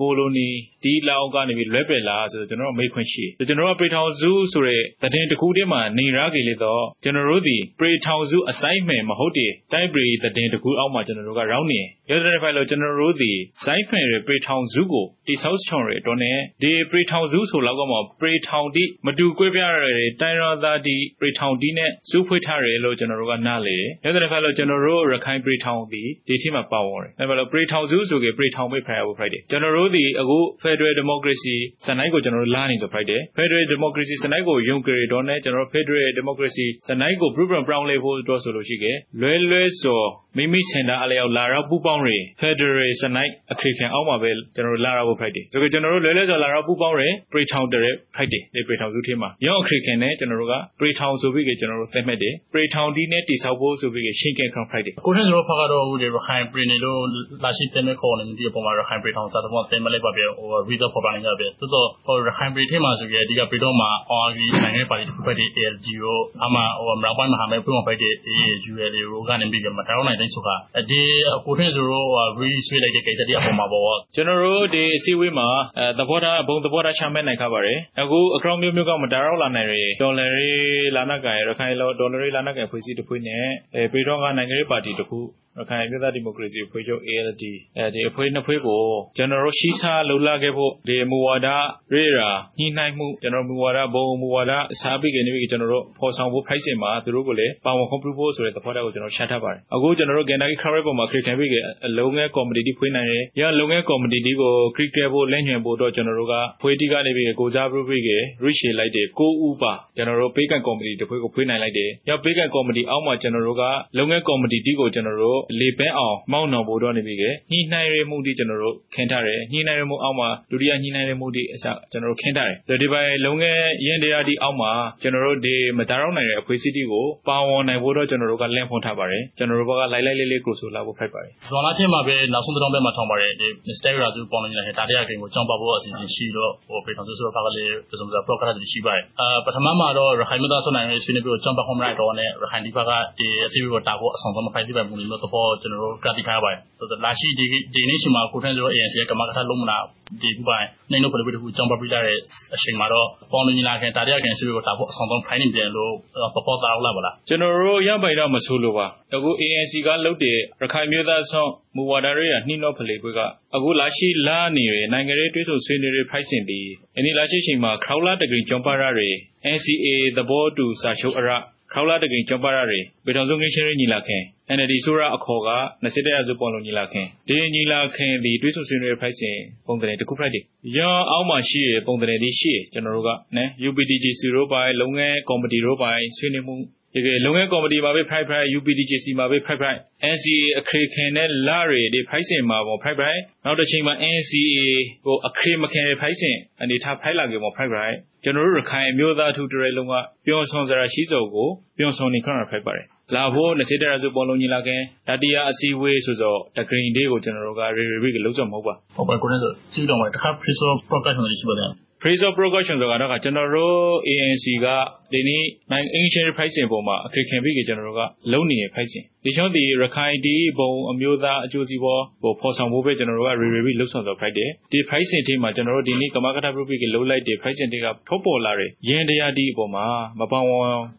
[0.01, 0.49] ကိုလိုနီ
[0.85, 4.83] ဒီလာအောက်ကနေပြီးလွဲပယ်လာဆိုကျွန်တော်တို့မေးခွင့်ရှိကျွန်တော်တို့ကပရိထောင်စုဆိုတဲ့
[5.13, 11.81] တည်င်းတစ်ခုတည်းမှာနေရကြလေတော့ကျွန်တော်တို့ဒီပရိထောင်စုအဆိုင်မှန်မဟုတ်တဲ့တိုင်းပြည်တည်င်းတစ်ခုအောက်မှာကျွန်တော်တို့ကရောင်းနေ
[12.11, 13.33] ရတဲ့ဖိုင်လို့ကျွန်တော်တို့ဒီ
[13.65, 31.57] စိုင်းဖန်ရဲ့ပရိထောင်စုကိုတိဆောက်ချောင်းရဲ့အတွက်နဲ့ဒီပရိထောင်စုဆိုလောက်ကမှပရိထောင်တိမတူကွဲပြားရတဲ့တိုင်းရသားဒီပရိထောင်တိနဲ့စုဖွဲ့ထားတယ်လို့ကျွန်တော်တို့ကနားလေရတဲ့ဖိုင်လို့ကျွန်တော်တို့ရခိုင်ပရိထောင်ဒီဒီထိမှာပါဝင်တယ်ဒါပေမဲ့ပရိထောင်စုဆိုကေပရိထောင်မိဖိုင်ဖို့ဖိုက်တယ်ကျွန်တော်တို့ဒီအခု Federal Democracy
[31.87, 40.03] စနိုက်ကိုကျွန်တော်တို့လာနေတော့ဖိုက်တယ် Federal Democracy စနိုက်ကိုယုံကြည်တော့နဲ့ကျွန်တော် Federal Democracy စနိုက်ကို Program Brown လေးဖို့တော့ဆိုလို့ရှိခဲ့လွဲလွဲစော
[40.37, 47.81] မိမိစင်တာအလျောက်လာတော့ပူပေါင်းတွေ Federal စနိုက်အခရိခံအောက်မှာပဲကျွန်တော်တို့လာတော့ဖို့ဖိုက်တယ်ဆိုတော့ကျွန်တော်တို့လွဲလွဲစောလာတော့ပူပေါင်းတွေပရိထောင်တဲ့
[48.17, 57.01] ဖိုက်တယ်ဒီပရိထောင်စုထဲမှာရောအခရိခံနဲ့ကျွန်တော်တို့ကပရိထောင်ဆိုပြီးကကျွန်တော်တို့သတ်မှတ်တယ်ပရိထောင်ဒီနဲ့တိဆောက်ဖို့ဆိုပြီးကရှင်းကဲခံဖိုက်တယ်ကိုထင်းဆိုတော့ဖကတော့ဟိုဒီရခိုင်ပြည်နယ်လို့
[57.45, 63.91] လာရှိတဲ့မဲ့ခေါ်နေဒီအပေါ်မှာရခိုင်ပြည်ထောင်စားတော့တင်မလိုက်ပါပဲဟိုဗီဇာပေါ်ပါနေကြပဲသို့တော့ဟိုရခိုင်ပြည်ထဲမှာဆိုကြဒီကပြည်တော့မှာ
[64.27, 70.57] RG နိုင်ငံပါတီတစ်ခုပဲဒီ ALG ကိုအမှဟိုမရပိုင်းမဟာမဲဖွင့်ဖိုက်တဲ့ AUL ကိုကနေပြီးကမတော်နိုင်တဲ့ဆိုတာ
[70.91, 71.03] ဒီ
[71.47, 72.09] ကိုထင်းဆိုတော့
[72.39, 75.49] ရီဆွေးလိုက်တဲ့ကိစ္စဒီအပေါ်မှာပေါ့ကျွန်တော်တို့ဒီအစည်းအဝေးမှာ
[75.79, 83.45] အဲသဘောထားဘုံသဘောထားချမှတ်နိုင်ခပါတယ်အခုအကောင့်မျိုးမျိုးကမတာရောက်လာနိုင်ရဒေါ်လာရေးလာနာကန်ရခိုင်လောဒေါ်လာရေးလာနာကန်ဖွဲ့စည်းတစ်ဖွဲ့နဲ့
[83.75, 85.21] အဲပြည်တော်ကနိုင်ငံရေးပါတီတစ်ခု
[85.59, 87.43] ရခိုင်ပြည်သားဒီမိုကရေစီအဖွဲ့ချုပ် ALD
[87.77, 88.83] အဲဒီအဖွဲ့နှစ်ဖွဲ့ကို
[89.17, 91.49] ကျွန်တော်တို့ရှိစားလှုပ်လာခဲ့ဖို့ဒီမူဝါဒ
[91.95, 92.29] ရေရာ
[92.59, 101.51] ညှိနှိုင်းမှုကျွန်တော်မူဝါဒဘုံမူဝါဒအစားပေးကနေပြီးကျွန်တော်တို့ဖော်ဆောင်ဖို့ဖိုက်စင်မှာသူတို့ကိုလည်းပါဝင်ခွင့်ပြုဖို့ဆိုတဲ့သဘောထားကိုကျွန်တော်ရှာထားပါတယ်အခုကျွန်တော်တို့ Gandaki Coverage ပေါ်မှာ cricket ပြီး
[101.87, 108.11] အလုံးငယ် committee ဒီဖွဲ့နိုင်တယ်ရလုံးငယ် committee ဒီကို cricket ဖို့လက်ညှိုးဖို့တော့ကျွန်တော်တို့ကဖွဲ့တီကနေပြီးကိုစားပြုပြီးက
[108.45, 113.63] reach လိုက်တယ်ကိုဥပါကျွန်တော်တို့ပေးကန် committee တစ်ဖွဲ့ကိုဖွဲ့နိုင်လိုက်တယ်ရပေးကန် committee အောက်မှာကျွန်တော်တို့က
[113.97, 124.73] လုံးငယ် committee ဒီကိုကျွန်တော်တို့လေပန်းအောင်မောင်းနှောင်ဖို့တော့နေပြီကညှိနှိုင်းရမှုဒီကျွန်တော်တို့ခင်းထားတယ်ညှိနှိုင်းရမှုအောက်မှာဒုတိယညှိနှိုင်းရမှုဒီအစကျွန်တော်တို့ခင်းထားတယ်ဒီပိုင်းလုံးငယ်ရင်းတရားဒီအောက်မှာ
[125.03, 133.93] ကျွန်တော်တို့ဒီမတားရောက်နိုင်တဲ့အဖွဲ့အစည်းတွေကိုပါဝင်နိုင်ဖို့တော့ကျွန်တော်တို့ကလန့်ဖွင့်ထားပါတယ်ကျွန်တော်တို့ဘက်ကလိုက်လိုက်လေးလေးကိုဆိုလာဖို့ဖိုက်ပါတယ်ဇွန်လချင်းမှာပဲနောက်ဆုံးတောင်းပဲမှာထောင်ပါတယ်ဒီ Mr.
[134.01, 149.79] Razu ပေါင်းနေတယ်ဒါတရားကိန်းကိုကြောင်းပါဖို့အစီအစဉ်ရှိတော့ဟိုပြည်ထောင်စုဆိုတော့ဘက်ကလေးပစုံစာ program တွေရှိပါတယ်အာပထမမှာတော့ရခိုင်မသားဆွနိုင်ရေးဆွေးနွေးပြီးတော့ကြောင်းပါခွင့်မရတော့နဲ့ရခိုင်ဒီဘက်ကဒီအစီအစဉ်ကိုတာဖို့အဆောင်ဆုံးမဖိုက်ပြပါဘူးလို့တော့ကျွန်တော်တို့ ကတိထားပါတယ်ဆိုတော့လာရှိ ဒီဒီနေ့ရှိမှာ ကိုထန်းဆိုတော့ ANC ကမကထလုံးမနာ
[150.23, 152.19] ဒီခုပိုင်းနိုင်တော့ပြည်ပြည်တခုကြောင်းပါပြလာတဲ့
[152.55, 155.93] အချိန်မှာတော့ ပေါင်းလို့ညီလာခံတာရကန်စီကိုတာဖို့ အဆောင်ဆုံးဖိုင်းနေပြန်လို့
[156.35, 163.21] ပပေါ်သားလာပါလားကျွန်တော်တို့ ရပိုင်တော့ မဆိုးလို့ပါ အခု ANC ကလုပ်တဲ့ ရခိုင်မျိုးသားဆောင်မူဝါဒရေးရနှိမ့်တော့ဖလေပွဲက
[163.57, 166.61] အခုလာရှိလာနေရနိုင်ငံရေးတွဲဆုံဆွေးနွေးရေးဖိုက်စင်ဒီ
[166.97, 169.09] အင်းလာရှိချိန်မှာခရောလာတကင်ကျောင်းပါရတွေ
[169.55, 171.31] NCA သဘောတူစာချုပ်အရ
[171.73, 174.17] ခရောလာတကင်ကျောင်းပါရတွေပေတော်စုံငင်းချင်းညီလာခံ
[174.57, 175.51] NLD ဆိုရအခေါ်က
[175.85, 180.45] 20ရာစုပေါ်လုံးညီလာခံဒီညီလာခံဒီတွဲဆုံဆွေးနွေးဖိုက်စင်ပုံစံတစ်ခုဖိုက်တယ်
[180.77, 186.55] ရောအောက်မှာရှိရပုံစံတွေရှိရကျွန်တော်တို့ကနော် UPDGC တို့ပိုင်းလုံငယ်ကော်မတီတို့ပိုင်းဆွေးနွေးမှု
[186.95, 189.79] ဒီကလုံငယ်ကော်မတီမှာပဲဖိုက်ဖိုက် UPDJC မှာပဲဖိုက်ဖိုက်
[190.13, 194.61] NCA အခရေခင်နဲ့လာရီဒီဖိုက်စင်မှာပေါ့ဖိုက်ဖိုက်နောက်တစ်ချိန်မှာ NCA
[195.07, 199.95] ကိုအခရေမခင်ဖိုက်စင်အနေထားဖိုက်လာကြပေါ့ဖိုက်ဖိုက်ကျွန်တော်တို့ရခိုင်မျိုးသားထုတရဲလုံးက
[200.27, 202.87] ပျော်ဆောင်စရာရှိစောကိုပျော်ဆောင်နေခရဖိုက်ပါတယ်
[203.17, 210.53] လာဖို့20တရစုပေါ်လုံးညီလာခင်တတိယအစည်းအဝေးဆိုတော့တဂရင်းဒေးကိုကျွန်တော်တို့က re re ကလုံးစုံမဟုတ်ပါဟုတ်ပါကိုနေဆိုစီးတော့မှာတခါ pre
[210.91, 211.71] production တွေရှိပါတယ်
[212.03, 213.77] Praise of Progression ဆိုတာကကျွန်တော်တို့
[214.09, 214.67] ANC က
[215.13, 218.01] ဒီနေ့နိုင် English ဖိုက်စင်ပုံမှာ အခက်ခင်ပြီး ကျွန်တော်တို့က
[218.33, 229.87] လုံနေတဲ့ဖိုက်စင်ဒီရှုံးဒီရခိုင်ဒီဘုံအမျိုးသား အကျိုးစီးပွားကို ဖော်ဆောင်ဖို့ပဲ ကျွန်တော်တို့က re re လှုပ်ဆောင်တော့ဖိုက်တယ် ဒီဖိုက်စင်ทีမှာ ကျွန်တော်တို့ ဒီနေ့ ကမကထပရုပိကလှုပ်လိုက်တဲ့ ဖိုက်စင်တွေကထုတ်ပေါ်လာတဲ့ရင်းတရားဒီအပေါ်မှာ
[230.21, 230.53] မပောင်ဝ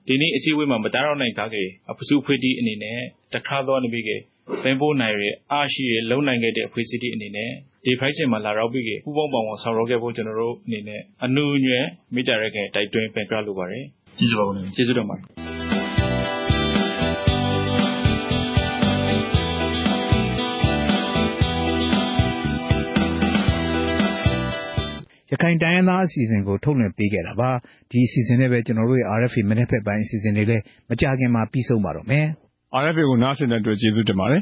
[0.08, 3.00] ဒီနေ့ အစည်းအဝေးမှာ မတားတော့နိုင်ကားကေအပစုဖွေးတီအနေနဲ့
[3.34, 4.18] တခါတော့နေပြီးကေ
[4.64, 7.52] ပင်ပိုးနိုင်ရအားရှိရလုံနိုင်ခဲ့တဲ့ အဖွဲ့အစည်းအနေနဲ့
[7.86, 13.84] ဒီဖိုင်စင်မှာလာရောက်ပြီးပူးပေါင်းပါဝင်ဆောင်ရွက်ခဲ့ဖို့ ကျနော်တို့အနေနဲ့ အနူးအညွင်းမေတ္တာရပ်ခံတိုက်တွန်းတင်ပြလိုပါတယ်။
[14.18, 15.26] ကျေးဇူးပါခင်ဗျာ။ကျေးဇူးတင်ပါတယ်။"
[25.32, 27.52] ရခိုင်တိုင်းရင်းသားအစီအစဉ်ကို ထုတ်လွှင့်ပေးခဲ့တာပါ။
[27.92, 32.26] ဒီအစီအစဉ်နဲ့ပဲ ကျနော်တို့ရဲ့ RFA မနက်ဖြန်ပိုင်း အစီအစဉ်တွေလည်း မကြာခင်မှာ ပြီးဆုံးပါတော့မယ်။
[32.84, 34.42] RFA ကို နားဆင်တဲ့အတွက် ကျေးဇူးတင်ပါတယ်